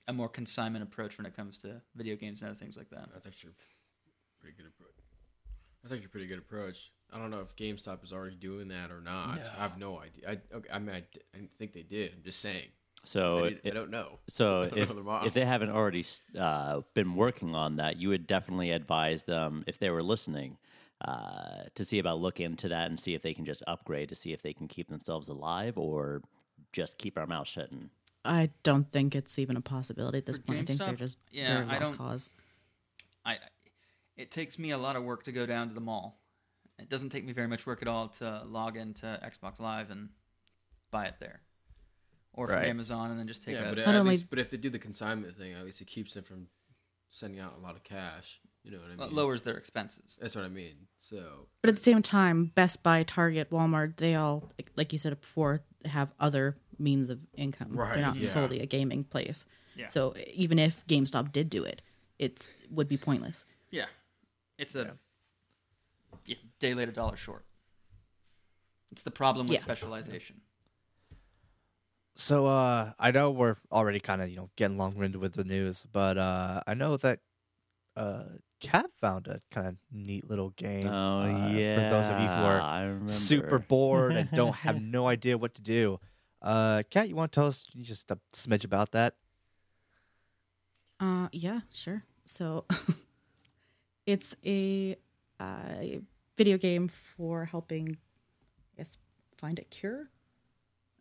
a 0.09 0.13
more 0.13 0.29
consignment 0.29 0.83
approach 0.83 1.19
when 1.19 1.27
it 1.27 1.35
comes 1.37 1.59
to 1.59 1.81
video 1.95 2.17
games 2.17 2.41
and 2.43 2.51
other 2.51 2.59
things 2.59 2.77
like 2.77 2.91
that. 2.91 3.09
That's 3.13 3.27
actually 3.27 3.53
a 3.53 4.41
pretty 4.41 4.57
good 4.57 4.67
approach. 4.67 5.06
That's 5.87 5.93
actually 5.93 6.07
a 6.07 6.09
pretty 6.09 6.27
good 6.27 6.39
approach. 6.39 6.91
I 7.13 7.19
don't 7.19 7.31
know 7.31 7.39
if 7.41 7.55
GameStop 7.55 8.03
is 8.03 8.13
already 8.13 8.35
doing 8.35 8.67
that 8.69 8.91
or 8.91 9.01
not. 9.01 9.39
I 9.57 9.63
have 9.63 9.79
no 9.79 10.01
idea. 10.01 10.29
I, 10.29 10.57
okay, 10.57 10.69
I 10.73 10.81
mean, 10.81 10.97
I, 10.97 11.01
d- 11.01 11.21
I 11.33 11.39
didn't 11.39 11.57
think 11.59 11.75
they 11.75 11.83
did. 11.85 12.13
I'm 12.17 12.25
just 12.25 12.41
saying. 12.41 12.67
So, 13.05 13.45
I, 13.45 13.49
did- 13.51 13.61
I 13.67 13.71
don't 13.71 13.91
know. 13.93 14.19
so 14.27 14.65
don't 14.69 14.79
if 14.81 14.93
know 14.97 15.21
if 15.25 15.33
they 15.33 15.45
haven't 15.45 15.71
already 15.71 16.05
uh, 16.37 16.81
been 16.95 17.15
working 17.15 17.55
on 17.55 17.77
that, 17.77 17.99
you 17.99 18.09
would 18.09 18.27
definitely 18.27 18.73
advise 18.73 19.23
them 19.23 19.63
if 19.69 19.79
they 19.79 19.91
were 19.91 20.03
listening 20.03 20.59
uh, 21.07 21.67
to 21.77 21.85
see 21.85 22.01
about 22.01 22.19
look 22.19 22.41
into 22.41 22.67
that 22.71 22.91
and 22.91 22.99
see 22.99 23.15
if 23.15 23.23
they 23.23 23.33
can 23.33 23.45
just 23.45 23.63
upgrade 23.69 24.09
to 24.09 24.17
see 24.17 24.33
if 24.33 24.43
they 24.43 24.53
can 24.53 24.67
keep 24.67 24.89
themselves 24.89 25.29
alive 25.29 25.79
or 25.79 26.23
just 26.73 26.99
keep 26.99 27.17
our 27.17 27.27
mouth 27.29 27.47
shut 27.47 27.71
and 27.71 27.91
I 28.25 28.51
don't 28.65 28.91
think 28.91 29.15
it's 29.15 29.39
even 29.39 29.57
a 29.57 29.61
possibility 29.61 30.19
at 30.19 30.27
this 30.27 30.39
For 30.39 30.43
point. 30.43 30.63
I 30.63 30.65
think 30.65 30.79
they're 30.81 30.95
just 30.95 31.19
Yeah, 31.31 31.47
they're 31.47 31.63
a 31.63 31.67
I 31.67 31.79
lost 31.79 31.83
don't- 31.93 31.97
cause. 31.97 32.29
I, 33.25 33.37
it 34.17 34.31
takes 34.31 34.59
me 34.59 34.71
a 34.71 34.79
lot 34.79 34.97
of 34.97 35.03
work 35.05 35.23
to 35.25 35.33
go 35.33 35.47
down 35.47 35.69
to 35.69 35.75
the 35.75 35.81
mall. 35.81 36.21
It 36.79 36.89
doesn't 36.89 37.11
take 37.11 37.25
me 37.25 37.33
very 37.33 37.49
much 37.49 37.67
work 37.67 37.83
at 37.83 37.89
all 37.89 38.09
to 38.09 38.43
log 38.47 38.77
into 38.77 39.07
Xbox 39.25 39.59
Live 39.61 39.91
and 39.91 40.11
buy 40.91 41.07
it 41.07 41.15
there, 41.21 41.41
or 42.33 42.47
from 42.49 42.57
Right. 42.57 42.69
Amazon 42.69 43.11
and 43.11 43.19
then 43.19 43.27
just 43.29 43.43
take 43.43 43.55
yeah, 43.55 43.67
a. 43.67 43.75
but 43.75 43.79
Not 43.79 43.89
at 43.89 43.95
only- 43.97 44.13
least, 44.13 44.31
but 44.31 44.39
if 44.39 44.51
they 44.51 44.57
do 44.57 44.71
the 44.71 44.79
consignment 44.79 45.37
thing, 45.37 45.55
at 45.55 45.65
least 45.65 45.81
it 45.81 45.87
keeps 45.87 46.15
them 46.15 46.25
from 46.25 46.49
sending 47.09 47.41
out 47.41 47.57
a 47.57 47.61
lot 47.61 47.77
of 47.77 47.83
cash. 47.83 48.41
You 48.63 48.73
know 48.73 48.79
what 48.79 48.87
I 48.91 48.97
mean? 48.97 49.01
it 49.07 49.13
lowers 49.13 49.43
their 49.43 49.57
expenses. 49.57 50.19
That's 50.21 50.35
what 50.35 50.45
I 50.45 50.49
mean. 50.49 50.89
So 50.99 51.47
But 51.63 51.69
at 51.69 51.77
the 51.77 51.83
same 51.83 52.03
time, 52.03 52.47
Best 52.57 52.83
Buy, 52.83 53.05
Target, 53.05 53.51
Walmart, 53.51 53.97
they 53.97 54.17
all, 54.17 54.53
like- 54.59 54.73
like 54.75 54.93
you 54.93 54.99
said 54.99 55.19
before, 55.21 55.63
have 55.85 56.13
other 56.19 56.59
means 56.79 57.09
of 57.09 57.27
income. 57.35 57.73
Right, 57.77 57.95
They're 57.95 58.03
not 58.03 58.17
yeah. 58.17 58.29
solely 58.29 58.59
a 58.61 58.67
gaming 58.67 59.05
place. 59.05 59.45
Yeah. 59.77 59.87
So 59.87 60.15
even 60.35 60.59
if 60.59 60.85
GameStop 60.89 61.31
did 61.33 61.49
do 61.49 61.63
it, 61.63 61.81
it 62.19 62.49
would 62.69 62.89
be 62.89 62.97
pointless. 62.97 63.45
Yeah, 63.71 63.87
it's 64.59 64.75
a 64.75 64.97
yeah. 66.27 66.37
day 66.59 66.75
late, 66.75 66.89
a 66.89 66.93
dollar 66.93 67.17
short. 67.17 67.45
It's 68.93 69.03
the 69.03 69.11
problem 69.11 69.47
with 69.47 69.55
Yeah. 69.57 69.61
specialization. 69.61 70.41
So 72.15 72.47
uh 72.47 72.93
I 72.99 73.11
know 73.11 73.31
we're 73.31 73.57
already 73.71 74.01
kind 74.01 74.23
of, 74.23 74.31
you 74.31 74.37
know, 74.37 74.51
getting 74.57 74.79
long 74.79 74.95
winded 74.95 75.21
with 75.21 75.35
the 75.35 75.45
news, 75.45 75.87
but 75.93 76.17
uh 76.17 76.63
I 76.67 76.75
know 76.75 76.97
that 76.97 77.21
uh 77.97 78.25
Kat 78.61 78.87
found 78.99 79.27
a 79.29 79.43
kind 79.51 79.67
of 79.67 79.77
neat 79.93 80.29
little 80.29 80.51
game. 80.51 80.87
Oh 80.87 81.21
uh, 81.21 81.29
yeah, 81.29 81.75
For 81.75 81.91
those 81.91 82.11
of 82.11 82.19
you 82.19 82.29
who 82.31 82.45
are 82.45 83.09
super 83.09 83.59
bored 83.59 84.13
and 84.17 84.31
don't 84.33 84.55
have 84.67 84.81
no 84.81 85.07
idea 85.07 85.37
what 85.37 85.55
to 85.57 85.63
do. 85.63 86.01
Uh 86.41 86.83
Kat, 86.91 87.09
you 87.09 87.17
want 87.17 87.33
to 87.33 87.37
tell 87.37 87.47
us 87.47 87.65
just 87.65 88.11
a 88.11 88.19
smidge 88.33 88.65
about 88.65 88.93
that? 88.93 89.15
Uh, 90.99 91.29
yeah, 91.33 91.61
sure. 91.71 92.05
So 92.25 92.65
it's 94.07 94.37
a 94.45 94.97
uh, 95.41 95.99
video 96.37 96.57
game 96.57 96.89
for 96.89 97.45
helping, 97.45 97.99
I 98.73 98.79
guess, 98.79 98.97
find 99.37 99.59
a 99.59 99.65
cure. 99.65 100.11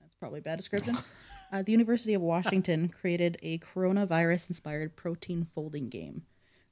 That's 0.02 0.15
probably 0.20 0.39
a 0.39 0.44
bad 0.44 0.58
description. 0.58 0.98
uh, 1.52 1.62
the 1.62 1.72
University 1.72 2.13
of 2.13 2.22
Washington 2.22 2.89
created 2.89 3.38
a 3.41 3.60
coronavirus-inspired 3.60 4.96
protein 4.96 5.48
folding 5.54 5.89
game 5.89 6.24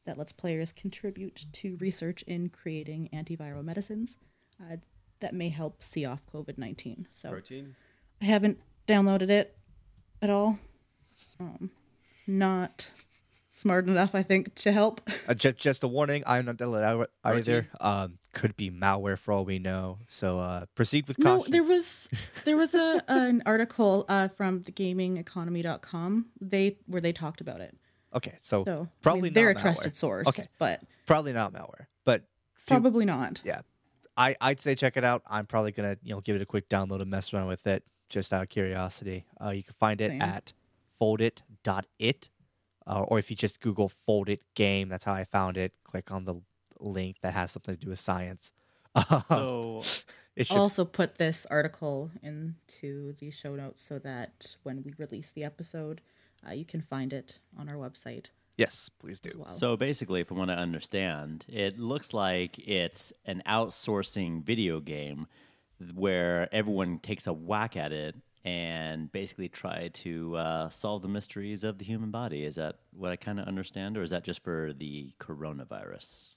that 0.06 0.18
lets 0.18 0.32
players 0.32 0.74
contribute 0.74 1.46
to 1.54 1.78
research 1.78 2.24
in 2.24 2.50
creating 2.50 3.10
antiviral 3.14 3.64
medicines 3.64 4.18
uh, 4.60 4.78
that 5.20 5.34
may 5.34 5.50
help 5.50 5.82
see 5.82 6.06
off 6.06 6.20
COVID 6.34 6.58
nineteen. 6.58 7.08
So 7.12 7.30
protein. 7.30 7.76
I 8.22 8.26
haven't 8.26 8.60
downloaded 8.88 9.30
it 9.30 9.58
at 10.22 10.30
all. 10.30 10.60
Um, 11.40 11.72
not 12.28 12.90
smart 13.54 13.88
enough, 13.88 14.14
I 14.16 14.24
think, 14.24 14.56
to 14.56 14.72
help. 14.72 15.02
Uh, 15.28 15.34
just 15.34 15.58
just 15.58 15.84
a 15.84 15.88
warning, 15.88 16.22
I'm 16.28 16.46
not 16.46 16.58
downloading 16.58 16.90
out 16.90 17.10
either. 17.24 17.68
Um 17.80 18.18
could 18.34 18.56
be 18.58 18.70
malware 18.70 19.18
for 19.18 19.32
all 19.32 19.46
we 19.46 19.58
know. 19.60 20.00
So 20.10 20.40
uh 20.40 20.66
proceed 20.76 21.08
with 21.08 21.18
caution. 21.18 21.32
No, 21.32 21.38
caution. 21.38 21.52
there 21.52 21.64
was 21.64 22.10
there 22.46 22.58
was 22.58 22.76
a 22.76 23.02
an 23.08 23.42
article 23.46 24.06
uh, 24.10 24.28
from 24.28 24.64
the 24.64 24.72
gamingeconomy.com. 24.72 26.26
They 26.42 26.78
where 26.88 27.02
they 27.02 27.14
talked 27.14 27.42
about 27.42 27.62
it. 27.62 27.78
Okay, 28.16 28.36
so, 28.42 28.64
So 28.66 28.88
I 28.92 28.96
probably 29.02 29.22
mean, 29.24 29.34
they're 29.34 29.54
not 29.54 29.60
a 29.60 29.64
trusted 29.64 29.96
source, 29.96 30.28
Okay. 30.28 30.46
but 30.60 30.82
Probably 31.08 31.34
not 31.34 31.52
malware, 31.54 31.88
but 32.06 32.26
few- 32.54 32.68
probably 32.80 33.06
not. 33.06 33.42
yeah 33.44 33.62
I 34.18 34.36
I'd 34.42 34.60
say 34.62 34.76
check 34.76 34.98
it 34.98 35.04
out. 35.04 35.24
I'm 35.28 35.46
probably 35.48 35.72
gonna 35.72 35.98
you 36.04 36.14
know 36.14 36.22
give 36.22 36.36
it 36.36 36.42
a 36.42 36.46
quick 36.46 36.68
download 36.70 37.02
and 37.02 37.10
mess 37.10 37.34
around 37.34 37.48
with 37.48 37.66
it 37.66 37.84
just 38.10 38.32
out 38.34 38.44
of 38.44 38.50
curiosity. 38.50 39.26
Uh, 39.44 39.50
you 39.50 39.64
can 39.64 39.74
find 39.74 40.00
it 40.02 40.12
Same. 40.12 40.22
at 40.22 40.54
foldit.it, 41.02 42.30
uh, 42.88 43.02
or 43.02 43.20
if 43.20 43.30
you 43.30 43.36
just 43.36 43.62
Google 43.62 43.92
foldit 44.08 44.40
game, 44.56 44.90
that's 44.90 45.06
how 45.06 45.14
I 45.14 45.26
found 45.26 45.58
it. 45.58 45.74
Click 45.84 46.12
on 46.12 46.26
the 46.26 46.36
link 46.80 47.18
that 47.22 47.34
has 47.34 47.52
something 47.52 47.76
to 47.76 47.82
do 47.86 47.90
with 47.90 48.00
science. 48.00 48.54
So 49.28 49.82
it 50.36 50.48
should 50.48 50.58
I'll 50.58 50.64
also 50.64 50.86
put 50.86 51.18
this 51.18 51.48
article 51.50 52.12
into 52.22 53.14
the 53.20 53.32
show 53.32 53.56
notes 53.56 53.84
so 53.84 53.98
that 54.00 54.56
when 54.64 54.84
we 54.84 54.94
release 54.98 55.32
the 55.32 55.44
episode, 55.44 56.02
uh, 56.48 56.52
you 56.52 56.66
can 56.66 56.82
find 56.82 57.12
it 57.12 57.40
on 57.58 57.70
our 57.70 57.76
website 57.76 58.30
yes, 58.58 58.90
please 59.00 59.20
do. 59.20 59.30
as 59.30 59.36
well. 59.36 59.50
So 59.50 59.78
basically, 59.78 60.24
from 60.24 60.38
want 60.38 60.50
to 60.50 60.58
understand, 60.58 61.46
it 61.48 61.80
looks 61.80 62.14
like 62.14 62.60
it's 62.60 63.14
an 63.26 63.42
outsourcing 63.48 64.44
video 64.44 64.80
game 64.80 65.28
where 65.94 66.54
everyone 66.54 67.00
takes 67.00 67.28
a 67.28 67.34
whack 67.34 67.76
at 67.76 67.92
it 67.92 68.16
and 68.46 69.12
basically 69.12 69.48
try 69.50 69.90
to 69.94 70.36
uh, 70.36 70.70
solve 70.70 71.02
the 71.02 71.08
mysteries 71.08 71.64
of 71.64 71.78
the 71.78 71.86
human 71.86 72.12
body. 72.12 72.44
Is 72.44 72.56
that 72.56 72.80
what 72.92 73.12
I 73.12 73.16
kind 73.16 73.40
of 73.40 73.48
understand, 73.48 73.98
or 73.98 74.04
is 74.04 74.12
that 74.12 74.24
just 74.24 74.44
for 74.44 74.74
the 74.78 75.12
coronavirus? 75.20 76.36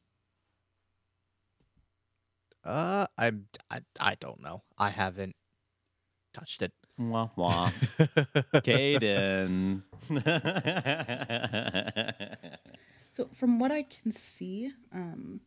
Uh, 2.65 3.07
I'm 3.17 3.47
I, 3.71 3.81
I 4.01 4.17
don't 4.17 4.43
know. 4.43 4.63
I 4.77 4.91
haven't 4.91 5.37
touched 6.35 6.63
it. 6.63 6.73
Wah 6.99 7.29
wah. 7.37 7.71
Caden. 8.55 9.83
So 13.17 13.31
from 13.33 13.59
what 13.59 13.73
I 13.73 13.83
can 13.83 14.13
see, 14.13 14.73
um, 14.93 15.41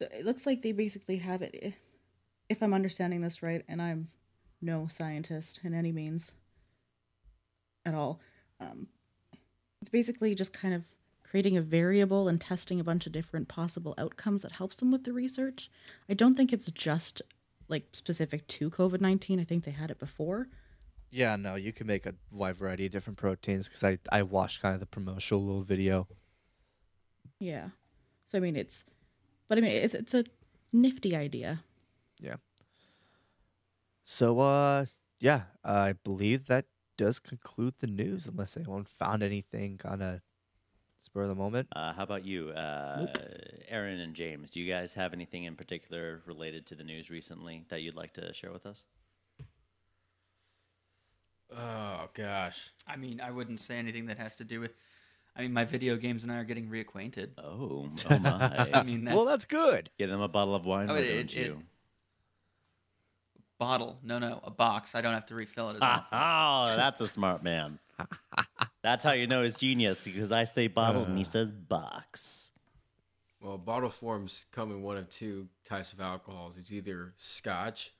it 0.00 0.24
looks 0.24 0.46
like 0.46 0.62
they 0.62 0.72
basically 0.72 1.18
have 1.18 1.42
it. 1.42 1.74
If 2.48 2.62
I'm 2.62 2.74
understanding 2.74 3.22
this 3.22 3.42
right, 3.42 3.64
and 3.68 3.80
I'm 3.80 4.08
no 4.60 4.86
scientist 4.86 5.60
in 5.64 5.74
any 5.74 5.92
means 5.92 6.32
at 7.84 7.94
all, 7.94 8.20
um, 8.60 8.88
it's 9.80 9.90
basically 9.90 10.34
just 10.34 10.52
kind 10.52 10.74
of 10.74 10.84
creating 11.22 11.56
a 11.56 11.62
variable 11.62 12.28
and 12.28 12.40
testing 12.40 12.80
a 12.80 12.84
bunch 12.84 13.06
of 13.06 13.12
different 13.12 13.48
possible 13.48 13.94
outcomes 13.98 14.42
that 14.42 14.52
helps 14.52 14.76
them 14.76 14.90
with 14.90 15.04
the 15.04 15.12
research. 15.12 15.70
I 16.08 16.14
don't 16.14 16.36
think 16.36 16.52
it's 16.52 16.70
just 16.70 17.22
like 17.68 17.88
specific 17.92 18.46
to 18.48 18.70
COVID 18.70 19.00
nineteen. 19.00 19.40
I 19.40 19.44
think 19.44 19.64
they 19.64 19.70
had 19.70 19.90
it 19.90 19.98
before. 19.98 20.48
Yeah, 21.10 21.36
no, 21.36 21.54
you 21.54 21.72
can 21.72 21.86
make 21.86 22.06
a 22.06 22.14
wide 22.30 22.56
variety 22.56 22.86
of 22.86 22.92
different 22.92 23.18
proteins 23.18 23.68
because 23.68 23.84
I 23.84 23.98
I 24.10 24.22
watched 24.22 24.60
kind 24.60 24.74
of 24.74 24.80
the 24.80 24.86
promotional 24.86 25.44
little 25.44 25.62
video. 25.62 26.08
Yeah. 27.38 27.68
So 28.26 28.38
I 28.38 28.40
mean, 28.40 28.56
it's, 28.56 28.84
but 29.54 29.62
I 29.62 29.68
mean, 29.68 29.76
it's 29.76 29.94
it's 29.94 30.14
a 30.14 30.24
nifty 30.72 31.14
idea. 31.14 31.62
Yeah. 32.18 32.36
So 34.04 34.40
uh 34.40 34.86
yeah, 35.20 35.42
I 35.64 35.92
believe 35.92 36.46
that 36.46 36.66
does 36.96 37.20
conclude 37.20 37.74
the 37.78 37.86
news 37.86 38.26
unless 38.26 38.56
anyone 38.56 38.84
found 38.84 39.22
anything 39.22 39.78
kind 39.78 40.02
of 40.02 40.20
spur 41.00 41.22
of 41.22 41.28
the 41.28 41.34
moment. 41.36 41.68
Uh, 41.74 41.92
how 41.92 42.02
about 42.02 42.24
you, 42.24 42.50
uh, 42.50 43.06
Aaron 43.68 44.00
and 44.00 44.14
James? 44.14 44.50
Do 44.50 44.60
you 44.60 44.72
guys 44.72 44.94
have 44.94 45.12
anything 45.12 45.44
in 45.44 45.54
particular 45.54 46.22
related 46.26 46.66
to 46.66 46.74
the 46.74 46.84
news 46.84 47.10
recently 47.10 47.64
that 47.68 47.82
you'd 47.82 47.94
like 47.94 48.12
to 48.14 48.32
share 48.32 48.52
with 48.52 48.66
us? 48.66 48.82
Oh 51.56 52.08
gosh. 52.14 52.70
I 52.88 52.96
mean, 52.96 53.20
I 53.20 53.30
wouldn't 53.30 53.60
say 53.60 53.76
anything 53.76 54.06
that 54.06 54.18
has 54.18 54.34
to 54.36 54.44
do 54.44 54.58
with. 54.58 54.72
I 55.36 55.42
mean, 55.42 55.52
my 55.52 55.64
video 55.64 55.96
games 55.96 56.22
and 56.22 56.30
I 56.32 56.36
are 56.36 56.44
getting 56.44 56.68
reacquainted. 56.68 57.30
Oh, 57.38 57.90
oh 58.10 58.18
my! 58.18 58.68
I 58.72 58.82
mean, 58.84 59.04
that's, 59.04 59.16
well, 59.16 59.24
that's 59.24 59.44
good. 59.44 59.90
Get 59.98 60.08
them 60.08 60.20
a 60.20 60.28
bottle 60.28 60.54
of 60.54 60.64
wine, 60.64 60.88
Oh, 60.88 60.94
why 60.94 61.00
it- 61.00 61.08
don't 61.08 61.18
it- 61.18 61.36
it- 61.36 61.46
you? 61.46 61.62
bottle. 63.58 63.98
No, 64.02 64.18
no, 64.18 64.40
a 64.44 64.50
box. 64.50 64.94
I 64.94 65.00
don't 65.00 65.14
have 65.14 65.26
to 65.26 65.34
refill 65.34 65.70
it 65.70 65.74
as 65.76 65.78
Ah, 65.82 66.06
often. 66.62 66.74
oh, 66.74 66.76
that's 66.80 67.00
a 67.00 67.08
smart 67.08 67.42
man. 67.42 67.78
that's 68.82 69.04
how 69.04 69.12
you 69.12 69.26
know 69.26 69.42
he's 69.42 69.54
genius 69.56 70.04
because 70.04 70.32
I 70.32 70.44
say 70.44 70.66
bottle 70.66 71.02
Uh. 71.02 71.06
and 71.06 71.18
he 71.18 71.24
says 71.24 71.52
box. 71.52 72.50
Well, 73.40 73.58
bottle 73.58 73.90
forms 73.90 74.46
come 74.52 74.70
in 74.70 74.82
one 74.82 74.96
of 74.96 75.08
two 75.10 75.48
types 75.64 75.92
of 75.92 76.00
alcohols. 76.00 76.56
It's 76.56 76.72
either 76.72 77.12
scotch 77.18 77.92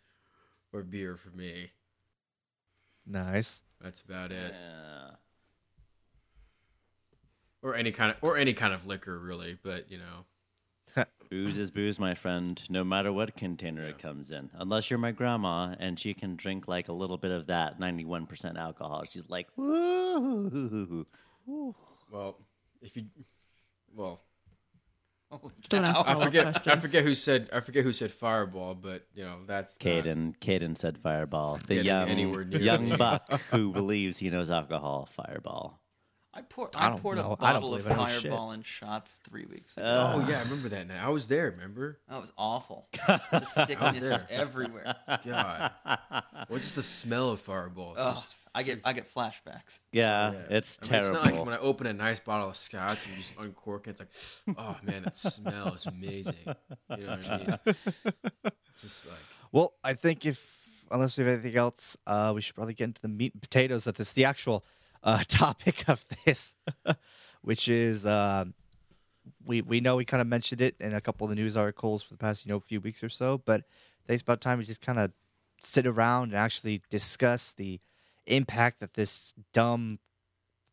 or 0.73 0.83
beer 0.83 1.17
for 1.17 1.31
me. 1.31 1.71
Nice. 3.07 3.63
That's 3.81 4.01
about 4.01 4.33
it. 4.33 4.55
Yeah. 4.55 5.11
Or 7.65 7.75
any 7.75 7.91
kind 7.93 8.11
of 8.13 8.19
or 8.21 8.37
any 8.37 8.53
kind 8.53 8.73
of 8.75 8.87
liquor 8.87 9.19
really, 9.19 9.59
but 9.63 9.91
you 9.91 9.99
know. 9.99 11.05
Booze 11.31 11.59
is 11.59 11.71
booze, 11.71 11.99
my 11.99 12.15
friend, 12.15 12.63
no 12.69 12.85
matter 12.85 13.13
what 13.13 13.35
container 13.37 13.83
it 13.83 13.99
comes 13.99 14.31
in. 14.31 14.51
Unless 14.55 14.91
you're 14.91 14.99
my 14.99 15.11
grandma 15.11 15.75
and 15.81 15.99
she 15.99 16.15
can 16.15 16.37
drink 16.37 16.69
like 16.69 16.89
a 16.89 16.93
little 16.93 17.17
bit 17.17 17.33
of 17.33 17.47
that 17.47 17.81
91% 17.81 18.57
alcohol. 18.57 19.03
She's 19.09 19.29
like, 19.29 19.49
woo. 19.57 21.07
Well, 22.13 22.39
if 22.83 22.97
you 22.97 23.07
well, 23.93 24.23
Don't 25.69 25.85
ask 25.85 26.01
I 26.01 26.03
follow-up 26.05 26.25
forget 26.25 26.69
I 26.69 26.77
forget 26.77 27.03
who 27.03 27.15
said 27.15 27.49
I 27.53 27.61
forget 27.61 27.83
who 27.83 27.93
said 27.93 28.13
fireball, 28.13 28.75
but 28.75 29.07
you 29.15 29.25
know, 29.25 29.39
that's 29.47 29.77
not- 29.83 30.05
Caden, 30.05 30.37
Caden 30.39 30.77
said 30.77 30.99
fireball. 30.99 31.59
The 31.67 31.83
young, 31.83 32.53
young 32.53 32.97
buck 32.97 33.29
who 33.51 33.73
believes 33.73 34.19
he 34.19 34.31
knows 34.31 34.51
alcohol, 34.51 35.09
fireball. 35.13 35.81
I, 36.37 36.43
pour, 36.43 36.69
I 36.75 36.89
I, 36.93 36.99
poured 36.99 37.17
know. 37.19 37.23
a 37.23 37.25
I 37.25 37.29
don't 37.29 37.41
bottle 37.63 37.75
of 37.75 37.83
believe 37.85 37.99
I 37.99 38.03
know 38.05 38.11
shit. 38.13 38.23
Fireball 38.31 38.53
in 38.53 38.63
shots 38.63 39.17
three 39.29 39.45
weeks 39.47 39.77
ago. 39.77 39.87
Uh, 39.87 40.13
Oh 40.17 40.27
yeah, 40.29 40.41
I 40.41 40.43
remember 40.43 40.69
that 40.71 40.89
night. 40.89 41.03
I 41.03 41.09
was 41.11 41.27
there, 41.27 41.51
remember? 41.51 41.99
that 42.09 42.21
was 42.21 42.33
awful. 42.37 42.89
The 43.07 43.45
stickiness 43.45 44.09
was 44.09 44.25
everywhere. 44.31 44.95
God. 45.25 45.71
What's 46.49 46.73
the 46.75 46.83
smell 46.83 47.31
of 47.31 47.41
fireball? 47.41 47.95
It's 47.97 48.21
just 48.23 48.35
I 48.57 48.63
get 48.63 48.81
I 48.85 48.93
get 48.93 49.13
flashbacks. 49.13 49.81
Yeah, 49.93 50.33
Yeah. 50.33 50.39
it's 50.51 50.79
I 50.83 50.85
mean, 50.85 50.91
terrible. 50.91 51.17
It's 51.17 51.25
not 51.27 51.35
like 51.35 51.45
when 51.47 51.55
I 51.55 51.59
open 51.59 51.87
a 51.89 51.93
nice 51.93 52.21
bottle 52.21 52.49
of 52.51 52.57
scotch 52.57 52.99
and 53.05 53.13
you 53.17 53.21
just 53.21 53.35
uncork 53.39 53.87
it. 53.89 53.99
It's 54.01 54.01
like, 54.47 54.57
oh 54.59 54.77
man, 54.85 55.03
that 55.05 55.17
smell 55.17 55.69
is 55.75 55.87
amazing. 55.87 56.35
You 56.97 57.05
know 57.05 57.11
what 57.17 57.31
I 57.31 57.37
mean? 57.39 57.59
It's 58.45 58.81
just 58.83 59.07
like, 59.07 59.17
Well, 59.53 59.75
I 59.83 59.95
think 59.95 60.25
if 60.27 60.63
unless 60.91 61.17
we 61.17 61.25
have 61.25 61.33
anything 61.33 61.57
else, 61.59 61.97
uh, 62.07 62.33
we 62.35 62.41
should 62.41 62.55
probably 62.55 62.75
get 62.75 62.85
into 62.85 63.01
the 63.03 63.09
meat 63.09 63.33
and 63.33 63.43
potatoes 63.43 63.87
of 63.87 63.95
this, 63.97 64.13
the 64.13 64.25
actual 64.25 64.65
uh, 65.05 65.23
topic 65.29 65.89
of 65.89 66.05
this, 66.25 66.57
which 67.43 67.69
is 67.69 68.05
um, 68.05 68.55
we 69.47 69.63
we 69.63 69.81
know 69.81 69.97
we 69.97 70.05
kind 70.05 70.21
of 70.21 70.27
mentioned 70.27 70.61
it 70.61 70.75
in 70.81 70.95
a 70.95 71.01
couple 71.01 71.25
of 71.27 71.29
the 71.29 71.37
news 71.37 71.57
articles 71.57 72.03
for 72.03 72.15
the 72.15 72.19
past 72.19 72.45
you 72.45 72.53
know 72.53 72.59
few 72.59 72.81
weeks 72.81 73.05
or 73.05 73.09
so, 73.09 73.39
but 73.45 73.61
I 73.61 74.07
think 74.07 74.15
it's 74.15 74.23
about 74.23 74.41
time 74.41 74.59
we 74.59 74.65
just 74.65 74.81
kind 74.81 74.99
of 74.99 75.13
sit 75.61 75.87
around 75.87 76.31
and 76.31 76.39
actually 76.39 76.83
discuss 76.91 77.53
the 77.53 77.81
impact 78.27 78.81
that 78.81 78.95
this 78.95 79.35
dumb 79.53 79.99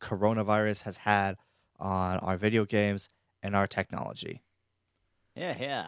coronavirus 0.02 0.84
has 0.84 0.98
had 0.98 1.38
on 1.80 2.18
our 2.20 2.38
video 2.38 2.66
games 2.66 3.10
and 3.44 3.56
our 3.56 3.68
technology. 3.68 4.42
yeah, 5.36 5.56
yeah, 5.60 5.88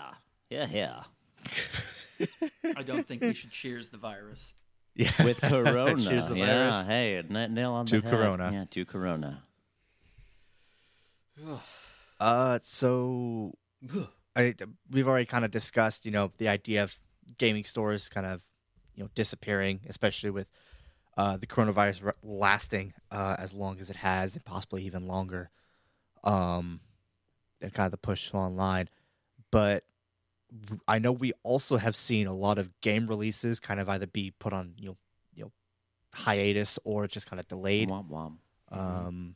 yeah, 0.50 0.68
yeah. 0.72 2.28
I 2.76 2.84
don't 2.84 3.08
think 3.08 3.22
we 3.22 3.34
should 3.34 3.52
cheers 3.52 3.90
the 3.90 3.98
virus. 3.98 4.54
Yeah, 4.96 5.12
With 5.24 5.42
Corona. 5.42 6.00
Cheers 6.02 6.28
the 6.28 6.38
yeah, 6.38 6.72
virus. 6.72 6.88
hey, 6.88 7.18
n- 7.18 7.54
nail 7.54 7.72
on 7.74 7.86
To 7.88 8.00
the 8.02 8.08
head. 8.08 8.12
Corona. 8.20 8.52
Yeah, 8.52 8.66
to 8.70 8.86
Corona. 8.86 9.44
Uh, 12.20 12.58
so 12.62 13.54
I 14.36 14.54
we've 14.90 15.08
already 15.08 15.26
kind 15.26 15.44
of 15.44 15.52
discussed, 15.52 16.06
you 16.06 16.12
know, 16.12 16.30
the 16.38 16.48
idea 16.48 16.84
of 16.84 16.94
gaming 17.38 17.66
stores 17.66 18.08
kind 18.08 18.26
of, 18.26 18.42
you 18.96 19.04
know, 19.04 19.10
disappearing, 19.14 19.82
especially 19.90 20.30
with 20.30 20.48
uh, 21.18 21.36
the 21.36 21.48
coronavirus 21.48 22.04
re- 22.04 22.12
lasting 22.24 22.94
uh, 23.12 23.36
as 23.40 23.54
long 23.54 23.78
as 23.80 23.90
it 23.90 23.98
has, 23.98 24.36
and 24.36 24.46
possibly 24.46 24.84
even 24.84 25.06
longer. 25.08 25.50
Um, 26.24 26.80
and 27.62 27.74
kind 27.74 27.86
of 27.88 27.92
the 27.92 27.98
push 27.98 28.34
online, 28.34 28.88
but 29.52 29.84
w- 29.84 29.84
I 30.88 31.00
know 31.00 31.12
we 31.12 31.34
also 31.44 31.78
have 31.78 31.96
seen 31.96 32.28
a 32.28 32.32
lot 32.36 32.58
of 32.60 32.70
game 32.82 33.08
releases 33.08 33.60
kind 33.60 33.80
of 33.80 33.90
either 33.90 34.08
be 34.08 34.32
put 34.38 34.54
on, 34.54 34.74
you 34.78 34.90
know, 34.90 34.98
you 35.34 35.44
know, 35.46 35.52
hiatus 36.14 36.78
or 36.84 37.08
just 37.08 37.28
kind 37.28 37.40
of 37.40 37.48
delayed 37.48 37.90
Womp 37.90 38.10
womp. 38.10 38.38
um, 38.72 39.36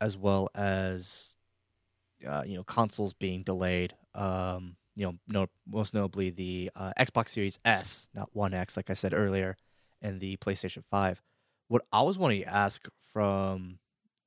as 0.00 0.16
well 0.16 0.48
as 0.54 1.36
uh, 2.26 2.42
you 2.46 2.56
know 2.56 2.64
consoles 2.64 3.12
being 3.12 3.42
delayed. 3.42 3.94
Um, 4.14 4.76
you 4.94 5.06
know, 5.06 5.14
no, 5.28 5.46
most 5.66 5.94
notably 5.94 6.30
the 6.30 6.70
uh, 6.74 6.92
Xbox 6.98 7.30
Series 7.30 7.58
S, 7.64 8.08
not 8.14 8.30
One 8.32 8.52
X, 8.52 8.76
like 8.76 8.90
I 8.90 8.94
said 8.94 9.14
earlier, 9.14 9.56
and 10.02 10.20
the 10.20 10.36
PlayStation 10.38 10.82
Five. 10.84 11.22
What 11.68 11.82
I 11.92 12.02
was 12.02 12.18
wanting 12.18 12.42
to 12.42 12.48
ask 12.48 12.88
from 13.12 13.78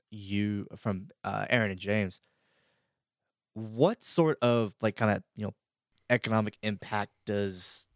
you, 0.09 0.67
from 0.77 1.09
uh, 1.23 1.45
Aaron 1.49 1.71
and 1.71 1.79
James, 1.79 2.21
what 3.53 4.03
sort 4.03 4.37
of 4.41 4.73
like 4.81 4.95
kind 4.95 5.11
of 5.11 5.23
you 5.35 5.45
know 5.45 5.53
economic 6.11 6.57
impact 6.61 7.11
does 7.25 7.87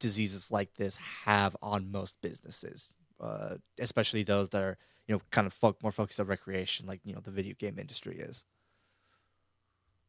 diseases 0.00 0.50
like 0.50 0.74
this 0.74 0.96
have 1.24 1.56
on 1.62 1.90
most 1.90 2.16
businesses, 2.20 2.92
uh, 3.20 3.54
especially 3.78 4.24
those 4.24 4.48
that 4.50 4.62
are 4.62 4.76
you 5.06 5.14
know 5.14 5.22
kind 5.30 5.46
of 5.46 5.54
fo- 5.54 5.76
more 5.82 5.92
focused 5.92 6.20
on 6.20 6.26
recreation, 6.26 6.86
like 6.86 7.00
you 7.04 7.14
know 7.14 7.20
the 7.20 7.30
video 7.30 7.54
game 7.58 7.78
industry 7.78 8.18
is. 8.18 8.44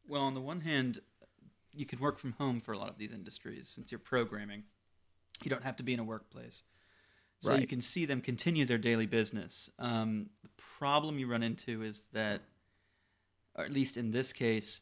Well, 0.06 0.22
on 0.22 0.34
the 0.34 0.40
one 0.40 0.60
hand, 0.60 0.98
you 1.72 1.86
can 1.86 2.00
work 2.00 2.18
from 2.18 2.32
home 2.32 2.60
for 2.60 2.72
a 2.72 2.78
lot 2.78 2.90
of 2.90 2.98
these 2.98 3.12
industries 3.12 3.68
since 3.68 3.90
you're 3.90 3.98
programming. 3.98 4.64
You 5.42 5.50
don't 5.50 5.64
have 5.64 5.76
to 5.76 5.82
be 5.82 5.94
in 5.94 6.00
a 6.00 6.04
workplace. 6.04 6.62
So 7.40 7.54
you 7.56 7.66
can 7.66 7.82
see 7.82 8.06
them 8.06 8.22
continue 8.22 8.64
their 8.64 8.78
daily 8.78 9.04
business. 9.04 9.68
Um, 9.78 10.30
the 10.42 10.48
problem 10.78 11.18
you 11.18 11.26
run 11.26 11.42
into 11.42 11.82
is 11.82 12.06
that, 12.14 12.40
or 13.54 13.64
at 13.64 13.70
least 13.70 13.98
in 13.98 14.12
this 14.12 14.32
case, 14.32 14.80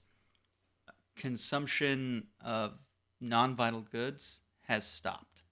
consumption 1.17 2.27
of 2.45 2.73
non 3.21 3.55
vital 3.55 3.81
goods 3.81 4.41
has 4.63 4.87
stopped. 4.87 5.43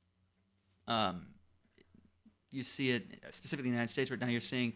Um, 0.88 1.26
you 2.50 2.62
see 2.62 2.90
it 2.90 3.04
specifically 3.30 3.68
in 3.68 3.74
the 3.74 3.78
United 3.78 3.92
States 3.92 4.10
right 4.10 4.20
now. 4.20 4.26
You're 4.26 4.40
seeing, 4.40 4.72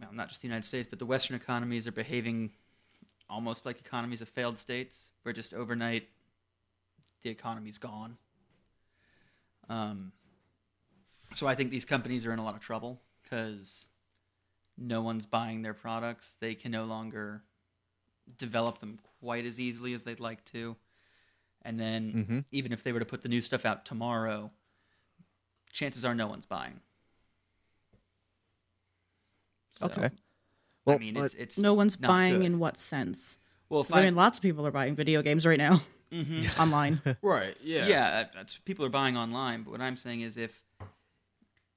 well, 0.00 0.10
not 0.12 0.28
just 0.28 0.42
the 0.42 0.48
United 0.48 0.66
States, 0.66 0.88
but 0.88 0.98
the 0.98 1.06
Western 1.06 1.36
economies 1.36 1.86
are 1.86 1.92
behaving 1.92 2.50
almost 3.30 3.64
like 3.64 3.78
economies 3.78 4.20
of 4.20 4.28
failed 4.28 4.58
states, 4.58 5.12
where 5.22 5.32
just 5.32 5.54
overnight 5.54 6.08
the 7.22 7.30
economy's 7.30 7.78
gone. 7.78 8.16
Um, 9.68 10.12
so 11.34 11.46
I 11.46 11.54
think 11.54 11.70
these 11.70 11.84
companies 11.84 12.26
are 12.26 12.32
in 12.32 12.38
a 12.38 12.44
lot 12.44 12.54
of 12.54 12.60
trouble 12.60 13.00
because 13.22 13.86
no 14.76 15.02
one's 15.02 15.24
buying 15.24 15.62
their 15.62 15.74
products. 15.74 16.36
They 16.40 16.54
can 16.54 16.72
no 16.72 16.84
longer 16.84 17.42
develop 18.38 18.78
them 18.80 18.98
quite 19.20 19.44
as 19.44 19.58
easily 19.60 19.94
as 19.94 20.04
they'd 20.04 20.20
like 20.20 20.44
to. 20.46 20.76
And 21.62 21.78
then 21.78 22.12
Mhm. 22.12 22.44
even 22.50 22.72
if 22.72 22.82
they 22.82 22.92
were 22.92 22.98
to 23.00 23.06
put 23.06 23.22
the 23.22 23.28
new 23.28 23.40
stuff 23.40 23.64
out 23.64 23.84
tomorrow, 23.84 24.50
chances 25.72 26.04
are 26.04 26.14
no 26.14 26.26
one's 26.26 26.46
buying. 26.46 26.80
So, 29.72 29.86
Okay. 29.86 30.10
I 30.86 30.98
mean, 30.98 31.16
it's 31.16 31.34
it's 31.34 31.58
No 31.58 31.74
one's 31.74 31.98
not 32.00 32.08
buying 32.08 32.40
good. 32.40 32.46
in 32.46 32.58
what 32.58 32.78
sense? 32.78 33.38
Well, 33.68 33.82
if 33.82 33.92
I 33.92 34.02
mean, 34.02 34.14
lots 34.16 34.38
of 34.38 34.42
people 34.42 34.66
are 34.66 34.70
buying 34.72 34.94
video 34.94 35.22
games 35.22 35.46
right 35.46 35.58
now 35.58 35.82
Mhm. 36.10 36.58
online. 36.58 37.00
Right. 37.22 37.56
Yeah. 37.62 37.86
yeah, 37.86 38.28
that's 38.34 38.56
people 38.58 38.84
are 38.84 38.90
buying 38.90 39.16
online. 39.16 39.62
But 39.62 39.70
what 39.70 39.80
I'm 39.80 39.96
saying 39.96 40.20
is, 40.22 40.36
if 40.36 40.62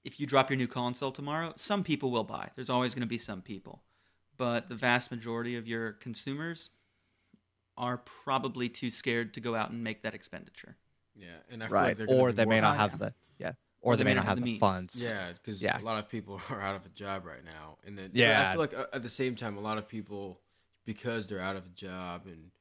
if 0.04 0.20
you 0.20 0.28
drop 0.28 0.50
your 0.50 0.58
new 0.58 0.68
console 0.68 1.12
tomorrow, 1.12 1.54
some 1.58 1.84
people 1.84 2.12
will 2.12 2.24
buy. 2.24 2.52
There's 2.56 2.70
always 2.70 2.94
going 2.94 3.02
to 3.02 3.08
be 3.08 3.18
some 3.18 3.42
people, 3.42 3.82
but 4.38 4.70
the 4.70 4.76
vast 4.76 5.12
majority 5.12 5.56
of 5.56 5.68
your 5.68 5.94
consumers 5.94 6.70
are 7.78 7.98
probably 7.98 8.70
too 8.70 8.90
scared 8.90 9.34
to 9.34 9.40
go 9.42 9.56
out 9.56 9.70
and 9.70 9.84
make 9.84 10.04
that 10.04 10.14
expenditure. 10.14 10.78
Yeah. 11.16 11.28
And 11.50 11.64
I 11.64 11.68
feel 11.68 11.76
right, 11.76 11.88
like 11.98 11.98
they're 11.98 12.18
or 12.18 12.32
they 12.32 12.46
may 12.46 12.62
not 12.62 12.78
have 12.78 12.98
the 13.00 13.14
yeah, 13.38 13.54
or, 13.82 13.96
they, 13.96 14.04
may 14.04 14.14
not 14.14 14.26
have 14.26 14.38
the, 14.38 14.44
means. 14.44 14.60
funds. 14.60 15.02
Yeah, 15.02 15.32
because 15.34 15.62
Yeah. 15.62 15.80
a 15.80 15.84
lot 15.84 16.00
of 16.00 16.10
people 16.10 16.42
are 16.50 16.62
out 16.62 16.76
of 16.76 16.86
a 16.86 16.90
job 16.90 17.26
right 17.26 17.44
now, 17.44 17.78
and 17.86 17.98
then 17.98 18.12
Yeah. 18.14 18.50
I 18.50 18.52
feel 18.52 18.62
like 18.62 18.74
uh, 18.74 18.86
at 18.94 19.04
the 19.04 19.10
same 19.10 19.36
time, 19.36 19.58
a 19.58 19.62
lot 19.62 19.78
of 19.78 19.88
people 19.88 20.40
because 20.86 21.28
they're 21.28 21.40
out 21.42 21.56
of 21.56 21.66
a 21.66 21.70
job 21.70 22.26
and 22.26 22.52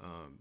um, 0.00 0.38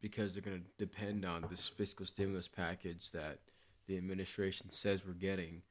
because 0.00 0.32
they're 0.32 0.42
going 0.42 0.60
to 0.60 0.66
depend 0.78 1.24
on 1.24 1.46
this 1.50 1.68
fiscal 1.68 2.06
stimulus 2.06 2.48
package 2.48 3.10
that 3.10 3.38
the 3.86 3.96
administration 3.96 4.70
says 4.70 5.04
we're 5.06 5.12
getting. 5.12 5.62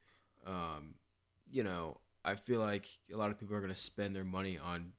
Um, 0.46 0.94
you 1.50 1.62
know, 1.62 1.98
I 2.24 2.34
feel 2.34 2.60
like 2.60 2.86
a 3.12 3.16
lot 3.16 3.30
of 3.30 3.38
people 3.38 3.54
are 3.56 3.60
going 3.60 3.72
to 3.72 3.78
spend 3.78 4.14
their 4.14 4.24
money 4.24 4.58
on, 4.58 4.92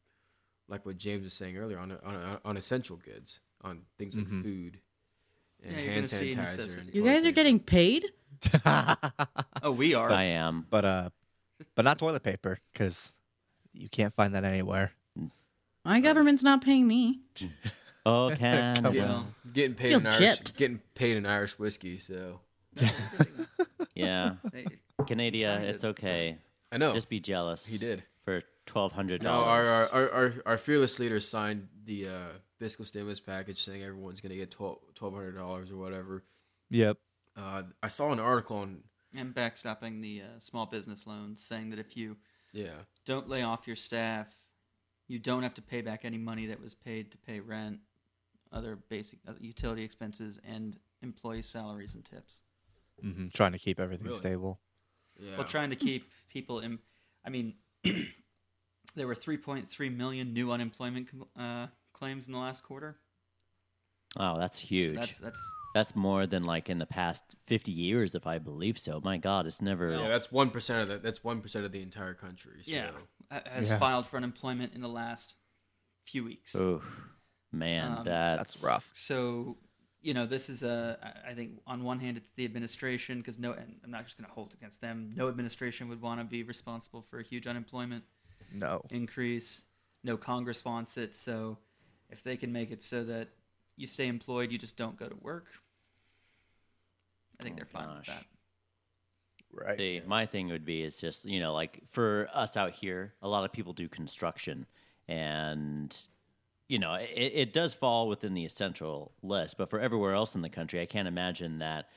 like 0.67 0.85
what 0.85 0.97
James 0.97 1.23
was 1.23 1.33
saying 1.33 1.57
earlier, 1.57 1.77
on 1.79 1.91
on, 2.03 2.39
on 2.43 2.57
essential 2.57 2.97
goods, 2.97 3.39
on 3.61 3.81
things 3.97 4.15
like 4.15 4.25
Mhm. 4.27 4.43
food 4.43 4.79
and 5.63 5.73
Yeah, 5.75 5.81
you're 5.81 5.93
hand 5.93 6.05
sanitizer. 6.07 6.79
And 6.79 6.95
You 6.95 7.03
guys 7.03 7.17
are 7.17 7.21
toilet 7.31 7.35
getting 7.35 7.59
paid? 7.59 8.05
Oh, 9.63 9.71
we 9.71 9.93
are. 9.93 10.09
I 10.11 10.23
am. 10.23 10.65
but 10.69 10.83
uh, 10.85 11.09
but 11.75 11.85
not 11.85 11.99
toilet 11.99 12.23
paper 12.23 12.57
because 12.73 13.13
you 13.73 13.87
can't 13.89 14.13
find 14.13 14.33
that 14.35 14.43
anywhere. 14.43 14.91
My 15.85 15.99
government's 15.99 16.41
not 16.43 16.63
paying 16.63 16.87
me. 16.87 17.21
Oh, 18.05 18.29
paper. 18.29 18.39
Canada. 18.39 18.81
Getting, 18.91 19.01
Well, 19.03 19.27
getting 19.53 19.73
paid 19.75 19.91
in 19.93 20.05
Irish, 20.07 20.17
gypped. 20.19 20.55
getting 20.57 20.79
paid 20.95 21.17
in 21.17 21.25
Irish 21.27 21.59
whiskey. 21.59 21.99
So 21.99 22.39
Yeah. 23.93 24.35
They- 24.51 24.65
Canada, 25.07 25.61
it's 25.63 25.83
okay. 25.83 26.37
I 26.71 26.77
know. 26.77 26.93
Just 26.93 27.09
be 27.09 27.19
jealous. 27.19 27.65
He 27.65 27.77
did. 27.77 28.03
For 28.23 28.41
$1,200. 28.67 29.21
No, 29.23 29.31
our, 29.31 29.65
our, 29.65 29.89
our, 29.89 30.11
our, 30.11 30.33
our 30.45 30.57
fearless 30.57 30.99
leader 30.99 31.19
signed 31.19 31.67
the 31.85 32.07
uh, 32.07 32.27
fiscal 32.59 32.85
stimulus 32.85 33.19
package 33.19 33.63
saying 33.63 33.81
everyone's 33.83 34.21
going 34.21 34.29
to 34.29 34.35
get 34.37 34.51
twelve 34.51 34.77
twelve 34.95 35.13
hundred 35.15 35.35
dollars 35.35 35.71
or 35.71 35.77
whatever. 35.77 36.23
Yep. 36.69 36.97
Uh, 37.35 37.63
I 37.81 37.87
saw 37.87 38.11
an 38.11 38.19
article 38.19 38.57
on 38.57 38.83
and 39.15 39.33
backstopping 39.33 40.01
the 40.01 40.21
uh, 40.21 40.39
small 40.39 40.65
business 40.67 41.05
loans, 41.07 41.43
saying 41.43 41.71
that 41.71 41.79
if 41.79 41.97
you 41.97 42.17
yeah 42.53 42.83
don't 43.05 43.27
lay 43.27 43.41
off 43.41 43.65
your 43.65 43.75
staff, 43.75 44.27
you 45.07 45.17
don't 45.17 45.41
have 45.43 45.55
to 45.55 45.61
pay 45.61 45.81
back 45.81 46.05
any 46.05 46.17
money 46.19 46.45
that 46.47 46.61
was 46.61 46.75
paid 46.75 47.11
to 47.11 47.17
pay 47.17 47.39
rent, 47.39 47.79
other 48.51 48.77
basic 48.89 49.19
uh, 49.27 49.33
utility 49.39 49.83
expenses, 49.83 50.39
and 50.47 50.77
employee 51.01 51.41
salaries 51.41 51.95
and 51.95 52.05
tips. 52.05 52.43
hmm 53.01 53.27
Trying 53.33 53.53
to 53.53 53.59
keep 53.59 53.79
everything 53.79 54.05
Really? 54.05 54.19
stable. 54.19 54.59
Yeah 55.21 55.37
Well, 55.37 55.47
trying 55.47 55.69
to 55.69 55.75
keep 55.75 56.09
people 56.29 56.59
in. 56.59 56.79
I 57.25 57.29
mean, 57.29 57.53
there 58.95 59.07
were 59.07 59.15
3.3 59.15 59.95
million 59.95 60.33
new 60.33 60.51
unemployment 60.51 61.09
com- 61.09 61.27
uh, 61.37 61.67
claims 61.93 62.27
in 62.27 62.33
the 62.33 62.39
last 62.39 62.63
quarter. 62.63 62.97
Oh, 64.17 64.37
that's 64.37 64.59
So 64.59 64.67
huge. 64.67 64.95
that's 64.95 65.17
that's 65.19 65.55
That's 65.73 65.95
more 65.95 66.27
than 66.27 66.43
like 66.43 66.69
in 66.69 66.79
the 66.79 66.85
past 66.85 67.23
50 67.47 67.71
years, 67.71 68.13
if 68.15 68.27
I 68.27 68.39
believe 68.39 68.77
so. 68.77 68.99
My 69.03 69.15
God, 69.17 69.47
it's 69.47 69.61
never. 69.61 69.91
yeah 69.91 70.09
that's 70.09 70.31
one 70.31 70.49
percent 70.49 70.81
of 70.81 70.87
the 70.89 70.97
that's 70.97 71.23
one 71.23 71.39
percent 71.41 71.63
of 71.65 71.71
the 71.71 71.81
entire 71.81 72.13
country. 72.13 72.63
So. 72.65 72.71
yeah 72.71 72.89
has 73.45 73.69
Yeah. 73.71 73.79
filed 73.79 74.07
for 74.07 74.17
unemployment 74.17 74.73
in 74.73 74.81
the 74.81 74.89
last 74.89 75.35
few 76.05 76.25
weeks. 76.25 76.53
Oh 76.55 76.81
man, 77.53 77.99
Um, 77.99 78.05
that's, 78.05 78.53
That's 78.55 78.63
rough. 78.63 78.89
So, 78.91 79.57
you 80.01 80.13
know, 80.13 80.25
this 80.25 80.49
is 80.49 80.63
a. 80.63 80.97
I 81.27 81.33
think 81.33 81.59
on 81.67 81.83
one 81.83 81.99
hand, 81.99 82.17
it's 82.17 82.29
the 82.35 82.45
administration 82.45 83.19
because 83.19 83.37
no, 83.37 83.53
and 83.53 83.75
I'm 83.83 83.91
not 83.91 84.05
just 84.05 84.17
going 84.17 84.27
to 84.27 84.33
hold 84.33 84.53
against 84.53 84.81
them. 84.81 85.13
No 85.15 85.27
administration 85.29 85.87
would 85.89 86.01
want 86.01 86.19
to 86.19 86.23
be 86.23 86.43
responsible 86.43 87.05
for 87.09 87.19
a 87.19 87.23
huge 87.23 87.45
unemployment 87.47 88.03
No. 88.51 88.81
increase. 88.91 89.61
No 90.03 90.17
Congress 90.17 90.65
wants 90.65 90.97
it. 90.97 91.13
So, 91.13 91.57
if 92.09 92.23
they 92.23 92.35
can 92.35 92.51
make 92.51 92.71
it 92.71 92.81
so 92.81 93.03
that 93.03 93.29
you 93.77 93.85
stay 93.87 94.07
employed, 94.07 94.51
you 94.51 94.57
just 94.57 94.75
don't 94.77 94.97
go 94.97 95.07
to 95.07 95.15
work. 95.21 95.47
I 97.39 97.43
think 97.43 97.55
Oh, 97.55 97.57
they're 97.57 97.65
fine 97.65 97.95
with 97.97 98.05
that. 98.07 98.25
Right. 99.53 99.77
See, 99.77 100.01
my 100.05 100.25
thing 100.25 100.47
would 100.49 100.63
be 100.65 100.81
it's 100.83 100.99
just 101.01 101.25
you 101.25 101.39
know 101.39 101.53
like 101.53 101.81
for 101.91 102.27
us 102.33 102.55
out 102.57 102.71
here, 102.71 103.13
a 103.21 103.27
lot 103.27 103.43
of 103.43 103.51
people 103.51 103.73
do 103.73 103.87
construction, 103.89 104.65
and 105.07 105.95
you 106.71 106.79
know 106.79 106.93
it, 106.93 107.31
it 107.35 107.53
does 107.53 107.73
fall 107.73 108.07
within 108.07 108.33
the 108.33 108.45
essential 108.45 109.11
list. 109.21 109.57
But 109.57 109.69
for 109.69 109.79
everywhere 109.79 110.13
else 110.13 110.35
in 110.35 110.41
the 110.41 110.49
country, 110.49 110.79
I 110.81 110.85
can't 110.85 111.07
imagine 111.07 111.59
that 111.59 111.89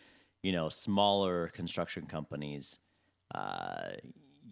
you 0.43 0.51
know 0.53 0.69
smaller 0.69 1.49
construction 1.49 2.07
companies, 2.07 2.81
uh, 3.35 3.91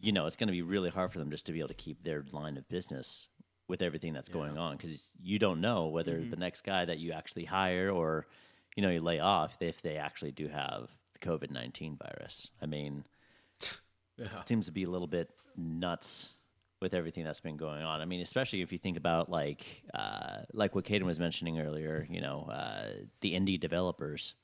you 0.01 0.13
know, 0.13 0.27
it's 0.27 0.37
going 0.37 0.47
to 0.47 0.53
be 0.53 0.63
really 0.63 0.91
hard 0.91 1.13
for 1.13 1.19
them 1.19 1.31
just 1.31 1.47
to 1.47 1.53
be 1.53 1.59
able 1.59 1.69
to 1.69 1.75
keep 1.75 2.05
their 2.05 2.25
line 2.31 2.57
of 2.57 2.69
business 2.69 3.27
with 3.69 3.83
everything 3.83 4.13
that's 4.13 4.29
going 4.29 4.59
on 4.59 4.77
because 4.77 5.11
you 5.21 5.39
don't 5.39 5.61
know 5.61 5.87
whether 5.89 6.23
the 6.31 6.37
next 6.37 6.61
guy 6.63 6.85
that 6.85 6.99
you 6.99 7.13
actually 7.13 7.45
hire 7.45 7.91
or 7.91 8.27
you 8.77 8.83
know 8.83 8.91
you 8.91 9.01
lay 9.01 9.19
off 9.19 9.57
if 9.61 9.83
they 9.83 9.97
actually 9.97 10.33
do 10.33 10.47
have 10.47 10.89
the 11.15 11.19
COVID 11.19 11.51
nineteen 11.51 11.97
virus. 11.97 12.49
I 12.63 12.67
mean, 12.67 13.05
Yeah. 14.19 14.41
it 14.41 14.47
seems 14.47 14.67
to 14.67 14.73
be 14.73 14.85
a 14.85 14.91
little 14.91 15.09
bit 15.09 15.31
nuts 15.57 16.29
with 16.83 16.93
everything 16.93 17.25
that's 17.25 17.41
been 17.41 17.57
going 17.57 17.83
on. 17.83 18.01
I 18.01 18.05
mean, 18.05 18.21
especially 18.21 18.61
if 18.61 18.73
you 18.73 18.79
think 18.79 18.97
about 18.99 19.31
like 19.31 19.65
uh, 19.95 20.43
like 20.53 20.75
what 20.75 20.85
Caden 20.85 21.05
was 21.05 21.19
mentioning 21.19 21.61
earlier, 21.61 22.07
you 22.11 22.21
know, 22.21 22.43
uh, 22.53 23.05
the 23.21 23.33
indie 23.33 23.59
developers. 23.59 24.35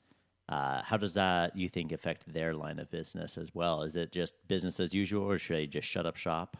Uh, 0.47 0.81
how 0.83 0.97
does 0.97 1.13
that 1.13 1.55
you 1.55 1.69
think 1.69 1.91
affect 1.91 2.33
their 2.33 2.55
line 2.55 2.79
of 2.79 2.89
business 2.89 3.37
as 3.37 3.53
well? 3.53 3.83
Is 3.83 3.95
it 3.95 4.11
just 4.11 4.33
business 4.47 4.79
as 4.79 4.95
usual, 4.95 5.23
or 5.29 5.37
should 5.37 5.57
they 5.57 5.67
just 5.67 5.87
shut 5.87 6.07
up 6.07 6.15
shop? 6.15 6.57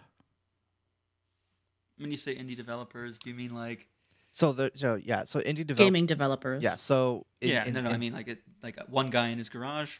When 1.98 2.12
you 2.12 2.18
say 2.18 2.36
indie 2.36 2.56
developers, 2.56 3.18
do 3.18 3.32
you 3.32 3.36
mean 3.36 3.56
like? 3.56 3.88
So 4.32 4.54
the 4.54 4.72
so 4.76 4.96
yeah 4.96 5.24
so 5.24 5.40
indie 5.40 5.66
develop 5.66 5.88
Gaming 5.88 6.06
developers. 6.06 6.62
Yeah. 6.62 6.76
So 6.76 7.26
in- 7.42 7.50
yeah, 7.50 7.66
in- 7.66 7.74
no, 7.74 7.82
no. 7.82 7.90
I 7.90 7.98
mean 7.98 8.14
like 8.14 8.28
it, 8.28 8.40
like 8.62 8.78
one 8.88 9.10
guy 9.10 9.30
in 9.30 9.40
his 9.40 9.50
garage. 9.50 9.98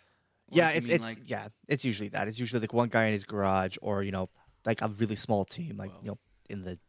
Yeah, 0.52 0.70
it's 0.70 0.90
it's 0.90 1.06
like, 1.06 1.20
yeah, 1.26 1.50
it's 1.68 1.86
usually 1.86 2.10
that. 2.10 2.28
It's 2.28 2.40
usually 2.40 2.62
like 2.62 2.74
one 2.74 2.90
guy 2.90 3.06
in 3.06 3.14
his 3.14 3.24
garage, 3.24 3.78
or 3.82 4.04
you 4.04 4.12
know, 4.12 4.30
like 4.66 4.82
a 4.82 4.88
really 4.90 5.16
small 5.16 5.46
team, 5.46 5.78
like 5.78 5.92
Well. 5.92 6.00
you 6.04 6.08
know, 6.12 6.18
in 6.50 6.64
the 6.64 6.80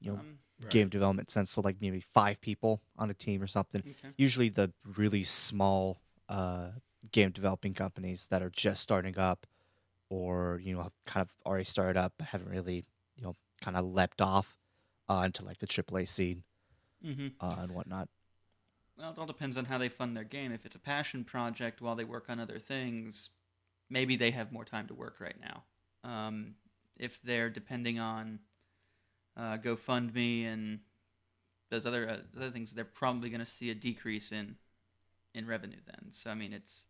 you 0.00 0.12
know 0.12 0.18
um, 0.18 0.38
Right. 0.60 0.70
game 0.70 0.88
development 0.88 1.30
sense. 1.30 1.50
So 1.52 1.60
like 1.60 1.76
maybe 1.80 2.00
five 2.00 2.40
people 2.40 2.80
on 2.96 3.10
a 3.10 3.14
team 3.14 3.40
or 3.42 3.46
something. 3.46 3.80
okay. 3.80 4.08
Usually 4.16 4.48
the 4.48 4.72
really 4.96 5.22
small 5.22 6.00
uh, 6.28 6.70
game 7.12 7.30
developing 7.30 7.74
companies 7.74 8.26
that 8.28 8.42
are 8.42 8.50
just 8.50 8.82
starting 8.82 9.16
up, 9.18 9.46
or 10.10 10.60
you 10.64 10.74
know, 10.74 10.90
kind 11.06 11.22
of 11.22 11.30
already 11.46 11.64
started 11.64 11.96
up 11.96 12.14
but 12.18 12.28
haven't 12.28 12.48
really 12.48 12.84
you 13.16 13.22
know 13.24 13.36
kind 13.60 13.76
of 13.76 13.84
leapt 13.84 14.20
off 14.20 14.58
uh, 15.08 15.22
into 15.24 15.44
like 15.44 15.58
the 15.58 15.66
AAA 15.66 16.04
scene 16.08 16.42
Mm-hmm. 17.04 17.28
uh, 17.40 17.56
and 17.62 17.72
whatnot. 17.72 18.08
Well, 18.98 19.12
it 19.12 19.18
all 19.18 19.26
depends 19.26 19.56
on 19.56 19.64
how 19.66 19.78
they 19.78 19.88
fund 19.88 20.16
their 20.16 20.24
game. 20.24 20.50
If 20.50 20.66
it's 20.66 20.74
a 20.74 20.80
passion 20.80 21.22
project 21.24 21.80
while 21.80 21.94
they 21.94 22.02
work 22.04 22.24
on 22.28 22.40
other 22.40 22.58
things, 22.58 23.30
maybe 23.88 24.16
they 24.16 24.32
have 24.32 24.50
more 24.50 24.64
time 24.64 24.88
to 24.88 24.94
work 24.94 25.20
right 25.20 25.36
now. 25.40 25.62
Um, 26.02 26.54
if 26.98 27.22
they're 27.22 27.50
depending 27.50 27.98
on 27.98 28.40
uh, 29.36 29.56
GoFundMe 29.58 30.46
and 30.46 30.80
those 31.70 31.86
other 31.86 32.08
uh, 32.08 32.16
other 32.36 32.50
things, 32.50 32.72
they're 32.72 32.84
probably 32.84 33.30
going 33.30 33.40
to 33.40 33.46
see 33.46 33.70
a 33.70 33.74
decrease 33.74 34.32
in 34.32 34.56
in 35.34 35.46
revenue. 35.46 35.78
Then, 35.86 36.10
so 36.12 36.30
I 36.30 36.34
mean, 36.34 36.52
it's 36.52 36.86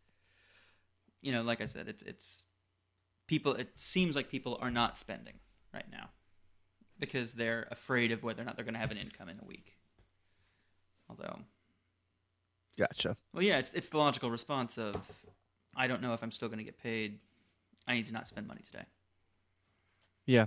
you 1.21 1.31
know, 1.31 1.41
like 1.41 1.61
I 1.61 1.65
said, 1.65 1.87
it's 1.87 2.03
it's 2.03 2.45
people. 3.27 3.53
It 3.53 3.69
seems 3.75 4.15
like 4.15 4.29
people 4.29 4.57
are 4.61 4.71
not 4.71 4.97
spending 4.97 5.35
right 5.73 5.89
now 5.91 6.09
because 6.99 7.33
they're 7.33 7.67
afraid 7.71 8.11
of 8.11 8.23
whether 8.23 8.41
or 8.41 8.45
not 8.45 8.55
they're 8.55 8.65
going 8.65 8.73
to 8.73 8.79
have 8.79 8.91
an 8.91 8.97
income 8.97 9.29
in 9.29 9.39
a 9.41 9.45
week. 9.45 9.77
Although, 11.09 11.39
Gotcha. 12.77 13.17
well, 13.33 13.43
yeah, 13.43 13.59
it's 13.59 13.73
it's 13.73 13.89
the 13.89 13.97
logical 13.97 14.31
response 14.31 14.77
of 14.77 14.95
I 15.75 15.87
don't 15.87 16.01
know 16.01 16.13
if 16.13 16.23
I'm 16.23 16.31
still 16.31 16.47
going 16.47 16.59
to 16.59 16.63
get 16.63 16.81
paid. 16.81 17.19
I 17.87 17.93
need 17.93 18.05
to 18.07 18.13
not 18.13 18.27
spend 18.27 18.47
money 18.47 18.61
today. 18.63 18.85
Yeah. 20.29 20.45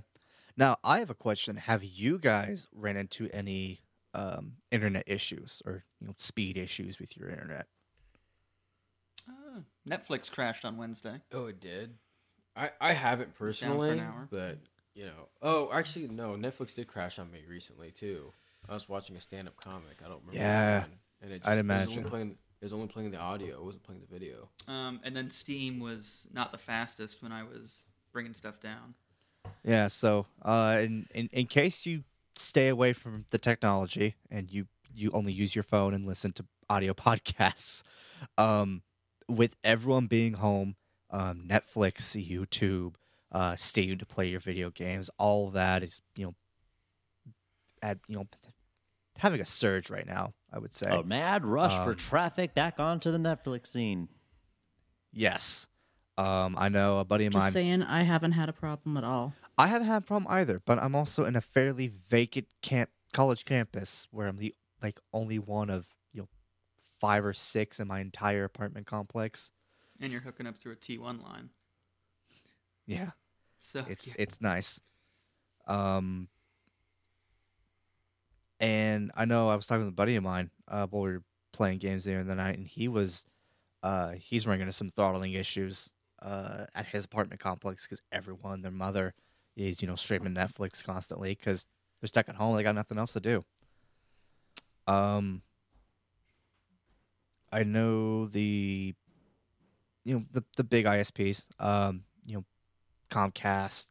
Now 0.57 0.77
I 0.85 1.01
have 1.01 1.11
a 1.11 1.15
question. 1.15 1.57
Have 1.57 1.83
you 1.83 2.19
guys 2.19 2.69
ran 2.73 2.97
into 2.97 3.29
any 3.33 3.81
um, 4.15 4.53
internet 4.71 5.05
issues 5.07 5.61
or 5.67 5.85
you 6.01 6.07
know 6.07 6.15
speed 6.19 6.57
issues 6.57 7.01
with 7.01 7.17
your 7.17 7.29
internet? 7.31 7.67
Uh, 9.29 9.61
Netflix 9.89 10.31
crashed 10.31 10.65
on 10.65 10.77
Wednesday. 10.77 11.21
Oh, 11.33 11.47
it 11.47 11.61
did. 11.61 11.95
I 12.55 12.71
I 12.81 12.93
haven't 12.93 13.35
for 13.35 13.47
an 13.47 13.49
personally, 13.49 14.01
hour. 14.01 14.29
but 14.31 14.59
you 14.95 15.07
know. 15.07 15.29
Oh, 15.41 15.71
actually, 15.73 16.07
no. 16.09 16.35
Netflix 16.35 16.75
did 16.77 16.87
crash 16.87 17.19
on 17.19 17.31
me 17.33 17.41
recently 17.49 17.91
too. 17.91 18.33
I 18.69 18.75
was 18.75 18.89
watching 18.89 19.17
a 19.17 19.21
stand-up 19.21 19.57
comic. 19.57 19.99
I 20.05 20.09
don't 20.09 20.21
remember. 20.21 20.37
Yeah, 20.37 20.83
when, 20.83 20.91
and 21.23 21.33
it 21.33 21.39
just, 21.39 21.49
I'd 21.49 21.53
It 21.53 21.57
was, 21.57 21.59
imagine. 21.59 21.99
only 21.99 22.11
playing, 22.11 22.31
it 22.61 22.65
was 22.65 22.73
only 22.73 22.87
playing 22.87 23.11
the 23.11 23.19
audio. 23.19 23.57
It 23.57 23.65
wasn't 23.65 23.83
playing 23.83 24.03
the 24.03 24.07
video. 24.07 24.49
Um, 24.69 25.01
and 25.03 25.17
then 25.17 25.31
Steam 25.33 25.81
was 25.81 26.29
not 26.33 26.53
the 26.53 26.59
fastest 26.59 27.21
when 27.23 27.33
I 27.33 27.43
was 27.43 27.83
bringing 28.13 28.35
stuff 28.35 28.61
down. 28.61 28.95
Yeah. 29.65 29.89
So 29.89 30.27
uh, 30.43 30.79
in, 30.81 31.07
in 31.15 31.29
in 31.33 31.47
case 31.47 31.87
you 31.87 32.05
stay 32.37 32.69
away 32.69 32.93
from 32.93 33.27
the 33.31 33.39
technology 33.39 34.17
and 34.31 34.51
you 34.51 34.67
you 34.95 35.11
only 35.13 35.33
use 35.33 35.55
your 35.55 35.63
phone 35.63 35.95
and 35.95 36.07
listen 36.07 36.33
to 36.33 36.45
audio 36.69 36.93
podcasts, 36.95 37.83
um, 38.39 38.83
with 39.29 39.57
everyone 39.65 40.07
being 40.07 40.35
home, 40.35 40.77
um, 41.11 41.45
Netflix, 41.47 42.17
YouTube, 42.17 42.95
uh, 43.31 43.57
Steam 43.57 43.99
to 43.99 44.07
play 44.07 44.29
your 44.29 44.41
video 44.41 44.71
games, 44.71 45.11
all 45.19 45.49
of 45.49 45.55
that 45.55 45.83
is 45.83 46.01
you 46.17 46.27
know 46.27 46.35
at 47.83 47.99
you 48.09 48.17
know 48.17 48.27
having 49.19 49.41
a 49.41 49.47
surge 49.47 49.91
right 49.91 50.07
now. 50.07 50.33
I 50.53 50.59
would 50.59 50.75
say. 50.75 50.89
A 50.91 51.03
mad 51.03 51.47
rush 51.47 51.73
for 51.73 51.93
Um, 51.93 51.97
traffic 51.97 52.55
back 52.55 52.79
onto 52.79 53.11
the 53.11 53.17
Netflix 53.17 53.69
scene. 53.69 54.09
Yes. 55.13 55.67
Um, 56.23 56.55
I 56.57 56.69
know 56.69 56.99
a 57.01 57.05
buddy 57.05 57.27
of 57.27 57.33
Just 57.33 57.43
mine. 57.43 57.53
saying, 57.53 57.83
I 57.83 58.03
haven't 58.03 58.33
had 58.33 58.49
a 58.49 58.53
problem 58.53 58.97
at 58.97 59.03
all. 59.05 59.35
I 59.59 59.67
haven't 59.67 59.89
had 59.89 60.03
a 60.03 60.05
problem 60.07 60.33
either, 60.33 60.61
but 60.65 60.79
I'm 60.79 60.95
also 60.95 61.25
in 61.25 61.35
a 61.37 61.41
fairly 61.41 61.89
vacant 61.89 62.47
camp 62.63 62.91
college 63.13 63.45
campus 63.45 64.07
where 64.11 64.27
I'm 64.29 64.37
the 64.37 64.55
like 64.83 64.99
only 65.13 65.39
one 65.39 65.69
of 65.69 65.87
you 66.13 66.23
know 66.23 66.29
five 67.01 67.25
or 67.25 67.33
six 67.33 67.81
in 67.81 67.89
my 67.89 68.01
entire 68.01 68.45
apartment 68.45 68.87
complex. 68.87 69.53
And 70.01 70.13
you're 70.13 70.21
hooking 70.21 70.47
up 70.47 70.57
through 70.57 70.73
a 70.73 70.77
T1 70.77 71.23
line. 71.23 71.51
Yeah, 72.87 73.11
So 73.61 73.85
it's 73.89 74.09
yeah. 74.09 74.15
it's 74.19 74.41
nice. 74.41 74.81
Um, 75.67 76.29
and 78.61 79.11
I 79.15 79.25
know 79.25 79.49
I 79.49 79.57
was 79.57 79.67
talking 79.67 79.81
with 79.85 79.93
a 79.93 79.97
buddy 79.97 80.17
of 80.17 80.23
mine 80.23 80.51
uh, 80.69 80.87
while 80.87 81.03
we 81.03 81.13
were 81.13 81.23
playing 81.53 81.79
games 81.79 82.05
there 82.05 82.19
in 82.19 82.27
the 82.29 82.35
night, 82.37 82.59
and 82.59 82.67
he 82.67 82.89
was 82.89 83.25
uh, 83.83 84.13
he's 84.13 84.47
running 84.47 84.63
into 84.63 84.73
some 84.73 84.89
throttling 84.89 85.33
issues 85.33 85.91
uh, 86.23 86.67
at 86.75 86.87
his 86.87 87.05
apartment 87.05 87.41
complex 87.41 87.87
because 87.87 88.01
everyone, 88.13 88.63
their 88.63 88.71
mother, 88.71 89.15
is 89.57 89.83
you 89.83 89.89
know 89.89 89.95
streaming 89.95 90.35
Netflix 90.35 90.83
constantly 90.85 91.31
because 91.35 91.67
they're 92.01 92.09
stuck 92.09 92.29
at 92.29 92.37
home. 92.37 92.57
They 92.57 92.63
got 92.63 92.75
nothing 92.75 92.99
else 92.99 93.13
to 93.15 93.21
do. 93.21 93.45
Um, 94.87 95.43
I 97.53 97.65
know 97.65 98.27
the 98.27 98.95
you 100.05 100.15
know 100.15 100.25
the 100.33 100.45
the 100.57 100.65
big 100.65 100.87
ISPs. 100.87 101.47
Um, 101.59 102.05
you 102.25 102.37
know 102.37 102.45
Comcast, 103.11 103.89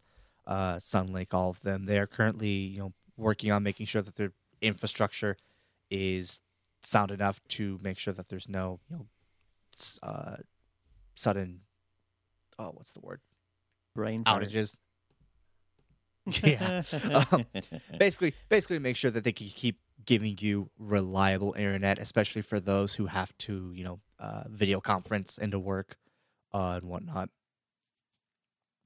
uh, 0.47 0.75
Suddenlink, 0.75 1.33
all 1.33 1.49
of 1.49 1.61
them. 1.61 1.85
They 1.85 1.99
are 1.99 2.07
currently 2.07 2.49
you 2.49 2.79
know 2.79 2.93
working 3.17 3.51
on 3.51 3.63
making 3.63 3.85
sure 3.85 4.01
that 4.01 4.15
their 4.15 4.31
infrastructure 4.61 5.37
is 5.89 6.41
sound 6.81 7.11
enough 7.11 7.39
to 7.47 7.79
make 7.83 7.99
sure 7.99 8.13
that 8.13 8.29
there's 8.29 8.49
no 8.49 8.79
you 8.89 8.95
know 8.97 9.05
uh, 10.01 10.37
sudden 11.15 11.61
oh 12.59 12.71
what's 12.73 12.91
the 12.93 13.01
word 13.01 13.21
Brain 13.95 14.23
fart. 14.23 14.43
outages. 14.43 14.75
yeah, 16.43 16.83
um, 17.31 17.45
basically, 17.97 18.33
basically 18.47 18.75
to 18.77 18.79
make 18.79 18.95
sure 18.95 19.09
that 19.09 19.23
they 19.23 19.31
can 19.31 19.47
keep 19.47 19.79
giving 20.05 20.37
you 20.39 20.69
reliable 20.77 21.53
internet, 21.57 21.97
especially 21.97 22.43
for 22.43 22.59
those 22.59 22.93
who 22.93 23.07
have 23.07 23.35
to 23.39 23.71
you 23.75 23.83
know 23.83 23.99
uh, 24.19 24.43
video 24.47 24.79
conference 24.79 25.37
into 25.39 25.57
work 25.59 25.97
uh, 26.53 26.79
and 26.81 26.83
whatnot. 26.83 27.29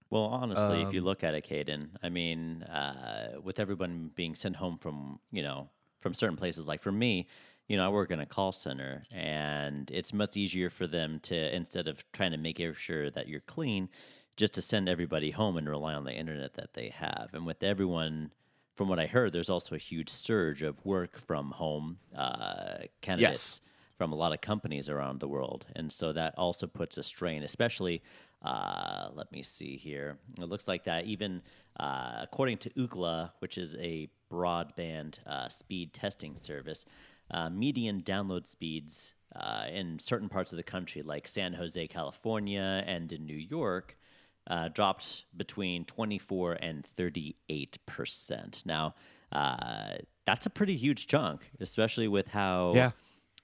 Well, 0.09 0.24
honestly, 0.24 0.82
if 0.84 0.93
you 0.93 0.99
Um, 0.99 1.05
look 1.05 1.24
at 1.24 1.34
it, 1.34 1.45
Caden, 1.45 1.89
I 2.01 2.09
mean, 2.09 2.63
uh, 2.63 3.39
with 3.43 3.59
everyone 3.59 4.11
being 4.16 4.36
sent 4.36 4.55
home 4.55 4.78
from, 4.78 5.20
you 5.32 5.43
know, 5.43 5.70
from 5.99 6.13
certain 6.13 6.38
places, 6.38 6.66
like 6.66 6.82
for 6.82 6.91
me, 6.91 7.28
you 7.68 7.78
know, 7.78 7.86
I 7.86 7.89
work 7.89 8.11
in 8.11 8.20
a 8.20 8.26
call 8.26 8.51
center, 8.51 9.03
and 9.11 9.89
it's 9.91 10.13
much 10.13 10.38
easier 10.38 10.70
for 10.70 10.88
them 10.88 11.20
to 11.24 11.55
instead 11.55 11.88
of 11.88 12.03
trying 12.11 12.32
to 12.32 12.38
make 12.38 12.61
sure 12.78 13.09
that 13.11 13.28
you're 13.28 13.39
clean, 13.41 13.89
just 14.38 14.53
to 14.53 14.61
send 14.61 14.88
everybody 14.89 15.32
home 15.32 15.57
and 15.57 15.68
rely 15.70 15.93
on 15.93 16.03
the 16.03 16.13
internet 16.13 16.53
that 16.55 16.74
they 16.74 16.89
have. 16.89 17.30
And 17.34 17.45
with 17.45 17.63
everyone, 17.63 18.32
from 18.76 18.89
what 18.89 18.99
I 18.99 19.07
heard, 19.07 19.32
there's 19.34 19.49
also 19.49 19.76
a 19.76 19.80
huge 19.80 20.09
surge 20.09 20.61
of 20.61 20.84
work 20.86 21.20
from 21.26 21.51
home 21.51 21.97
uh, 22.16 22.80
candidates 23.01 23.61
from 23.97 24.11
a 24.11 24.16
lot 24.16 24.34
of 24.34 24.41
companies 24.41 24.89
around 24.89 25.20
the 25.20 25.28
world. 25.28 25.66
And 25.76 25.91
so 25.91 26.11
that 26.13 26.38
also 26.38 26.68
puts 26.68 26.97
a 26.97 27.03
strain, 27.03 27.43
especially, 27.43 28.03
uh, 28.41 29.07
let 29.13 29.32
me 29.32 29.41
see 29.41 29.78
here. 29.78 30.18
It 30.38 30.49
looks 30.49 30.68
like 30.68 30.84
that 30.84 31.05
even 31.05 31.41
uh, 31.80 32.20
according 32.22 32.57
to 32.59 32.70
Ookla, 32.72 33.32
which 33.39 33.57
is 33.57 33.76
a 33.76 34.09
broadband 34.32 35.26
uh, 35.26 35.47
speed 35.47 35.93
testing 35.93 36.36
service, 36.36 36.86
uh, 37.32 37.50
median 37.50 38.02
download 38.02 38.48
speeds 38.48 39.14
uh, 39.36 39.66
in 39.72 40.00
certain 40.00 40.30
parts 40.30 40.52
of 40.54 40.58
the 40.58 40.64
country, 40.64 41.02
like 41.02 41.28
San 41.28 41.54
Jose, 41.54 41.88
California, 41.88 42.84
and 42.86 43.12
in 43.12 43.26
New 43.26 43.36
York, 43.38 43.98
uh, 44.48 44.68
dropped 44.70 45.26
between 45.36 45.86
24 45.86 46.54
and 46.62 46.86
38 46.86 47.78
percent. 47.86 48.64
Now, 48.66 48.96
uh, 49.32 49.96
that's 50.26 50.46
a 50.46 50.50
pretty 50.50 50.78
huge 50.78 51.08
chunk, 51.08 51.52
especially 51.60 52.08
with 52.08 52.30
how 52.30 52.74
Yeah. 52.76 52.92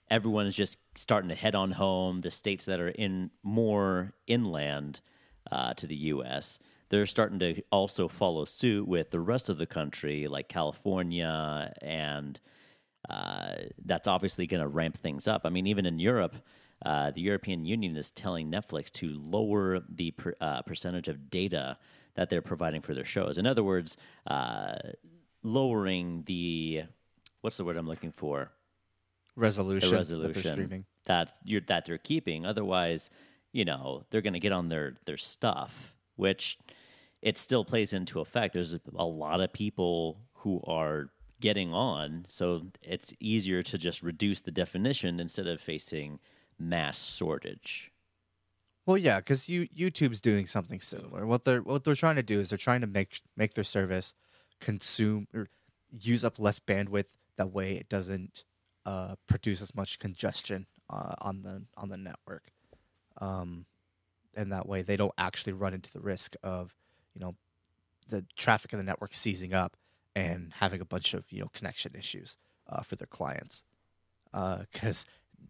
everyone 0.09 0.45
is 0.47 0.55
just 0.55 0.77
starting 0.95 1.29
to 1.29 1.35
head 1.35 1.55
on 1.55 1.71
home. 1.71 2.19
The 2.19 2.31
states 2.31 2.65
that 2.65 2.79
are 2.79 2.89
in 2.89 3.31
more 3.43 4.13
inland 4.27 5.01
uh, 5.51 5.73
to 5.73 5.87
the 5.87 5.95
U.S. 5.95 6.59
They're 6.89 7.05
starting 7.05 7.39
to 7.39 7.61
also 7.71 8.07
follow 8.07 8.45
suit 8.45 8.87
with 8.87 9.09
the 9.11 9.19
rest 9.19 9.49
of 9.49 9.57
the 9.57 9.65
country, 9.65 10.27
like 10.27 10.47
California, 10.49 11.73
and 11.81 12.39
uh, 13.11 13.55
that's 13.85 14.07
obviously 14.07 14.47
going 14.47 14.61
to 14.61 14.67
ramp 14.67 14.97
things 14.97 15.27
up. 15.27 15.41
I 15.43 15.49
mean, 15.49 15.67
even 15.67 15.85
in 15.85 15.99
Europe, 15.99 16.35
uh, 16.85 17.11
the 17.11 17.21
European 17.21 17.65
Union 17.65 17.95
is 17.97 18.09
telling 18.11 18.49
Netflix 18.49 18.89
to 18.91 19.09
lower 19.21 19.81
the 19.89 20.11
per, 20.11 20.33
uh, 20.39 20.61
percentage 20.61 21.07
of 21.07 21.29
data 21.29 21.77
that 22.15 22.29
they're 22.29 22.41
providing 22.41 22.81
for 22.81 22.93
their 22.93 23.05
shows. 23.05 23.37
In 23.37 23.45
other 23.45 23.63
words, 23.63 23.97
uh, 24.27 24.75
lowering 25.43 26.23
the 26.25 26.83
what's 27.41 27.57
the 27.57 27.65
word 27.65 27.77
I'm 27.77 27.87
looking 27.87 28.11
for? 28.11 28.51
Resolution, 29.35 29.89
the 29.89 29.97
resolution 29.97 30.51
streaming. 30.53 30.85
that 31.05 31.33
you're 31.43 31.61
that 31.67 31.85
they're 31.85 31.97
keeping. 31.97 32.45
Otherwise, 32.45 33.09
you 33.51 33.65
know, 33.65 34.05
they're 34.09 34.21
going 34.21 34.33
to 34.33 34.39
get 34.39 34.51
on 34.51 34.69
their 34.69 34.95
their 35.05 35.17
stuff, 35.17 35.93
which 36.15 36.57
it 37.21 37.37
still 37.37 37.65
plays 37.65 37.93
into 37.93 38.19
effect. 38.19 38.53
There's 38.53 38.73
a 38.73 39.05
lot 39.05 39.41
of 39.41 39.53
people 39.53 40.17
who 40.33 40.61
are 40.65 41.11
getting 41.41 41.73
on, 41.73 42.25
so 42.29 42.67
it's 42.81 43.13
easier 43.19 43.61
to 43.63 43.77
just 43.77 44.01
reduce 44.01 44.39
the 44.41 44.51
definition 44.51 45.19
instead 45.19 45.47
of 45.47 45.59
facing 45.59 46.19
mass 46.57 47.13
shortage. 47.13 47.91
Well, 48.85 48.97
yeah, 48.97 49.19
because 49.19 49.49
you 49.49 49.67
YouTube's 49.67 50.21
doing 50.21 50.47
something 50.47 50.79
similar. 50.79 51.25
What 51.25 51.43
they're 51.45 51.61
what 51.61 51.83
they're 51.83 51.95
trying 51.95 52.15
to 52.15 52.23
do 52.23 52.39
is 52.39 52.49
they're 52.49 52.57
trying 52.57 52.81
to 52.81 52.87
make 52.87 53.21
make 53.35 53.53
their 53.53 53.63
service 53.63 54.13
consume 54.59 55.27
or 55.33 55.47
use 55.91 56.23
up 56.23 56.39
less 56.39 56.59
bandwidth. 56.59 57.05
That 57.35 57.51
way, 57.51 57.73
it 57.73 57.89
doesn't 57.89 58.43
uh, 58.85 59.15
produce 59.27 59.61
as 59.61 59.75
much 59.75 59.99
congestion 59.99 60.65
uh, 60.89 61.15
on 61.21 61.41
the 61.43 61.63
on 61.77 61.89
the 61.89 61.97
network, 61.97 62.51
um, 63.19 63.65
and 64.35 64.51
that 64.51 64.67
way 64.67 64.81
they 64.81 64.97
don't 64.97 65.13
actually 65.17 65.53
run 65.53 65.73
into 65.73 65.91
the 65.93 66.01
risk 66.01 66.35
of 66.43 66.73
you 67.13 67.21
know 67.21 67.35
the 68.09 68.25
traffic 68.35 68.73
in 68.73 68.79
the 68.79 68.85
network 68.85 69.13
seizing 69.13 69.53
up 69.53 69.77
and 70.15 70.51
having 70.55 70.81
a 70.81 70.85
bunch 70.85 71.13
of 71.13 71.25
you 71.31 71.41
know 71.41 71.49
connection 71.53 71.93
issues 71.97 72.37
uh, 72.67 72.81
for 72.81 72.95
their 72.95 73.07
clients. 73.07 73.65
Because 74.31 75.05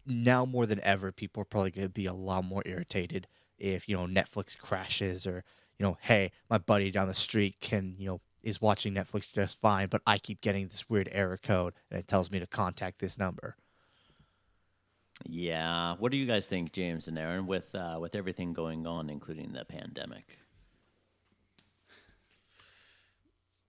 now 0.06 0.44
more 0.44 0.66
than 0.66 0.80
ever, 0.82 1.12
people 1.12 1.42
are 1.42 1.46
probably 1.46 1.70
going 1.70 1.86
to 1.86 1.92
be 1.92 2.06
a 2.06 2.12
lot 2.12 2.44
more 2.44 2.62
irritated 2.66 3.26
if 3.58 3.88
you 3.88 3.96
know 3.96 4.06
Netflix 4.06 4.58
crashes 4.58 5.26
or 5.26 5.44
you 5.78 5.86
know, 5.86 5.96
hey, 6.00 6.32
my 6.50 6.58
buddy 6.58 6.90
down 6.90 7.08
the 7.08 7.14
street 7.14 7.56
can 7.60 7.94
you 7.98 8.06
know 8.06 8.20
is 8.42 8.60
watching 8.60 8.94
Netflix 8.94 9.32
just 9.32 9.58
fine, 9.58 9.88
but 9.88 10.02
I 10.06 10.18
keep 10.18 10.40
getting 10.40 10.68
this 10.68 10.90
weird 10.90 11.08
error 11.12 11.38
code 11.40 11.74
and 11.90 12.00
it 12.00 12.08
tells 12.08 12.30
me 12.30 12.40
to 12.40 12.46
contact 12.46 12.98
this 12.98 13.16
number. 13.18 13.56
Yeah. 15.24 15.94
What 15.98 16.10
do 16.10 16.18
you 16.18 16.26
guys 16.26 16.46
think, 16.46 16.72
James 16.72 17.06
and 17.06 17.18
Aaron, 17.18 17.46
with 17.46 17.74
uh, 17.74 17.98
with 18.00 18.14
everything 18.14 18.52
going 18.52 18.86
on, 18.86 19.08
including 19.10 19.52
the 19.52 19.64
pandemic? 19.64 20.38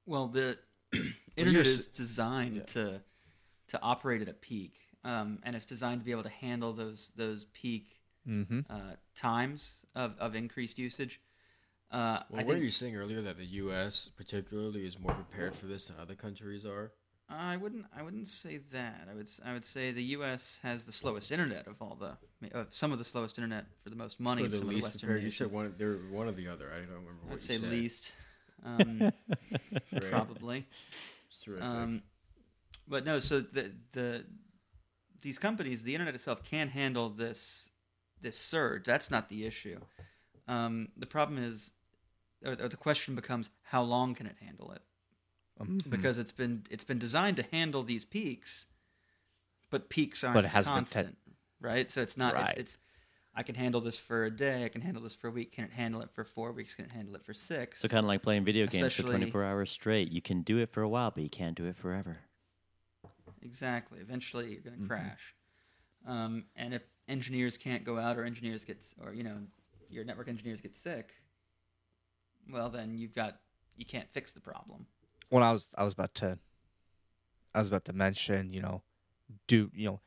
Well, 0.05 0.27
the 0.27 0.57
you're 0.57 0.57
internet 1.37 1.65
is 1.67 1.87
designed 1.87 2.65
to 2.67 3.01
to 3.67 3.81
operate 3.81 4.21
at 4.21 4.27
a 4.29 4.33
peak, 4.33 4.73
um, 5.03 5.39
and 5.43 5.55
it's 5.55 5.65
designed 5.65 6.01
to 6.01 6.05
be 6.05 6.11
able 6.11 6.23
to 6.23 6.29
handle 6.29 6.73
those 6.73 7.11
those 7.15 7.45
peak 7.45 7.85
Mm-hmm. 8.25 8.61
uh, 8.69 8.95
times 9.17 9.85
of, 9.95 10.15
of 10.17 10.33
increased 10.33 10.79
usage. 10.79 11.19
Uh, 11.91 12.19
Well, 12.29 12.39
I 12.39 12.43
were 12.45 12.53
think 12.53 12.63
you 12.63 12.69
saying 12.69 12.95
earlier 12.95 13.21
that 13.21 13.37
the 13.37 13.45
U.S. 13.63 14.07
particularly 14.15 14.85
is 14.87 14.97
more 14.97 15.13
prepared 15.13 15.53
for 15.53 15.65
this 15.65 15.87
than 15.87 15.97
other 15.99 16.15
countries 16.15 16.65
are? 16.65 16.93
I 17.27 17.57
wouldn't 17.57 17.85
I 17.93 18.01
wouldn't 18.01 18.29
say 18.29 18.59
that. 18.71 19.09
I 19.11 19.13
would 19.13 19.29
I 19.45 19.51
would 19.51 19.65
say 19.65 19.91
the 19.91 20.03
U.S. 20.17 20.59
has 20.63 20.85
the 20.85 20.93
slowest 20.93 21.33
internet 21.33 21.67
of 21.67 21.81
all 21.81 21.95
the 21.99 22.17
of 22.57 22.67
some 22.71 22.93
of 22.93 22.97
the 22.97 23.03
slowest 23.03 23.37
internet 23.37 23.65
for 23.83 23.89
the 23.89 23.95
most 23.97 24.21
money 24.21 24.43
Or 24.43 24.45
of 24.45 24.51
the 24.51 24.57
some 24.59 24.67
of 24.67 24.69
the 24.69 24.75
least 24.75 24.87
Western 24.87 25.07
prepared? 25.07 25.23
You 25.23 25.31
said 25.31 25.51
one. 25.51 25.73
They're 25.77 25.95
one 26.11 26.27
or 26.27 26.31
the 26.31 26.47
other. 26.47 26.69
I 26.73 26.77
don't 26.79 26.89
remember 26.89 27.09
what 27.23 27.31
I'd 27.31 27.33
you 27.33 27.39
say 27.39 27.57
said. 27.57 27.69
least, 27.69 28.11
um, 28.63 29.11
probably. 30.09 30.65
Um, 31.61 32.03
but 32.87 33.05
no, 33.05 33.19
so 33.19 33.39
the 33.41 33.71
the 33.91 34.25
these 35.21 35.39
companies, 35.39 35.83
the 35.83 35.93
internet 35.93 36.15
itself 36.15 36.43
can 36.43 36.67
handle 36.69 37.09
this 37.09 37.69
this 38.21 38.37
surge. 38.37 38.85
That's 38.85 39.11
not 39.11 39.29
the 39.29 39.45
issue. 39.45 39.79
Um, 40.47 40.89
the 40.97 41.05
problem 41.05 41.41
is, 41.41 41.71
or, 42.45 42.51
or 42.53 42.67
the 42.67 42.77
question 42.77 43.15
becomes, 43.15 43.49
how 43.63 43.81
long 43.83 44.15
can 44.15 44.25
it 44.27 44.35
handle 44.41 44.71
it? 44.71 44.81
Um, 45.59 45.79
Because 45.89 46.17
it's 46.17 46.31
been 46.31 46.63
it's 46.69 46.83
been 46.83 46.99
designed 46.99 47.37
to 47.37 47.43
handle 47.51 47.83
these 47.83 48.05
peaks, 48.05 48.65
but 49.69 49.89
peaks 49.89 50.23
aren't 50.23 50.35
But 50.35 50.45
it 50.45 50.49
hasn't 50.49 50.75
been 50.75 50.85
te- 50.85 50.93
constant, 50.93 51.17
right? 51.61 51.91
So 51.91 52.01
it's 52.01 52.17
not. 52.17 52.33
Right. 52.33 52.49
It's, 52.49 52.59
it's 52.59 52.77
I 53.35 53.43
can 53.43 53.55
handle 53.55 53.81
this 53.81 53.97
for 53.97 54.25
a 54.25 54.31
day. 54.31 54.63
I 54.63 54.69
can 54.69 54.81
handle 54.81 55.01
this 55.01 55.15
for 55.15 55.27
a 55.27 55.31
week. 55.31 55.51
Can 55.53 55.63
it 55.65 55.71
handle 55.71 56.01
it 56.01 56.09
for 56.13 56.23
four 56.23 56.51
weeks? 56.51 56.75
Can 56.75 56.85
it 56.85 56.91
handle 56.91 57.15
it 57.15 57.25
for 57.25 57.33
six? 57.33 57.79
So 57.79 57.87
kind 57.87 58.05
of 58.05 58.07
like 58.07 58.21
playing 58.21 58.45
video 58.45 58.67
games 58.67 58.93
for 58.93 59.03
24 59.03 59.43
hours 59.43 59.71
straight. 59.71 60.11
You 60.11 60.21
can 60.21 60.41
do 60.43 60.59
it 60.59 60.69
for 60.71 60.81
a 60.81 60.89
while, 60.89 61.11
but 61.11 61.23
you 61.23 61.29
can't 61.29 61.55
do 61.55 61.65
it 61.65 61.75
forever. 61.75 62.17
Exactly. 63.41 63.99
Eventually, 63.99 64.51
you're 64.51 64.61
going 64.61 64.75
to 64.75 64.83
Mm-hmm. 64.83 64.87
crash. 64.87 65.35
Um, 66.05 66.45
and 66.55 66.73
if 66.73 66.83
engineers 67.07 67.57
can't 67.57 67.83
go 67.83 67.97
out, 67.97 68.17
or 68.17 68.23
engineers 68.23 68.65
get, 68.65 68.85
or 69.03 69.13
you 69.13 69.23
know, 69.23 69.37
your 69.89 70.03
network 70.03 70.27
engineers 70.27 70.61
get 70.61 70.75
sick, 70.75 71.13
well, 72.51 72.69
then 72.69 72.97
you've 72.97 73.15
got 73.15 73.39
you 73.75 73.85
can't 73.85 74.07
fix 74.13 74.31
the 74.31 74.39
problem. 74.39 74.85
when 75.29 75.41
I 75.43 75.51
was 75.51 75.69
I 75.77 75.83
was 75.83 75.93
about 75.93 76.13
to 76.15 76.37
I 77.55 77.59
was 77.59 77.67
about 77.67 77.85
to 77.85 77.93
mention, 77.93 78.53
you 78.53 78.61
know, 78.61 78.83
do 79.47 79.71
you 79.73 79.85
know 79.87 79.99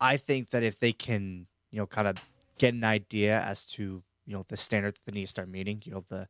I 0.00 0.16
think 0.16 0.50
that 0.50 0.62
if 0.62 0.78
they 0.80 0.92
can, 0.92 1.46
you 1.74 1.80
know, 1.80 1.86
kind 1.88 2.06
of 2.06 2.16
get 2.56 2.72
an 2.72 2.84
idea 2.84 3.40
as 3.40 3.64
to, 3.64 4.00
you 4.26 4.32
know, 4.32 4.46
the 4.48 4.56
standard 4.56 4.94
that 4.94 5.00
they 5.06 5.18
need 5.18 5.24
to 5.24 5.30
start 5.30 5.48
meeting, 5.48 5.82
you 5.84 5.90
know, 5.92 6.04
the 6.08 6.28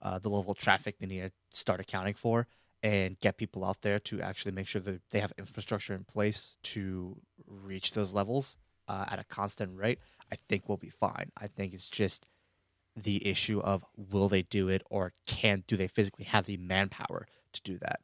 uh, 0.00 0.18
the 0.18 0.30
level 0.30 0.52
of 0.52 0.58
traffic 0.58 0.96
they 0.98 1.06
need 1.06 1.20
to 1.20 1.30
start 1.50 1.80
accounting 1.80 2.14
for 2.14 2.46
and 2.82 3.18
get 3.18 3.36
people 3.36 3.62
out 3.62 3.82
there 3.82 3.98
to 3.98 4.22
actually 4.22 4.52
make 4.52 4.66
sure 4.66 4.80
that 4.80 5.00
they 5.10 5.20
have 5.20 5.32
infrastructure 5.36 5.94
in 5.94 6.04
place 6.04 6.56
to 6.62 7.16
reach 7.46 7.92
those 7.92 8.14
levels 8.14 8.56
uh, 8.88 9.04
at 9.10 9.18
a 9.18 9.24
constant 9.24 9.76
rate, 9.76 9.98
I 10.32 10.36
think 10.48 10.68
we'll 10.68 10.78
be 10.78 10.90
fine. 10.90 11.30
I 11.36 11.46
think 11.46 11.74
it's 11.74 11.88
just 11.88 12.26
the 12.96 13.26
issue 13.26 13.60
of 13.60 13.84
will 13.96 14.28
they 14.28 14.42
do 14.42 14.68
it 14.68 14.82
or 14.88 15.12
can 15.26 15.64
do 15.66 15.76
they 15.76 15.88
physically 15.88 16.24
have 16.24 16.46
the 16.46 16.56
manpower 16.56 17.26
to 17.52 17.62
do 17.62 17.78
that? 17.78 18.00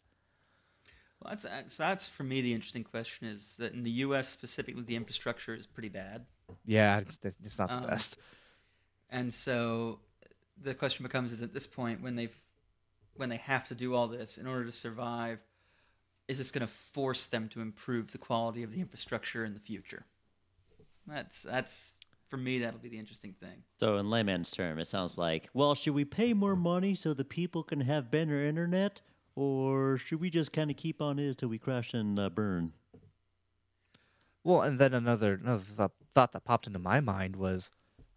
Well, 1.22 1.30
that's 1.30 1.44
that's, 1.44 1.76
that's 1.76 2.08
for 2.08 2.24
me 2.24 2.40
the 2.40 2.52
interesting 2.52 2.84
question 2.84 3.28
is 3.28 3.56
that 3.58 3.72
in 3.72 3.82
the 3.82 3.90
U.S. 3.90 4.28
specifically, 4.28 4.82
the 4.82 4.96
infrastructure 4.96 5.54
is 5.54 5.66
pretty 5.66 5.88
bad, 5.88 6.26
Yeah, 6.64 6.98
it's, 6.98 7.18
it's 7.22 7.58
not 7.58 7.68
the 7.68 7.76
Um, 7.76 7.86
best. 7.86 8.16
and 9.10 9.32
so 9.32 10.00
the 10.60 10.74
question 10.74 11.02
becomes: 11.02 11.32
is 11.32 11.42
at 11.42 11.52
this 11.52 11.66
point 11.66 12.02
when 12.02 12.16
they've 12.16 12.34
when 13.14 13.28
they 13.28 13.36
have 13.36 13.68
to 13.68 13.74
do 13.74 13.94
all 13.94 14.08
this 14.08 14.38
in 14.38 14.46
order 14.46 14.64
to 14.64 14.72
survive, 14.72 15.44
is 16.28 16.38
this 16.38 16.50
going 16.50 16.66
to 16.66 16.72
force 16.72 17.26
them 17.26 17.48
to 17.50 17.60
improve 17.60 18.10
the 18.10 18.18
quality 18.18 18.62
of 18.62 18.72
the 18.72 18.80
infrastructure 18.80 19.44
in 19.44 19.54
the 19.54 19.60
future? 19.60 20.06
That's 21.06 21.42
that's 21.42 21.98
for 22.28 22.36
me 22.38 22.60
that'll 22.60 22.78
be 22.80 22.88
the 22.88 22.98
interesting 22.98 23.34
thing. 23.34 23.64
So 23.78 23.98
in 23.98 24.08
layman's 24.08 24.50
term, 24.50 24.78
it 24.78 24.86
sounds 24.86 25.18
like, 25.18 25.50
well, 25.52 25.74
should 25.74 25.92
we 25.94 26.04
pay 26.06 26.32
more 26.32 26.56
money 26.56 26.94
so 26.94 27.12
the 27.12 27.24
people 27.24 27.62
can 27.62 27.82
have 27.82 28.10
better 28.10 28.42
internet, 28.46 29.02
or 29.34 29.98
should 29.98 30.20
we 30.20 30.30
just 30.30 30.52
kind 30.52 30.70
of 30.70 30.76
keep 30.78 31.02
on 31.02 31.18
is 31.18 31.36
till 31.36 31.50
we 31.50 31.58
crash 31.58 31.92
and 31.92 32.18
uh, 32.18 32.30
burn? 32.30 32.72
Well, 34.44 34.62
and 34.62 34.78
then 34.78 34.92
another 34.92 35.34
another 35.34 35.62
thought, 35.62 35.92
thought 36.14 36.32
that 36.32 36.44
popped 36.44 36.66
into 36.66 36.78
my 36.78 37.00
mind 37.00 37.36
was, 37.36 37.70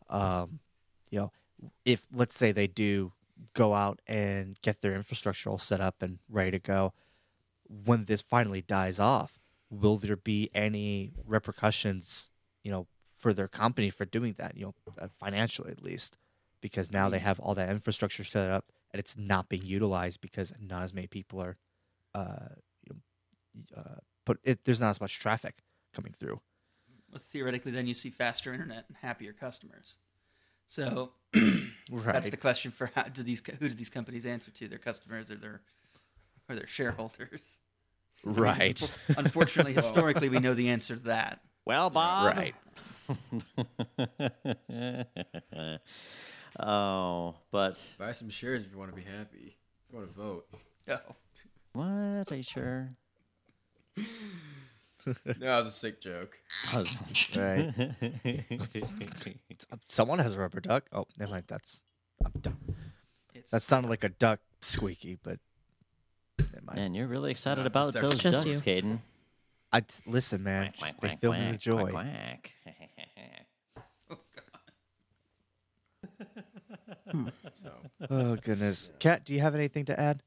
um, 0.10 0.60
you 1.12 1.20
know, 1.20 1.32
if 1.84 2.08
let's 2.14 2.36
say 2.36 2.52
they 2.52 2.68
do 2.68 3.14
go 3.54 3.74
out 3.74 4.02
and 4.08 4.60
get 4.62 4.82
their 4.82 4.96
infrastructure 4.96 5.50
all 5.50 5.58
set 5.58 5.82
up 5.82 6.02
and 6.02 6.20
ready 6.30 6.52
to 6.52 6.60
go, 6.60 6.94
when 7.68 8.06
this 8.06 8.22
finally 8.22 8.62
dies 8.62 9.00
off, 9.00 9.40
will 9.70 9.98
there 9.98 10.16
be 10.16 10.50
any 10.54 11.12
repercussions, 11.26 12.32
you 12.64 12.72
know, 12.72 12.88
for 13.16 13.34
their 13.34 13.48
company 13.48 13.90
for 13.90 14.06
doing 14.06 14.36
that? 14.38 14.58
You 14.58 14.66
know, 14.66 14.76
uh, 15.00 15.08
financially 15.14 15.72
at 15.72 15.84
least, 15.84 16.18
because 16.62 16.92
now 16.92 17.10
they 17.10 17.20
have 17.20 17.40
all 17.40 17.56
that 17.56 17.70
infrastructure 17.70 18.24
set 18.24 18.50
up 18.50 18.66
and 18.92 19.00
it's 19.00 19.18
not 19.18 19.50
being 19.50 19.66
utilized 19.66 20.22
because 20.22 20.54
not 20.60 20.82
as 20.82 20.94
many 20.94 21.08
people 21.08 21.42
are, 21.42 21.58
uh, 22.16 22.56
you 22.84 22.96
know, 22.96 23.82
uh, 23.82 24.00
but 24.26 24.38
it, 24.44 24.66
there's 24.66 24.80
not 24.80 24.90
as 24.90 25.02
much 25.02 25.20
traffic 25.20 25.65
coming 25.96 26.14
through. 26.20 26.40
Well, 27.12 27.22
theoretically, 27.24 27.72
then 27.72 27.88
you 27.88 27.94
see 27.94 28.10
faster 28.10 28.54
internet 28.54 28.86
and 28.88 28.98
happier 29.02 29.34
customers. 29.34 29.98
So 30.68 31.12
Right. 31.34 31.72
that's 32.14 32.30
the 32.30 32.38
question 32.38 32.72
for 32.72 32.90
how 32.96 33.04
do 33.04 33.24
these 33.24 33.42
who 33.60 33.70
do 33.70 33.76
these 33.76 33.90
companies 33.90 34.26
answer 34.26 34.52
to 34.52 34.68
their 34.68 34.80
customers 34.80 35.32
or 35.32 35.36
their 35.36 35.62
or 36.50 36.56
their 36.56 36.68
shareholders? 36.68 37.62
Right. 38.24 38.92
Unfortunately, 39.18 39.74
historically, 39.74 40.30
we 40.30 40.40
know 40.40 40.54
the 40.54 40.70
answer 40.70 40.96
to 40.96 41.04
that. 41.04 41.42
Well, 41.66 41.90
Bob. 41.90 42.36
right. 42.36 42.56
oh, 46.60 47.36
but 47.52 47.84
Buy 48.00 48.12
some 48.14 48.30
shares 48.30 48.64
if 48.66 48.72
you 48.72 48.78
want 48.78 48.90
to 48.90 48.96
be 48.96 49.04
happy. 49.04 49.58
If 49.58 49.92
you 49.92 49.98
want 50.00 50.08
to 50.08 50.14
vote. 50.20 50.46
Oh. 50.88 51.16
what? 51.74 52.32
Are 52.32 52.36
you 52.36 52.44
sure? 52.44 52.90
No, 55.06 55.14
that 55.26 55.58
was 55.60 55.68
a 55.68 55.72
sick 55.72 56.02
joke. 56.02 56.38
Right. 57.36 57.74
Someone 59.86 60.20
has 60.20 60.34
a 60.36 60.40
rubber 60.40 60.60
duck. 60.60 60.86
Oh, 60.92 61.06
never 61.20 61.32
mind. 61.32 61.46
That's 61.48 61.84
I'm 62.24 62.32
done. 62.42 62.58
It's 63.34 63.52
That 63.52 63.62
sounded 63.62 63.90
like 63.90 64.04
a 64.04 64.10
duck 64.10 64.40
squeaky, 64.62 65.18
but 65.22 65.40
never 66.40 66.66
mind. 66.66 66.78
Man, 66.78 66.94
you're 66.96 67.08
really 67.08 67.32
excited 67.32 67.62
No, 67.62 67.68
about 67.68 67.90
it's 67.90 68.02
those 68.02 68.18
Just 68.18 68.44
ducks, 68.46 68.56
you. 68.56 68.62
Caden. 68.62 69.00
I 69.72 69.84
listen, 70.08 70.42
man. 70.44 70.74
Quack, 70.78 71.00
they 71.02 71.08
quack, 71.10 71.22
fill 71.22 71.34
me 71.34 71.52
with 71.52 71.60
joy. 71.60 71.92
quack, 71.92 72.52
quack. 72.64 72.86
Oh 78.10 78.36
goodness, 78.36 78.92
Kat, 79.00 79.26
do 79.26 79.34
you 79.34 79.40
have 79.42 79.56
anything 79.56 79.86
to 79.86 80.00
add? 80.00 80.22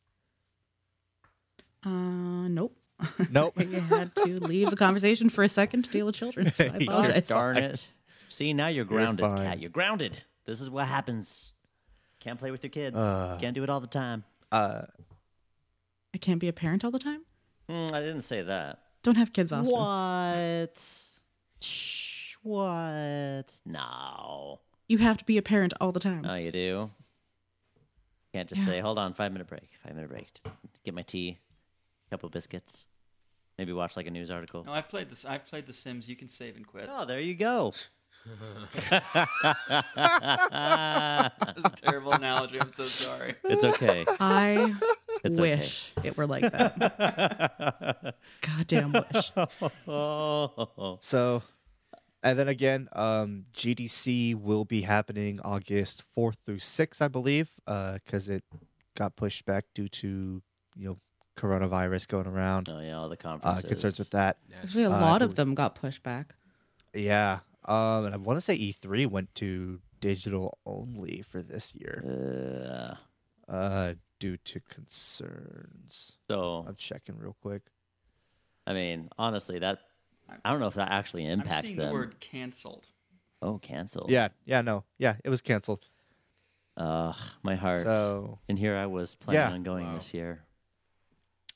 Uh, 1.84 2.48
nope. 2.48 2.76
Nope. 3.30 3.54
you 3.60 3.80
had 3.80 4.14
to 4.16 4.24
leave 4.40 4.70
the 4.70 4.76
conversation 4.76 5.28
for 5.28 5.44
a 5.44 5.48
second 5.48 5.82
to 5.84 5.90
deal 5.90 6.06
with 6.06 6.16
children. 6.16 6.50
So 6.52 6.64
I 6.64 6.66
You're 6.78 6.90
apologize. 6.90 7.28
Darn 7.28 7.56
it. 7.56 7.86
See, 8.28 8.52
now 8.52 8.68
you're 8.68 8.84
grounded, 8.84 9.24
fine. 9.24 9.38
Kat. 9.46 9.60
You're 9.60 9.70
grounded. 9.70 10.22
This 10.44 10.60
is 10.60 10.68
what 10.68 10.86
happens. 10.86 11.52
Can't 12.20 12.38
play 12.38 12.50
with 12.50 12.62
your 12.62 12.70
kids. 12.70 12.96
Uh. 12.96 13.38
Can't 13.40 13.54
do 13.54 13.62
it 13.62 13.70
all 13.70 13.80
the 13.80 13.86
time. 13.86 14.24
Uh, 14.50 14.82
I 16.14 16.18
can't 16.18 16.40
be 16.40 16.48
a 16.48 16.52
parent 16.52 16.84
all 16.84 16.90
the 16.90 16.98
time. 16.98 17.22
Mm, 17.70 17.92
I 17.92 18.00
didn't 18.00 18.22
say 18.22 18.42
that. 18.42 18.80
Don't 19.02 19.16
have 19.16 19.32
kids, 19.32 19.52
Austin. 19.52 19.72
What? 19.74 20.82
Shh. 21.60 22.34
What? 22.42 23.44
No. 23.64 24.60
You 24.88 24.98
have 24.98 25.18
to 25.18 25.24
be 25.24 25.36
a 25.38 25.42
parent 25.42 25.74
all 25.80 25.92
the 25.92 26.00
time. 26.00 26.24
Oh, 26.28 26.34
you 26.34 26.50
do? 26.50 26.90
Can't 28.32 28.48
just 28.48 28.60
Yeah. 28.62 28.66
say, 28.66 28.80
hold 28.80 28.98
on, 28.98 29.12
five 29.14 29.32
minute 29.32 29.46
break. 29.48 29.68
Five 29.84 29.94
minute 29.94 30.10
break. 30.10 30.28
Get 30.84 30.94
my 30.94 31.02
tea, 31.02 31.38
couple 32.10 32.28
biscuits, 32.28 32.86
maybe 33.58 33.72
watch 33.72 33.96
like 33.96 34.06
a 34.06 34.10
news 34.10 34.30
article. 34.30 34.64
No, 34.64 34.72
I've 34.72 34.88
played 34.88 35.10
this. 35.10 35.24
I've 35.24 35.46
played 35.46 35.66
The 35.66 35.72
Sims. 35.72 36.08
You 36.08 36.16
can 36.16 36.28
save 36.28 36.56
and 36.56 36.66
quit. 36.66 36.88
Oh, 36.90 37.04
there 37.04 37.20
you 37.20 37.34
go. 37.34 37.72
That's 38.90 39.00
a 41.64 41.72
terrible 41.82 42.12
analogy. 42.12 42.60
I'm 42.60 42.72
so 42.74 42.86
sorry. 42.86 43.34
It's 43.44 43.64
okay. 43.64 44.04
I 44.20 44.74
It's 45.24 45.38
okay. 45.38 45.56
wish 45.56 45.92
it 46.04 46.16
were 46.16 46.26
like 46.26 46.42
that. 46.52 48.14
Goddamn 48.42 48.92
wish. 48.92 49.32
oh. 49.88 50.98
so, 51.00 51.42
and 52.22 52.38
then 52.38 52.48
again, 52.48 52.88
um, 52.92 53.46
GDC 53.56 54.34
will 54.34 54.64
be 54.64 54.82
happening 54.82 55.40
August 55.44 56.02
fourth 56.02 56.36
through 56.44 56.60
sixth, 56.60 57.00
I 57.00 57.08
believe, 57.08 57.48
because 57.66 58.28
it 58.28 58.44
got 58.96 59.16
pushed 59.16 59.44
back 59.46 59.64
due 59.74 59.88
to 59.88 60.42
you 60.76 60.88
know 60.88 60.98
coronavirus 61.38 62.08
going 62.08 62.26
around. 62.26 62.68
Oh 62.68 62.80
yeah, 62.80 62.96
all 62.98 63.08
the 63.08 63.14
Uh, 63.14 63.22
conferences. 63.22 63.64
concerns 63.64 63.98
with 63.98 64.10
that. 64.10 64.38
Actually, 64.62 64.84
a 64.84 64.90
Uh, 64.90 65.00
lot 65.00 65.22
I 65.22 65.24
of 65.24 65.34
them 65.36 65.54
got 65.54 65.74
pushed 65.74 66.02
back. 66.02 66.34
Yeah. 66.92 67.40
Um, 67.64 68.06
and 68.06 68.14
I 68.14 68.16
want 68.18 68.36
to 68.38 68.40
say 68.40 68.56
E3 68.56 69.06
went 69.06 69.34
to 69.36 69.80
digital 70.00 70.58
only 70.64 71.22
for 71.22 71.42
this 71.42 71.74
year, 71.74 72.96
Uh, 73.48 73.50
uh, 73.52 73.94
due 74.18 74.36
to 74.38 74.60
concerns. 74.60 76.16
so 76.28 76.64
I'm 76.66 76.76
checking 76.76 77.16
real 77.18 77.36
quick. 77.42 77.62
I 78.66 78.72
mean, 78.72 79.08
honestly, 79.18 79.58
that 79.58 79.78
I 80.44 80.50
don't 80.50 80.60
know 80.60 80.66
if 80.66 80.74
that 80.74 80.90
actually 80.90 81.24
I'm 81.26 81.40
impacts 81.40 81.68
seeing 81.68 81.76
them. 81.78 81.88
the 81.88 81.92
word 81.92 82.20
canceled. 82.20 82.86
Oh, 83.40 83.58
canceled. 83.58 84.10
Yeah, 84.10 84.28
yeah, 84.44 84.60
no, 84.62 84.84
yeah, 84.98 85.16
it 85.24 85.30
was 85.30 85.40
canceled. 85.42 85.86
Ugh, 86.76 87.16
my 87.42 87.54
heart. 87.56 87.82
So 87.82 88.38
and 88.48 88.58
here 88.58 88.76
I 88.76 88.86
was 88.86 89.14
planning 89.14 89.40
Yeah. 89.40 89.52
on 89.52 89.62
going 89.62 89.86
Wow. 89.86 89.94
this 89.96 90.14
year. 90.14 90.44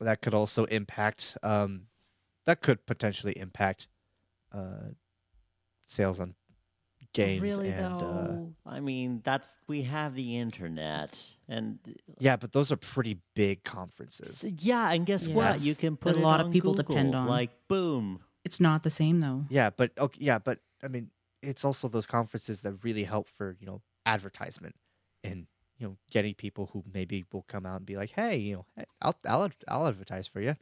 That 0.02 0.22
could 0.22 0.34
also 0.34 0.64
impact. 0.64 1.36
Um, 1.42 1.86
that 2.46 2.60
could 2.60 2.84
potentially 2.86 3.38
impact 3.38 3.88
uh, 4.52 4.90
sales 5.86 6.20
on 6.20 6.34
games 7.12 7.42
really 7.42 7.68
and 7.68 7.86
uh, 7.86 7.98
though? 7.98 8.52
I 8.66 8.80
mean, 8.80 9.20
that's 9.24 9.58
we 9.68 9.82
have 9.82 10.14
the 10.14 10.38
internet, 10.38 11.18
and 11.48 11.78
yeah, 12.18 12.36
but 12.36 12.52
those 12.52 12.72
are 12.72 12.76
pretty 12.76 13.18
big 13.34 13.64
conferences. 13.64 14.44
yeah, 14.58 14.90
and 14.90 15.06
guess 15.06 15.26
what? 15.26 15.60
You 15.60 15.74
can 15.74 15.96
put 15.96 16.16
A 16.16 16.20
lot 16.20 16.40
of 16.40 16.50
people 16.50 16.72
Google, 16.74 16.94
depend 16.94 17.14
on- 17.14 17.28
like 17.28 17.50
boom. 17.68 18.20
It's 18.44 18.58
not 18.58 18.82
the 18.82 18.90
same 18.90 19.20
though. 19.20 19.44
Yeah, 19.50 19.70
but 19.70 19.92
okay, 19.96 20.18
yeah, 20.20 20.38
but 20.38 20.58
I 20.82 20.88
mean, 20.88 21.10
it's 21.42 21.64
also 21.64 21.88
those 21.88 22.06
conferences 22.06 22.62
that 22.62 22.82
really 22.82 23.04
help 23.04 23.28
for 23.28 23.56
you 23.60 23.66
know 23.66 23.82
advertisement 24.04 24.74
and 25.22 25.46
you 25.82 25.88
know 25.88 25.96
getting 26.10 26.34
people 26.34 26.70
who 26.72 26.84
maybe 26.94 27.24
will 27.32 27.44
come 27.48 27.66
out 27.66 27.78
and 27.78 27.86
be 27.86 27.96
like, 27.96 28.12
hey, 28.12 28.36
you 28.36 28.54
know, 28.54 28.66
hey, 28.76 28.84
I'll 29.02 29.16
I'll 29.26 29.50
I'll 29.66 29.86
advertise 29.88 30.28
for 30.28 30.40
you. 30.40 30.56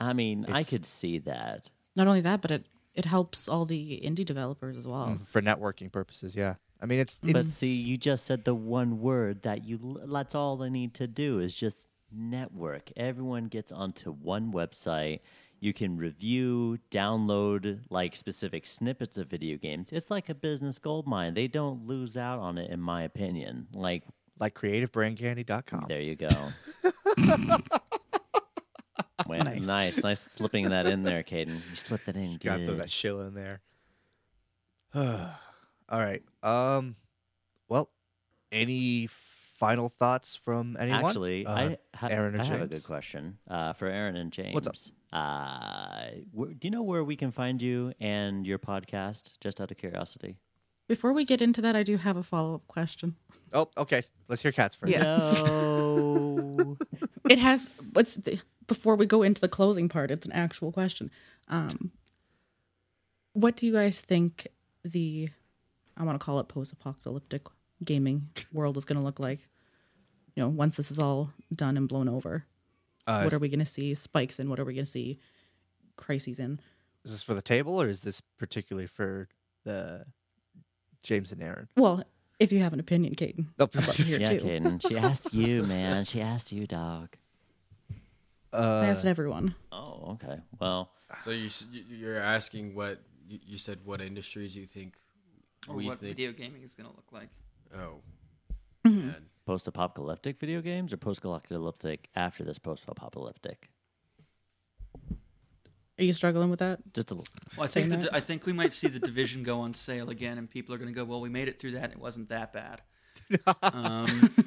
I 0.00 0.12
mean, 0.12 0.46
I 0.48 0.64
could 0.64 0.84
see 0.84 1.18
that. 1.20 1.70
Not 1.94 2.08
only 2.08 2.20
that, 2.22 2.42
but 2.42 2.50
it 2.50 2.66
it 2.94 3.04
helps 3.04 3.48
all 3.48 3.64
the 3.64 4.00
indie 4.04 4.24
developers 4.24 4.76
as 4.76 4.86
well. 4.86 5.18
Mm, 5.20 5.26
for 5.26 5.40
networking 5.40 5.92
purposes. 5.92 6.34
Yeah, 6.34 6.56
I 6.80 6.86
mean, 6.86 6.98
it's 6.98 7.20
But 7.22 7.36
it's 7.36 7.54
see, 7.54 7.74
you 7.74 7.96
just 7.96 8.26
said 8.26 8.44
the 8.44 8.54
one 8.54 9.00
word 9.00 9.42
that 9.42 9.64
you. 9.64 10.00
That's 10.04 10.34
all 10.34 10.56
they 10.56 10.70
need 10.70 10.94
to 10.94 11.06
do 11.06 11.38
is 11.38 11.54
just 11.54 11.86
network. 12.10 12.90
Everyone 12.96 13.44
gets 13.44 13.70
onto 13.70 14.10
one 14.10 14.52
website. 14.52 15.20
You 15.62 15.74
can 15.74 15.98
review, 15.98 16.78
download 16.90 17.80
like 17.90 18.16
specific 18.16 18.66
snippets 18.66 19.18
of 19.18 19.28
video 19.28 19.58
games. 19.58 19.92
It's 19.92 20.10
like 20.10 20.30
a 20.30 20.34
business 20.34 20.78
gold 20.78 21.06
mine. 21.06 21.34
They 21.34 21.48
don't 21.48 21.86
lose 21.86 22.16
out 22.16 22.38
on 22.38 22.56
it, 22.56 22.70
in 22.70 22.80
my 22.80 23.02
opinion. 23.02 23.68
Like 23.74 24.04
like 24.40 24.54
creativebrandcandy.com. 24.54 25.86
there 25.88 26.00
you 26.00 26.16
go. 26.16 26.28
Well, 29.26 29.44
Nice. 29.44 29.62
nice. 29.66 30.02
nice, 30.02 30.20
slipping 30.20 30.70
that 30.70 30.86
in 30.86 31.02
there, 31.02 31.22
Caden. 31.22 31.54
You 31.70 31.76
slipped 31.76 32.08
it 32.08 32.16
in. 32.16 32.36
Got 32.42 32.56
to 32.56 32.66
throw 32.66 32.74
that 32.76 32.90
shill 32.90 33.20
in 33.20 33.34
there. 33.34 33.60
All 34.94 35.30
right. 35.90 36.22
Um. 36.42 36.96
Well, 37.68 37.90
any 38.50 39.08
final 39.58 39.88
thoughts 39.88 40.34
from 40.34 40.76
anyone? 40.80 41.04
Actually, 41.04 41.46
Uh, 41.46 41.52
I, 41.54 41.78
ha- 41.94 42.08
Aaron 42.08 42.40
I 42.40 42.44
have 42.44 42.62
a 42.62 42.66
good 42.66 42.82
question 42.82 43.38
uh, 43.48 43.74
for 43.74 43.86
Aaron 43.86 44.16
and 44.16 44.32
James. 44.32 44.54
What's 44.54 44.66
up? 44.68 44.74
Uh, 45.12 46.06
where, 46.32 46.48
do 46.48 46.58
you 46.66 46.70
know 46.70 46.82
where 46.82 47.04
we 47.04 47.14
can 47.14 47.30
find 47.30 47.60
you 47.62 47.92
and 48.00 48.44
your 48.46 48.58
podcast? 48.58 49.32
Just 49.40 49.60
out 49.60 49.70
of 49.70 49.76
curiosity. 49.76 50.38
Before 50.90 51.12
we 51.12 51.24
get 51.24 51.40
into 51.40 51.62
that, 51.62 51.76
I 51.76 51.84
do 51.84 51.98
have 51.98 52.16
a 52.16 52.22
follow 52.24 52.56
up 52.56 52.66
question. 52.66 53.14
Oh, 53.52 53.68
okay. 53.78 54.02
Let's 54.26 54.42
hear 54.42 54.50
Kat's 54.50 54.74
first. 54.74 54.92
Yeah. 54.92 55.02
No. 55.44 56.76
It 57.30 57.38
has. 57.38 57.70
What's 57.92 58.14
the, 58.14 58.40
before 58.66 58.96
we 58.96 59.06
go 59.06 59.22
into 59.22 59.40
the 59.40 59.46
closing 59.48 59.88
part? 59.88 60.10
It's 60.10 60.26
an 60.26 60.32
actual 60.32 60.72
question. 60.72 61.12
Um, 61.46 61.92
what 63.34 63.54
do 63.54 63.66
you 63.68 63.72
guys 63.72 64.00
think 64.00 64.48
the 64.84 65.28
I 65.96 66.02
want 66.02 66.18
to 66.18 66.24
call 66.24 66.40
it 66.40 66.48
post 66.48 66.72
apocalyptic 66.72 67.42
gaming 67.84 68.30
world 68.52 68.76
is 68.76 68.84
going 68.84 68.98
to 68.98 69.04
look 69.04 69.20
like? 69.20 69.46
You 70.34 70.42
know, 70.42 70.48
once 70.48 70.76
this 70.76 70.90
is 70.90 70.98
all 70.98 71.30
done 71.54 71.76
and 71.76 71.88
blown 71.88 72.08
over, 72.08 72.46
Uh, 73.06 73.20
what 73.20 73.26
is, 73.28 73.34
are 73.34 73.38
we 73.38 73.48
going 73.48 73.60
to 73.60 73.64
see 73.64 73.94
spikes 73.94 74.40
in? 74.40 74.48
What 74.50 74.58
are 74.58 74.64
we 74.64 74.74
going 74.74 74.86
to 74.86 74.90
see 74.90 75.20
crises 75.94 76.40
in? 76.40 76.58
is 77.04 77.12
this 77.12 77.22
for 77.22 77.34
the 77.34 77.42
table 77.42 77.80
or 77.80 77.86
is 77.86 78.00
this 78.00 78.20
particularly 78.20 78.88
for 78.88 79.28
the 79.64 80.04
James 81.02 81.32
and 81.32 81.42
Aaron? 81.42 81.68
Well, 81.76 82.02
if 82.38 82.52
you 82.52 82.60
have 82.60 82.72
an 82.72 82.80
opinion, 82.80 83.14
Caden, 83.14 83.46
Nope. 83.58 83.70
I'd 83.76 83.86
love 83.86 84.00
yeah, 84.00 84.30
too. 84.32 84.38
Caden. 84.40 84.86
She 84.88 84.96
asked 85.08 85.32
you, 85.34 85.62
man. 85.64 86.04
She 86.04 86.20
asked 86.20 86.52
you, 86.52 86.66
dog. 86.66 87.08
I 88.52 88.56
Uh, 88.56 88.84
asked 88.86 89.04
everyone. 89.04 89.54
Oh, 89.70 90.18
okay. 90.22 90.40
Well, 90.60 90.90
So 91.22 91.30
you 91.30 91.46
s- 91.46 91.66
you- 91.70 91.84
you're 91.96 92.18
asking 92.18 92.74
what 92.74 93.00
you 93.28 93.38
you 93.46 93.58
said 93.58 93.78
what 93.84 94.00
industries 94.00 94.56
you 94.56 94.66
think 94.66 94.94
Or 95.68 95.74
we 95.76 95.86
what 95.86 95.98
think 95.98 96.16
video 96.16 96.32
gaming 96.32 96.62
is 96.62 96.74
going 96.74 96.88
to 96.90 96.96
look 96.96 97.12
like. 97.12 97.28
oh 97.74 98.00
Mm-hmm. 98.86 99.10
post-apocalyptic 99.44 100.40
video 100.40 100.62
games 100.62 100.92
or 100.92 100.96
post-apocalyptic 100.96 102.08
after 102.16 102.44
this 102.44 102.58
post-apocalyptic? 102.58 103.68
Are 106.00 106.04
you 106.04 106.12
struggling 106.14 106.48
with 106.48 106.60
that? 106.60 106.78
Just 106.94 107.10
a 107.10 107.14
little. 107.14 107.28
Well, 107.56 107.64
I 107.64 107.68
think 107.68 107.90
the. 107.90 108.08
I 108.14 108.20
think 108.20 108.46
we 108.46 108.52
might 108.54 108.72
see 108.72 108.88
the 108.88 108.98
division 108.98 109.42
go 109.42 109.60
on 109.60 109.74
sale 109.74 110.08
again, 110.08 110.38
and 110.38 110.50
people 110.50 110.74
are 110.74 110.78
going 110.78 110.88
to 110.88 110.94
go, 110.94 111.04
"Well, 111.04 111.20
we 111.20 111.28
made 111.28 111.46
it 111.46 111.58
through 111.58 111.72
that, 111.72 111.84
and 111.84 111.92
it 111.92 111.98
wasn't 111.98 112.30
that 112.30 112.52
bad." 112.54 112.80
Um, 113.62 114.34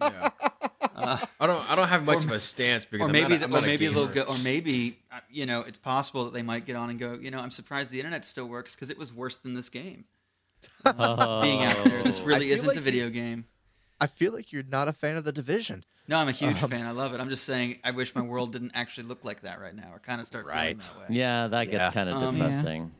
Yeah. 0.00 0.30
I 1.40 1.46
don't 1.46 1.70
I 1.70 1.74
don't 1.76 1.88
have 1.88 2.04
much 2.04 2.24
of 2.24 2.30
a 2.30 2.40
stance 2.40 2.84
because 2.84 3.04
or 3.06 3.08
I'm 3.08 3.12
maybe, 3.12 3.34
not 3.38 3.40
a, 3.42 3.44
I'm 3.44 3.50
the, 3.50 3.56
or 3.56 3.60
not 3.60 3.64
a 3.64 3.66
maybe 3.66 3.86
they'll 3.88 4.06
go, 4.08 4.22
or 4.22 4.38
maybe 4.38 4.98
uh, 5.12 5.18
you 5.30 5.44
know, 5.46 5.60
it's 5.60 5.78
possible 5.78 6.24
that 6.24 6.32
they 6.34 6.42
might 6.42 6.66
get 6.66 6.76
on 6.76 6.90
and 6.90 6.98
go, 6.98 7.18
you 7.20 7.30
know, 7.30 7.40
I'm 7.40 7.50
surprised 7.50 7.90
the 7.90 7.98
internet 7.98 8.24
still 8.24 8.46
works 8.46 8.74
because 8.74 8.90
it 8.90 8.98
was 8.98 9.12
worse 9.12 9.36
than 9.38 9.54
this 9.54 9.68
game 9.68 10.04
being 10.84 10.96
out 10.96 11.84
there. 11.84 12.02
This 12.04 12.20
Oh. 12.20 12.24
really 12.24 12.50
isn't 12.50 12.66
like 12.66 12.76
a 12.76 12.80
video 12.80 13.10
game. 13.10 13.44
I 14.00 14.06
feel 14.06 14.32
like 14.32 14.52
you're 14.52 14.62
not 14.64 14.88
a 14.88 14.92
fan 14.92 15.16
of 15.16 15.24
the 15.24 15.32
division. 15.32 15.84
No, 16.06 16.18
I'm 16.18 16.28
a 16.28 16.32
huge 16.32 16.62
Um, 16.62 16.70
fan. 16.70 16.86
I 16.86 16.90
love 16.90 17.14
it. 17.14 17.20
I'm 17.20 17.30
just 17.30 17.44
saying, 17.44 17.78
I 17.82 17.90
wish 17.92 18.14
my 18.14 18.20
world 18.20 18.52
didn't 18.52 18.72
actually 18.74 19.04
look 19.06 19.24
like 19.24 19.40
that 19.42 19.58
right 19.60 19.74
now, 19.74 19.90
or 19.92 19.98
kind 19.98 20.20
of 20.20 20.26
start 20.26 20.44
Right. 20.44 20.76
feeling 20.80 20.96
that 20.98 21.10
way. 21.10 21.16
Yeah, 21.16 21.48
that 21.48 21.64
gets 21.64 21.74
Yeah. 21.84 21.90
kind 21.92 22.08
of 22.10 22.16
Um, 22.22 22.36
Yeah. 22.36 22.44
depressing. 22.48 22.92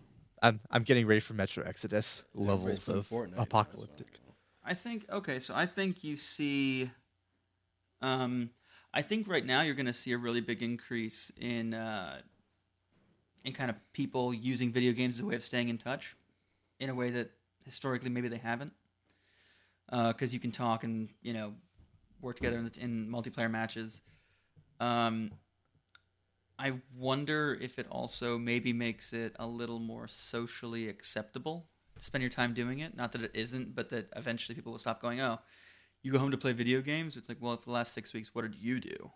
I'm 0.43 0.61
I'm 0.71 0.83
getting 0.85 1.07
ready 1.07 1.21
for 1.21 1.35
Metro 1.35 1.65
Exodus 1.65 2.25
levels 2.35 2.89
of 2.89 3.09
Fortnite 3.09 3.31
now, 3.31 3.37
so- 3.37 3.43
apocalyptic. 3.43 4.09
I 4.63 4.75
think 4.75 5.07
okay, 5.11 5.39
so 5.41 5.55
I 5.55 5.67
think 5.67 6.03
you 6.05 6.17
see 6.17 6.91
um 8.01 8.51
I 8.93 9.03
think 9.03 9.27
right 9.29 9.45
now 9.45 9.63
you're 9.63 9.75
going 9.75 9.87
to 9.87 9.93
see 9.93 10.13
a 10.13 10.19
really 10.19 10.41
big 10.41 10.63
increase 10.63 11.31
in 11.39 11.75
uh 11.75 12.21
in 13.45 13.53
kind 13.53 13.71
of 13.71 13.77
people 13.93 14.33
using 14.33 14.73
video 14.73 14.93
games 14.93 15.17
as 15.17 15.21
a 15.21 15.27
way 15.27 15.35
of 15.35 15.45
staying 15.45 15.69
in 15.69 15.77
touch 15.79 16.17
in 16.81 16.89
a 16.89 16.95
way 16.95 17.11
that 17.11 17.31
historically 17.65 18.09
maybe 18.11 18.29
they 18.29 18.39
haven't. 18.39 18.73
Uh 19.91 20.13
cuz 20.15 20.33
you 20.33 20.41
can 20.41 20.51
talk 20.53 20.85
and, 20.85 21.11
you 21.23 21.33
know, 21.35 21.55
work 22.25 22.37
together 22.37 22.59
in, 22.59 22.71
in 22.81 23.09
multiplayer 23.09 23.51
matches. 23.51 24.03
Um 24.81 25.31
I 26.59 26.75
wonder 26.97 27.59
if 27.61 27.79
it 27.79 27.87
also 27.91 28.39
maybe 28.39 28.73
makes 28.73 29.13
it 29.13 29.35
a 29.39 29.47
little 29.47 29.81
more 29.81 30.07
socially 30.07 30.89
acceptable 30.89 31.67
to 31.99 32.05
spend 32.05 32.23
your 32.23 32.31
time 32.31 32.55
doing 32.55 32.79
it. 32.79 32.97
Not 32.97 33.13
that 33.13 33.23
it 33.23 33.33
isn't, 33.35 33.75
but 33.75 33.91
that 33.91 34.09
eventually 34.15 34.55
people 34.55 34.73
will 34.73 34.79
stop 34.79 35.03
going, 35.03 35.21
oh, 35.21 35.41
you 36.03 36.13
go 36.13 36.19
home 36.19 36.31
to 36.31 36.39
play 36.39 36.53
video 36.53 36.81
games? 36.81 37.17
It's 37.17 37.29
like, 37.29 37.39
well, 37.41 37.57
for 37.57 37.65
the 37.65 37.73
last 37.73 37.93
six 37.93 38.13
weeks, 38.13 38.31
what 38.35 38.43
did 38.43 38.55
you 38.55 38.79
do? 38.79 39.11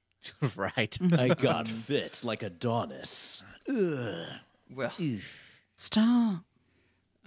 right. 0.56 0.98
I 1.12 1.28
got 1.28 1.68
fit 1.68 2.20
like 2.22 2.42
Adonis. 2.42 3.42
Ugh. 3.68 4.26
Well, 4.74 4.92
Stop. 5.76 6.44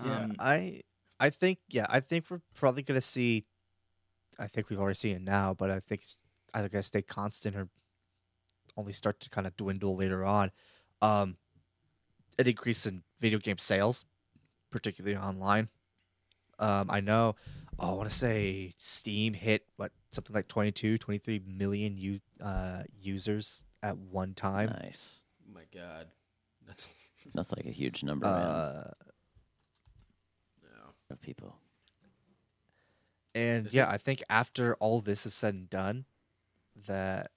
Yeah, 0.04 0.16
um, 0.16 0.36
I 0.40 0.82
I 1.20 1.30
think 1.30 1.60
yeah, 1.70 1.86
I 1.88 2.00
think 2.00 2.26
we're 2.30 2.42
probably 2.56 2.82
gonna 2.82 3.02
see. 3.02 3.46
I 4.40 4.48
think 4.48 4.70
we've 4.70 4.80
already 4.80 4.96
seen 4.96 5.16
it 5.16 5.22
now, 5.22 5.54
but 5.54 5.70
I 5.72 5.80
think 5.80 6.02
it's 6.04 6.18
either 6.54 6.70
gonna 6.70 6.84
stay 6.84 7.02
constant 7.02 7.56
or 7.56 7.70
only 8.78 8.94
start 8.94 9.20
to 9.22 9.30
kind 9.30 9.48
of 9.48 9.56
dwindle 9.56 9.96
later 9.96 10.26
on. 10.26 10.52
Um, 11.02 11.38
an 12.38 12.48
increase 12.48 12.86
in 12.86 13.04
video 13.20 13.40
game 13.40 13.58
sales, 13.58 14.06
particularly 14.72 15.16
online. 15.18 15.70
Um, 16.60 16.90
I 16.90 17.00
know. 17.02 17.36
Oh, 17.80 17.90
I 17.90 17.94
want 17.94 18.10
to 18.10 18.16
say 18.16 18.74
Steam 18.78 19.34
hit 19.34 19.66
what 19.78 19.92
something 20.12 20.34
like 20.34 20.48
22, 20.48 20.98
23 20.98 21.42
million 21.46 21.98
u- 21.98 22.20
uh, 22.42 22.84
users 22.98 23.64
at 23.84 23.98
one 23.98 24.34
time. 24.34 24.70
Nice. 24.82 25.22
Oh 25.48 25.54
my 25.54 25.64
god. 25.74 26.08
That's 26.66 26.88
That's 27.34 27.52
like 27.52 27.66
a 27.66 27.72
huge 27.72 28.04
number, 28.04 28.26
man, 28.26 28.36
Uh, 28.36 28.92
no. 30.64 30.94
of 31.10 31.22
people. 31.22 31.58
And 33.36 33.72
yeah, 33.72 33.90
I 33.90 33.98
think 33.98 34.24
after 34.30 34.76
all 34.76 35.02
this 35.02 35.26
is 35.26 35.34
said 35.34 35.54
and 35.54 35.70
done, 35.70 36.06
that 36.88 37.32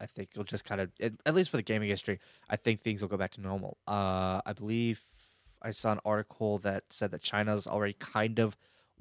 I 0.00 0.06
think 0.06 0.30
it'll 0.32 0.44
just 0.44 0.64
kind 0.64 0.80
of, 0.80 0.90
at, 0.98 1.34
least 1.34 1.50
for 1.50 1.58
the 1.58 1.62
gaming 1.62 1.90
industry, 1.90 2.18
I 2.48 2.56
think 2.56 2.80
things 2.80 3.02
will 3.02 3.08
go 3.08 3.18
back 3.18 3.32
to 3.32 3.40
normal. 3.40 3.76
Uh, 3.86 4.40
I 4.44 4.54
believe 4.54 5.02
I 5.62 5.72
saw 5.72 5.92
an 5.92 6.00
article 6.06 6.58
that 6.58 6.84
said 6.90 7.10
that 7.10 7.20
China's 7.20 7.66
already 7.66 7.92
kind 7.92 8.38
of 8.38 8.56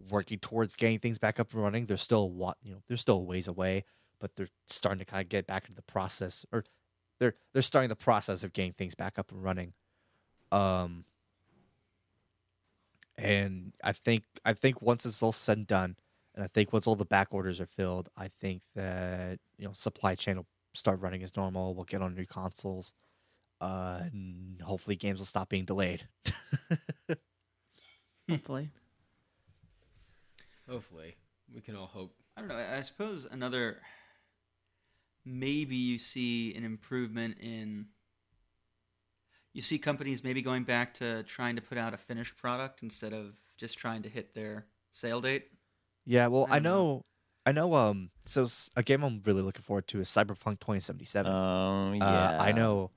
working 0.10 0.40
towards 0.40 0.76
getting 0.76 1.00
things 1.00 1.18
back 1.18 1.40
up 1.40 1.54
and 1.54 1.64
running. 1.64 1.86
They're 1.86 1.98
still 1.98 2.30
what 2.30 2.58
you 2.62 2.74
know, 2.74 2.82
they're 2.88 2.98
still 2.98 3.18
a 3.18 3.24
ways 3.24 3.48
away, 3.48 3.86
but 4.20 4.36
they're 4.36 4.50
starting 4.66 5.00
to 5.00 5.06
kind 5.06 5.22
of 5.22 5.30
get 5.30 5.48
back 5.48 5.64
into 5.64 5.76
the 5.76 5.82
process, 5.82 6.46
or 6.52 6.66
they're 7.20 7.36
they're 7.54 7.62
starting 7.62 7.90
the 7.90 7.96
process 7.96 8.44
of 8.44 8.54
getting 8.54 8.74
things 8.74 8.96
back 8.96 9.20
up 9.20 9.32
and 9.32 9.44
running. 9.44 9.74
Um, 10.52 11.06
and 13.18 13.74
I 13.84 13.92
think 13.92 14.24
I 14.44 14.54
think 14.54 14.82
once 14.82 15.06
it's 15.06 15.22
all 15.22 15.32
said 15.32 15.58
and 15.58 15.68
done, 15.68 15.96
and 16.36 16.44
I 16.44 16.48
think 16.48 16.74
once 16.74 16.88
all 16.88 16.96
the 16.96 17.06
back 17.06 17.28
orders 17.32 17.60
are 17.60 17.66
filled, 17.66 18.10
I 18.18 18.30
think 18.42 18.62
that 18.76 19.40
you 19.58 19.66
know 19.66 19.74
supply 19.74 20.16
chain 20.16 20.38
will 20.38 20.48
start 20.74 21.00
running 21.02 21.24
as 21.24 21.36
normal. 21.36 21.76
We'll 21.76 21.86
get 21.86 22.02
on 22.02 22.16
new 22.16 22.26
consoles. 22.26 22.94
Uh, 23.62 24.02
and 24.12 24.62
hopefully 24.62 24.96
games 24.98 25.20
will 25.20 25.26
stop 25.26 25.48
being 25.48 25.64
delayed. 25.64 26.06
Hopefully. 28.30 28.70
Hopefully, 30.70 31.16
we 31.54 31.62
can 31.62 31.76
all 31.76 31.86
hope. 31.86 32.14
I 32.36 32.42
don't 32.42 32.50
know. 32.50 32.56
I 32.56 32.78
I 32.78 32.82
suppose 32.82 33.26
another. 33.30 33.78
Maybe 35.26 35.76
you 35.78 35.98
see 35.98 36.54
an 36.56 36.66
improvement 36.66 37.38
in. 37.40 37.88
You 39.54 39.62
see 39.62 39.78
companies 39.78 40.24
maybe 40.24 40.42
going 40.42 40.64
back 40.64 40.94
to 40.96 41.24
trying 41.24 41.56
to 41.56 41.62
put 41.62 41.78
out 41.78 41.94
a 41.94 41.98
finished 41.98 42.36
product 42.38 42.82
instead 42.84 43.14
of 43.14 43.34
just 43.58 43.78
trying 43.78 44.02
to 44.04 44.10
hit 44.10 44.34
their 44.34 44.66
sale 44.92 45.22
date. 45.22 45.48
Yeah, 46.06 46.28
well, 46.28 46.48
I 46.50 46.56
I 46.58 46.60
know. 46.60 46.84
know, 46.86 47.06
I 47.46 47.52
know. 47.52 47.76
Um, 47.76 48.10
so 48.26 48.48
a 48.76 48.84
game 48.84 49.04
I'm 49.04 49.22
really 49.26 49.42
looking 49.42 49.62
forward 49.62 49.88
to 49.90 50.00
is 50.00 50.10
Cyberpunk 50.10 50.60
2077. 50.60 51.32
Oh 51.32 51.94
yeah. 51.94 52.04
Uh, 52.04 52.38
I 52.40 52.52
know, 52.52 52.92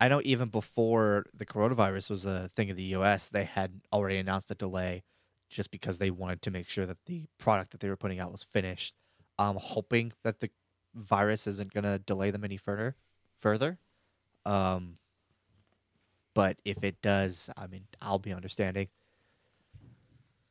I 0.00 0.08
know. 0.08 0.20
Even 0.24 0.48
before 0.48 1.26
the 1.34 1.44
coronavirus 1.46 2.10
was 2.10 2.24
a 2.24 2.50
thing 2.56 2.68
in 2.68 2.76
the 2.76 2.82
U.S., 2.96 3.28
they 3.28 3.44
had 3.44 3.80
already 3.92 4.16
announced 4.18 4.50
a 4.50 4.54
delay, 4.54 5.02
just 5.50 5.70
because 5.70 5.98
they 5.98 6.10
wanted 6.10 6.42
to 6.42 6.50
make 6.50 6.68
sure 6.68 6.86
that 6.86 6.98
the 7.06 7.26
product 7.38 7.70
that 7.72 7.80
they 7.80 7.88
were 7.88 7.96
putting 7.96 8.18
out 8.18 8.32
was 8.32 8.42
finished. 8.42 8.94
I'm 9.38 9.56
hoping 9.56 10.12
that 10.24 10.40
the 10.40 10.50
virus 10.94 11.46
isn't 11.46 11.72
going 11.72 11.84
to 11.84 11.98
delay 11.98 12.30
them 12.30 12.44
any 12.44 12.56
further. 12.56 12.96
Further, 13.34 13.78
um, 14.44 14.98
but 16.34 16.56
if 16.64 16.82
it 16.84 17.02
does, 17.02 17.50
I 17.56 17.66
mean, 17.66 17.84
I'll 18.00 18.18
be 18.18 18.32
understanding. 18.32 18.88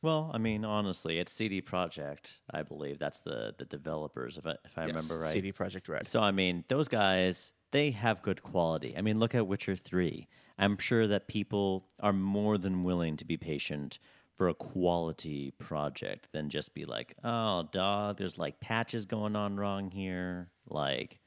Well, 0.01 0.31
I 0.33 0.39
mean, 0.39 0.65
honestly, 0.65 1.19
it's 1.19 1.31
CD 1.31 1.61
Projekt. 1.61 2.37
I 2.49 2.63
believe 2.63 2.97
that's 2.97 3.19
the 3.19 3.53
the 3.57 3.65
developers, 3.65 4.37
if 4.37 4.47
I 4.47 4.55
if 4.65 4.77
I 4.77 4.85
Yes, 4.87 4.95
remember 4.95 5.19
right. 5.19 5.31
CD 5.33 5.51
Projekt 5.53 5.87
Red. 5.87 6.07
So 6.07 6.19
I 6.21 6.31
mean, 6.31 6.63
those 6.69 6.87
guys 6.87 7.51
they 7.71 7.91
have 7.91 8.21
good 8.21 8.41
quality. 8.41 8.95
I 8.97 9.01
mean, 9.01 9.19
look 9.19 9.35
at 9.35 9.45
Witcher 9.47 9.75
Three. 9.75 10.27
I'm 10.57 10.77
sure 10.77 11.07
that 11.07 11.27
people 11.27 11.87
are 12.01 12.13
more 12.13 12.57
than 12.57 12.83
willing 12.83 13.15
to 13.17 13.25
be 13.25 13.37
patient 13.37 13.99
for 14.37 14.47
a 14.49 14.53
quality 14.53 15.51
project 15.59 16.27
than 16.31 16.49
just 16.49 16.73
be 16.73 16.85
like, 16.85 17.15
oh, 17.23 17.67
dog, 17.71 18.17
there's 18.17 18.37
like 18.37 18.59
patches 18.59 19.05
going 19.05 19.35
on 19.35 19.55
wrong 19.57 19.91
here. 19.91 20.49
Like, 20.67 21.19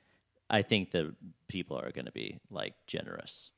I 0.51 0.63
think 0.63 0.91
the 0.91 1.15
people 1.49 1.79
are 1.79 1.93
going 1.93 2.07
to 2.07 2.13
be 2.13 2.41
like 2.51 2.75
generous. 2.87 3.53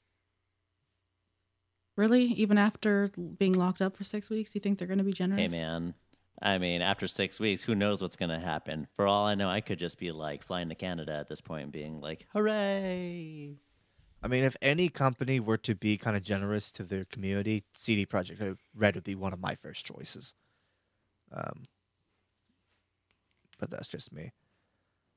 Really? 1.97 2.25
Even 2.25 2.59
after 2.59 3.09
being 3.39 3.55
locked 3.55 3.81
up 3.81 3.97
for 3.97 4.05
six 4.05 4.29
weeks, 4.29 4.55
you 4.55 4.61
think 4.61 4.79
they're 4.79 4.87
going 4.87 4.99
to 4.99 5.05
be 5.05 5.13
generous? 5.13 5.41
Hey, 5.41 5.49
man. 5.49 5.95
I 6.43 6.59
mean, 6.59 6.83
after 6.83 7.07
six 7.07 7.41
weeks, 7.41 7.63
who 7.63 7.75
knows 7.75 8.03
what's 8.03 8.17
going 8.17 8.29
to 8.29 8.39
happen? 8.39 8.87
For 8.95 9.07
all 9.07 9.25
I 9.25 9.35
know, 9.35 9.49
I 9.49 9.63
could 9.63 9.79
just 9.79 9.99
be 9.99 10.13
like 10.13 10.43
flying 10.43 10.69
to 10.69 10.75
Canada 10.75 11.13
at 11.13 11.29
this 11.29 11.41
point 11.41 11.65
and 11.65 11.73
being 11.73 12.01
like, 12.01 12.27
hooray! 12.35 13.57
I 14.23 14.29
mean, 14.29 14.45
if 14.45 14.57
any 14.61 14.89
company 14.89 15.41
were 15.41 15.57
to 15.59 15.75
be 15.75 15.97
kind 15.97 16.17
of 16.17 16.23
generous 16.23 16.71
to 16.73 16.83
their 16.83 17.05
community, 17.05 17.65
CD 17.73 18.05
Projekt 18.05 18.59
Red 18.75 18.95
would 18.95 19.05
be 19.05 19.15
one 19.15 19.33
of 19.33 19.41
my 19.41 19.55
first 19.55 19.87
choices. 19.87 20.35
Um, 21.33 21.65
but 23.59 23.71
that's 23.71 23.89
just 23.89 24.13
me. 24.13 24.33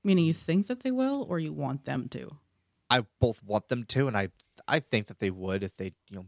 Meaning 0.03 0.25
you 0.25 0.33
think 0.33 0.67
that 0.67 0.81
they 0.81 0.91
will, 0.91 1.25
or 1.27 1.39
you 1.39 1.51
want 1.51 1.85
them 1.85 2.07
to? 2.09 2.37
I 2.89 3.05
both 3.19 3.43
want 3.43 3.67
them 3.67 3.83
to, 3.85 4.07
and 4.07 4.17
I 4.17 4.29
I 4.67 4.79
think 4.79 5.07
that 5.07 5.19
they 5.19 5.29
would 5.29 5.63
if 5.63 5.75
they 5.75 5.93
you 6.09 6.15
know 6.15 6.25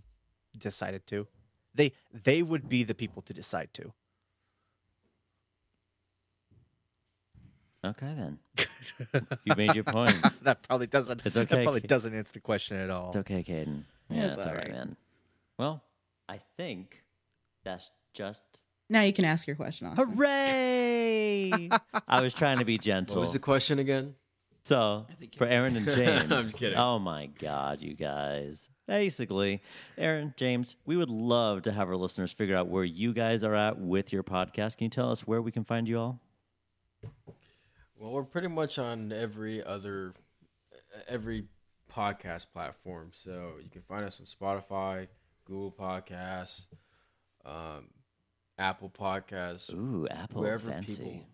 decided 0.58 1.06
to. 1.08 1.28
They 1.74 1.94
they 2.14 2.42
would 2.44 2.68
be 2.70 2.84
the 2.84 2.96
people 2.96 3.22
to 3.24 3.34
decide 3.34 3.70
to. 3.76 3.94
Okay, 7.84 8.14
then. 8.16 8.38
you 9.44 9.56
made 9.58 9.74
your 9.74 9.84
point. 9.84 10.16
that 10.44 10.62
probably 10.68 10.86
doesn't. 10.88 11.22
It's 11.26 11.34
That 11.36 11.52
okay. 11.52 11.64
probably 11.64 11.82
doesn't 11.82 12.14
answer 12.14 12.34
the 12.34 12.40
question 12.40 12.78
at 12.78 12.92
all. 12.92 13.08
It's 13.08 13.16
okay, 13.18 13.44
Caden. 13.44 13.84
Yeah, 14.10 14.18
Yeah, 14.18 14.28
it's 14.28 14.38
it's 14.38 14.46
all 14.46 14.54
right, 14.54 14.66
alright. 14.68 14.72
man. 14.72 14.98
Well, 15.58 15.84
I 16.30 16.42
think 16.58 17.04
that's 17.64 17.90
just 18.14 18.42
Now 18.90 19.02
you 19.02 19.14
can 19.14 19.26
ask 19.26 19.48
your 19.48 19.56
question, 19.56 19.88
Austin. 19.88 20.12
hooray. 20.12 21.70
I 22.08 22.22
was 22.22 22.34
trying 22.36 22.60
to 22.60 22.66
be 22.66 22.78
gentle. 22.78 23.16
What 23.16 23.22
was 23.22 23.34
the 23.34 23.40
question 23.40 23.80
again? 23.80 24.14
So 24.64 25.08
for 25.38 25.48
Aaron 25.48 25.76
and 25.76 25.86
James, 25.92 26.32
I'm 26.32 26.44
just 26.44 26.58
kidding. 26.58 26.78
oh 26.78 27.00
my 27.00 27.26
God, 27.40 27.82
you 27.82 27.96
guys! 27.96 28.70
Basically, 28.92 29.62
Aaron, 29.98 30.34
James, 30.36 30.76
we 30.86 30.98
would 30.98 31.10
love 31.10 31.62
to 31.62 31.72
have 31.72 31.88
our 31.88 31.96
listeners 31.96 32.34
figure 32.34 32.58
out 32.58 32.68
where 32.68 32.84
you 32.84 33.14
guys 33.14 33.42
are 33.46 33.56
at 33.56 33.80
with 33.80 34.12
your 34.12 34.22
podcast. 34.22 34.76
Can 34.76 34.84
you 34.84 34.90
tell 34.90 35.10
us 35.10 35.26
where 35.26 35.42
we 35.42 35.50
can 35.50 35.64
find 35.64 35.88
you 35.88 35.98
all? 35.98 36.20
Well, 37.98 38.12
we're 38.12 38.24
pretty 38.24 38.50
much 38.50 38.78
on 38.78 39.14
every 39.14 39.64
other 39.64 40.14
every 41.08 41.46
podcast 41.90 42.48
platform. 42.52 43.12
So 43.14 43.54
you 43.64 43.70
can 43.70 43.82
find 43.84 44.04
us 44.04 44.20
on 44.20 44.26
Spotify, 44.26 45.08
Google 45.46 45.72
Podcasts, 45.72 46.68
um, 47.46 47.92
Apple 48.60 48.90
Podcasts, 48.90 49.74
Ooh, 49.74 50.06
Apple 50.12 50.42
wherever 50.42 50.70
fancy. 50.70 50.96
people. 50.96 51.26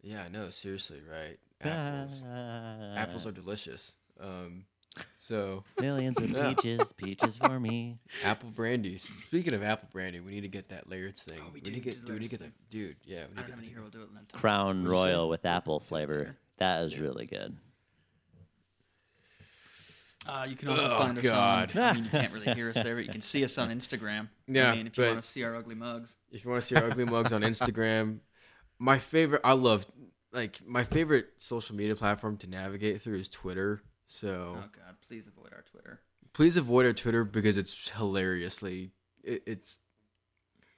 Yeah, 0.00 0.28
no, 0.32 0.48
seriously, 0.48 1.02
right? 1.06 1.36
Apples, 1.60 2.24
apples 2.96 3.26
are 3.26 3.32
delicious. 3.32 3.96
Um, 4.18 4.64
so 5.16 5.64
millions 5.80 6.18
of 6.18 6.30
Yeah. 6.30 6.52
peaches, 6.54 6.92
peaches 6.92 7.36
for 7.36 7.58
me. 7.60 7.98
apple 8.24 8.50
brandy. 8.50 8.98
Speaking 8.98 9.54
of 9.54 9.62
apple 9.62 9.88
brandy, 9.92 10.20
we 10.20 10.32
need 10.32 10.40
to 10.42 10.48
get 10.48 10.68
that 10.70 10.88
layered 10.88 11.16
thing. 11.16 11.38
Oh, 11.40 11.48
we 11.52 11.54
need 11.60 11.64
do 11.64 11.70
to 11.70 11.76
need 11.76 11.84
get, 11.84 11.94
to 11.94 12.00
dude, 12.00 12.08
we 12.10 12.18
need 12.20 12.24
to 12.26 12.30
get 12.32 12.40
layer 12.40 12.50
that, 12.50 12.70
dude. 12.70 12.96
Yeah, 13.04 13.16
we 13.16 13.22
I 13.22 13.26
need 13.26 13.34
don't 13.36 13.44
to 13.46 13.50
have 13.52 13.58
any 13.60 13.68
here. 13.68 13.80
We'll 13.80 13.90
do 13.90 14.00
it 14.02 14.08
in 14.10 14.14
time. 14.16 14.26
Crown 14.32 14.78
What'd 14.84 14.90
Royal 14.90 15.26
say? 15.26 15.30
with 15.30 15.46
apple 15.46 15.80
flavor. 15.80 16.36
That 16.58 16.82
is 16.84 16.98
really 16.98 17.26
good. 17.26 17.56
Uh, 20.24 20.46
you 20.48 20.54
can 20.54 20.68
also 20.68 20.88
Oh, 20.94 20.98
find 21.00 21.18
us 21.18 21.24
God. 21.24 21.76
on. 21.76 21.82
I 21.82 21.92
mean, 21.94 22.04
you 22.04 22.10
can't 22.10 22.32
really 22.32 22.54
hear 22.54 22.70
us 22.70 22.74
there, 22.82 22.94
but 22.94 23.04
you 23.04 23.10
can 23.10 23.20
see 23.22 23.42
us 23.42 23.58
on 23.58 23.70
Instagram. 23.70 24.28
Yeah, 24.46 24.70
I 24.70 24.76
mean, 24.76 24.86
if 24.86 24.96
you 24.96 25.02
but- 25.04 25.10
want 25.10 25.22
to 25.22 25.28
see 25.28 25.42
our 25.42 25.56
ugly 25.56 25.74
mugs. 25.74 26.14
If 26.30 26.44
you 26.44 26.50
want 26.50 26.62
to 26.62 26.68
see 26.68 26.76
our 26.76 26.84
ugly 26.90 27.04
mugs 27.04 27.32
on 27.32 27.42
Instagram, 27.42 28.18
my 28.78 28.98
favorite, 29.00 29.40
I 29.42 29.54
love, 29.54 29.84
like 30.32 30.60
my 30.64 30.84
favorite 30.84 31.26
social 31.38 31.74
media 31.74 31.96
platform 31.96 32.36
to 32.38 32.46
navigate 32.46 33.00
through 33.00 33.18
is 33.18 33.28
Twitter. 33.28 33.82
So 34.12 34.56
Oh 34.58 34.68
God, 34.76 34.96
please 35.08 35.26
avoid 35.26 35.54
our 35.54 35.64
Twitter. 35.70 35.98
please 36.34 36.58
avoid 36.58 36.84
our 36.84 36.92
Twitter 36.92 37.24
because 37.24 37.56
it's 37.56 37.88
hilariously, 37.88 38.90
it, 39.24 39.42
it's, 39.46 39.78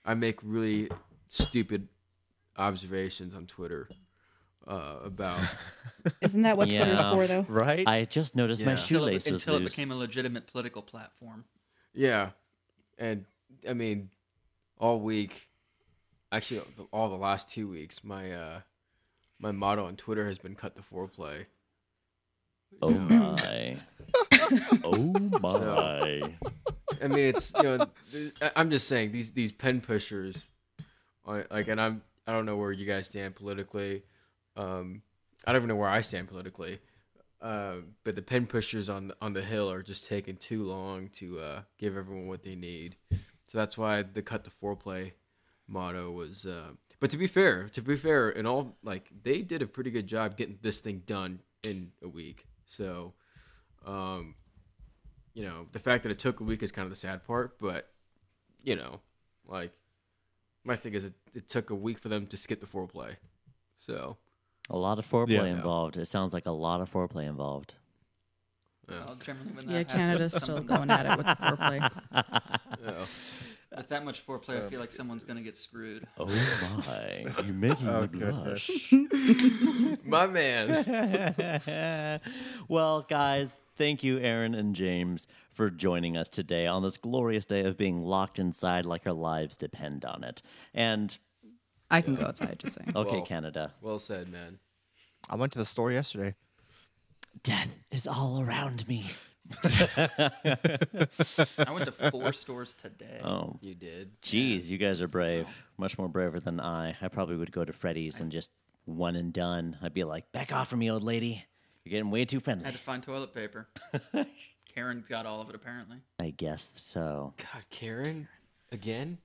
I 0.05 0.15
make 0.15 0.39
really 0.45 0.89
stupid 1.27 1.89
observations 2.57 3.35
on 3.35 3.47
Twitter 3.47 3.89
uh, 4.69 4.99
about. 5.05 5.41
Isn't 6.21 6.43
that 6.43 6.57
what 6.57 6.69
Twitter's 6.71 7.01
Yeah. 7.01 7.13
for, 7.13 7.27
though? 7.27 7.45
Right? 7.49 7.85
I 7.89 8.05
just 8.05 8.37
noticed 8.37 8.63
my 8.63 8.73
Yeah. 8.73 8.79
Until, 8.79 8.85
it, 8.85 9.01
shoelace 9.01 9.25
was 9.25 9.43
until 9.43 9.57
it 9.57 9.65
became 9.65 9.91
a 9.91 9.97
legitimate 9.97 10.47
political 10.47 10.83
platform. 10.83 11.45
Yeah, 11.93 12.31
and 12.99 13.25
I 13.69 13.73
mean, 13.73 14.11
all 14.79 15.01
week, 15.01 15.49
actually, 16.31 16.61
all 16.93 17.09
the 17.09 17.17
last 17.17 17.51
two 17.51 17.69
weeks, 17.69 18.05
my 18.05 18.31
uh, 18.31 18.61
my 19.41 19.51
motto 19.51 19.87
on 19.87 19.97
Twitter 19.97 20.25
has 20.25 20.39
been 20.39 20.55
"cut 20.55 20.77
the 20.77 20.83
foreplay." 20.83 21.47
Oh 22.83 22.91
my! 22.91 23.77
oh 24.85 25.13
my! 25.41 26.23
I 27.03 27.09
mean, 27.09 27.25
it's 27.27 27.53
you 27.57 27.63
know, 27.63 27.87
I'm 28.57 28.71
just 28.71 28.89
saying 28.89 29.13
these 29.13 29.33
these 29.33 29.53
pen 29.53 29.81
pushers, 29.81 30.49
are, 31.25 31.47
like, 31.51 31.69
and 31.69 31.81
I'm 31.81 32.03
I 32.27 32.33
don't 32.33 32.47
know 32.47 32.57
where 32.57 32.73
you 32.73 32.87
guys 32.87 33.07
stand 33.07 33.35
politically. 33.37 34.03
Um, 34.57 35.03
I 35.47 35.53
don't 35.53 35.61
even 35.61 35.69
know 35.69 35.77
where 35.77 35.89
I 35.89 36.01
stand 36.01 36.29
politically. 36.29 36.79
Uh, 37.41 37.77
but 38.05 38.17
the 38.17 38.23
pen 38.23 38.47
pushers 38.47 38.89
on 38.89 39.13
on 39.21 39.35
the 39.35 39.43
hill 39.43 39.71
are 39.71 39.83
just 39.83 40.09
taking 40.09 40.37
too 40.37 40.65
long 40.65 41.09
to 41.11 41.39
uh, 41.39 41.63
give 41.79 41.97
everyone 41.97 42.27
what 42.27 42.43
they 42.43 42.55
need. 42.55 42.97
So 43.47 43.59
that's 43.59 43.77
why 43.77 44.03
the 44.03 44.23
cut 44.23 44.45
the 44.45 44.51
foreplay 44.51 45.13
motto 45.69 46.11
was. 46.11 46.47
Uh, 46.47 46.71
but 47.01 47.11
to 47.11 47.19
be 47.19 47.27
fair, 47.27 47.69
to 47.69 47.83
be 47.83 47.97
fair, 47.97 48.31
and 48.31 48.47
all 48.47 48.77
like 48.83 49.11
they 49.23 49.43
did 49.43 49.61
a 49.61 49.67
pretty 49.67 49.91
good 49.91 50.07
job 50.07 50.37
getting 50.37 50.59
this 50.63 50.81
thing 50.81 51.03
done 51.07 51.41
in 51.63 51.93
a 52.03 52.09
week. 52.09 52.47
So, 52.67 53.15
um, 53.85 54.35
you 55.35 55.45
know, 55.45 55.67
the 55.73 55.79
fact 55.79 56.03
that 56.05 56.11
it 56.11 56.19
took 56.19 56.41
a 56.41 56.45
week 56.45 56.63
is 56.63 56.73
kind 56.73 56.85
of 56.85 56.91
the 56.91 56.97
sad 56.97 57.25
part, 57.27 57.59
but 57.59 57.91
you 58.63 58.77
know, 58.77 59.01
like 59.47 59.73
my 60.65 60.77
thing 60.77 60.95
is 60.95 61.05
it, 61.05 61.15
it 61.35 61.49
took 61.49 61.71
a 61.71 61.75
week 61.75 61.99
for 61.99 62.09
them 62.09 62.27
to 62.29 62.37
skip 62.37 62.61
the 62.61 62.67
foreplay. 62.67 63.17
So, 63.77 64.17
A 64.71 64.77
lot 64.77 64.99
of 64.99 65.11
foreplay 65.11 65.29
Yeah. 65.29 65.43
involved. 65.57 65.97
It 65.97 66.07
sounds 66.07 66.33
like 66.33 66.47
a 66.47 66.51
lot 66.51 66.81
of 66.81 66.91
foreplay 66.93 67.27
involved. 67.29 67.75
yeah. 68.89 69.05
Well, 69.05 69.17
Yeah, 69.67 69.83
Canada's 69.83 70.33
happens, 70.33 70.43
still 70.43 70.61
going 70.61 70.91
at 70.91 71.07
it 71.07 71.17
with 71.17 71.27
the 71.27 71.35
foreplay. 71.37 71.91
Yeah. 73.75 73.81
With 73.81 73.89
that 73.89 74.05
much 74.05 74.25
foreplay, 74.27 74.65
I 74.65 74.69
feel 74.71 74.81
like 74.81 74.91
um, 74.91 74.95
someone's 74.97 75.25
gonna 75.25 75.41
get 75.43 75.57
screwed. 75.57 76.07
Oh 76.19 76.27
my! 76.27 77.27
You're 77.45 77.55
making 77.55 77.89
Oh, 77.89 78.03
me 78.03 78.07
goodness. 78.07 78.89
blush. 78.91 79.99
My 80.05 80.27
man. 80.27 82.21
well, 82.69 83.03
guys, 83.09 83.59
thank 83.77 84.03
you, 84.05 84.19
Aaron 84.19 84.55
and 84.55 84.75
James, 84.77 85.27
for 85.53 85.71
joining 85.71 86.17
us 86.17 86.29
today 86.29 86.67
on 86.67 86.83
this 86.83 86.97
glorious 86.97 87.45
day 87.45 87.65
of 87.65 87.77
being 87.77 88.01
locked 88.03 88.39
inside 88.39 88.87
like 88.87 89.07
our 89.07 89.13
lives 89.13 89.57
depend 89.57 90.05
on 90.05 90.23
it. 90.25 90.41
And 90.73 91.17
I 91.91 92.01
can 92.01 92.15
go 92.15 92.25
outside, 92.25 92.59
just 92.61 92.75
saying. 92.77 92.93
okay, 92.97 93.17
Well- 93.19 93.27
Canada, 93.27 93.73
Well 93.81 93.99
said, 93.99 94.29
man. 94.29 94.59
I 95.29 95.37
went 95.37 95.53
to 95.55 95.59
the 95.59 95.65
store 95.65 95.91
yesterday. 95.91 96.35
death 97.43 97.75
is 97.91 98.07
all 98.07 98.41
around 98.41 98.87
me. 98.89 99.11
I 99.65 100.31
went 101.71 101.85
to 101.85 102.11
four 102.11 102.33
stores 102.33 102.75
today. 102.75 103.21
Oh, 103.23 103.59
You 103.61 103.75
did. 103.75 104.21
Jeez, 104.23 104.69
you 104.69 104.79
guys 104.79 105.03
are 105.03 105.09
brave. 105.09 105.47
Oh. 105.49 105.53
Much 105.79 105.99
more 105.99 106.09
braver 106.09 106.41
than 106.41 106.61
I. 106.61 106.97
I 107.01 107.09
probably 107.09 107.37
would 107.37 107.53
go 107.53 107.65
to 107.65 107.73
Freddy's 107.73 108.21
and 108.21 108.33
just 108.33 108.51
one 108.87 109.17
and 109.17 109.33
done. 109.33 109.77
I'd 109.83 109.95
be 109.95 110.05
like, 110.05 110.31
back 110.33 110.53
off 110.53 110.69
from 110.69 110.79
me, 110.79 110.91
old 110.91 111.03
lady. 111.03 111.45
You're 111.85 111.91
getting 111.91 112.11
way 112.11 112.25
too 112.25 112.41
friendly. 112.41 112.65
Had 112.65 112.75
to 112.75 112.81
find 112.81 113.03
toilet 113.03 113.35
paper. 113.35 113.69
Karen 114.75 115.05
got 115.09 115.27
all 115.27 115.41
of 115.41 115.49
it 115.51 115.55
apparently. 115.55 115.99
I 116.19 116.31
guess 116.31 116.73
so. 116.77 117.35
God, 117.37 117.65
Karen, 117.71 118.29
again. 118.73 119.19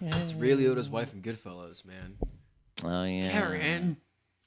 It's 0.00 0.34
Ray 0.34 0.50
Liotta's 0.50 0.88
wife 0.88 1.12
in 1.12 1.22
Goodfellas, 1.22 1.84
man. 1.84 2.16
Oh, 2.84 3.04
yeah. 3.04 3.32
Karen. 3.32 3.96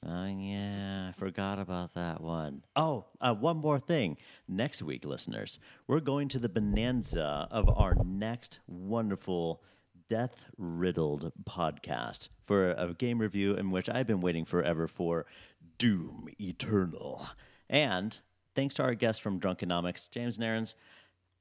Oh, 0.04 0.26
yeah. 0.26 1.08
I 1.08 1.12
forgot 1.12 1.60
about 1.60 1.94
that 1.94 2.20
one. 2.20 2.64
Oh, 2.74 3.04
uh, 3.20 3.34
one 3.34 3.58
more 3.58 3.78
thing. 3.78 4.16
Next 4.48 4.82
week, 4.82 5.04
listeners, 5.04 5.60
we're 5.86 6.00
going 6.00 6.28
to 6.30 6.40
the 6.40 6.48
bonanza 6.48 7.46
of 7.50 7.68
our 7.68 7.94
next 8.04 8.58
wonderful 8.66 9.62
death 10.08 10.44
riddled 10.58 11.32
podcast 11.48 12.28
for 12.46 12.72
a 12.72 12.94
game 12.94 13.20
review 13.20 13.54
in 13.54 13.70
which 13.70 13.88
I've 13.88 14.06
been 14.06 14.20
waiting 14.20 14.44
forever 14.44 14.88
for 14.88 15.24
Doom 15.78 16.28
Eternal. 16.40 17.28
And 17.70 18.18
thanks 18.56 18.74
to 18.74 18.82
our 18.82 18.94
guests 18.94 19.20
from 19.20 19.38
Drunkenomics, 19.40 20.10
James 20.10 20.38
Nairns, 20.38 20.74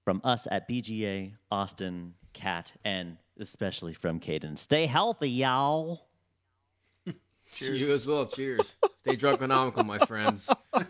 from 0.05 0.21
us 0.23 0.47
at 0.51 0.69
BGA, 0.69 1.33
Austin, 1.51 2.13
Kat, 2.33 2.73
and 2.85 3.17
especially 3.39 3.93
from 3.93 4.19
Caden. 4.19 4.57
Stay 4.57 4.85
healthy, 4.85 5.29
y'all. 5.29 6.07
You 7.59 7.93
as 7.93 8.07
well. 8.07 8.25
Cheers. 8.25 8.75
Stay 8.99 9.15
drunkonomical, 9.15 9.85
my 9.85 9.99
friends. 9.99 10.49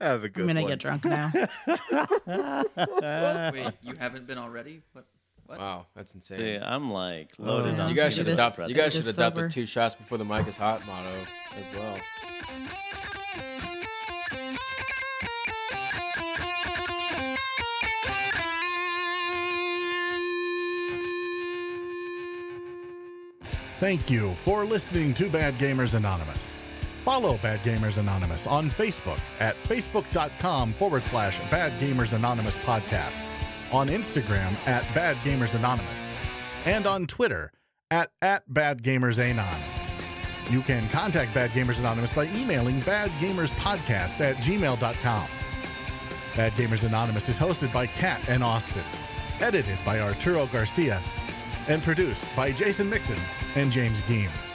Have 0.00 0.22
a 0.24 0.28
good 0.28 0.42
I'm 0.42 0.46
gonna 0.48 0.62
one. 0.62 0.70
get 0.70 0.78
drunk 0.78 1.04
now. 1.04 1.32
Wait, 3.52 3.72
you 3.82 3.94
haven't 3.98 4.26
been 4.26 4.38
already? 4.38 4.82
What? 4.92 5.04
What? 5.46 5.58
Wow, 5.58 5.86
that's 5.96 6.14
insane. 6.14 6.38
Dude, 6.38 6.62
I'm 6.62 6.90
like 6.90 7.32
loaded 7.38 7.74
oh, 7.74 7.76
yeah. 7.76 7.82
on 7.84 7.88
You 7.88 7.94
guys 7.96 8.14
should 8.14 8.28
It 8.28 8.32
is- 8.32 8.34
adopt. 8.34 8.58
adopt. 8.58 8.70
You 8.70 8.76
guys 8.76 8.92
should 8.94 9.06
adopt 9.06 9.36
the 9.36 9.48
two 9.48 9.64
shots 9.64 9.94
before 9.94 10.18
the 10.18 10.24
mic 10.24 10.46
is 10.46 10.56
hot 10.56 10.86
motto 10.86 11.14
as 11.56 11.64
well. 11.74 11.98
Thank 23.80 24.10
you 24.10 24.34
for 24.34 24.64
listening 24.64 25.14
to 25.14 25.30
Bad 25.30 25.56
Gamers 25.56 25.94
Anonymous. 25.94 26.56
Follow 27.04 27.38
Bad 27.38 27.60
Gamers 27.60 27.96
Anonymous 27.96 28.44
on 28.44 28.68
Facebook 28.72 29.20
at 29.38 29.54
facebook.com 29.62 30.72
forward 30.72 31.04
slash 31.04 31.38
Bad 31.48 31.80
Gamers 31.80 32.12
Anonymous 32.12 32.58
podcast, 32.58 33.14
on 33.70 33.88
Instagram 33.88 34.56
at 34.66 34.82
Bad 34.96 35.16
Gamers 35.18 35.54
Anonymous, 35.54 36.00
and 36.64 36.88
on 36.88 37.06
Twitter 37.06 37.52
at, 37.92 38.10
at 38.20 38.52
Bad 38.52 38.82
Gamers 38.82 39.20
Anon. 39.20 39.60
You 40.50 40.62
can 40.62 40.88
contact 40.88 41.32
Bad 41.32 41.50
Gamers 41.50 41.78
Anonymous 41.78 42.12
by 42.12 42.24
emailing 42.34 42.80
badgamerspodcast 42.82 44.20
at 44.20 44.36
gmail.com. 44.38 45.28
Bad 46.34 46.52
Gamers 46.54 46.82
Anonymous 46.82 47.28
is 47.28 47.38
hosted 47.38 47.72
by 47.72 47.86
Kat 47.86 48.20
and 48.28 48.42
Austin, 48.42 48.82
edited 49.38 49.78
by 49.84 50.00
Arturo 50.00 50.46
Garcia, 50.46 51.00
and 51.68 51.80
produced 51.80 52.24
by 52.34 52.50
Jason 52.50 52.90
Mixon 52.90 53.18
and 53.56 53.70
James 53.70 54.00
Geem. 54.02 54.47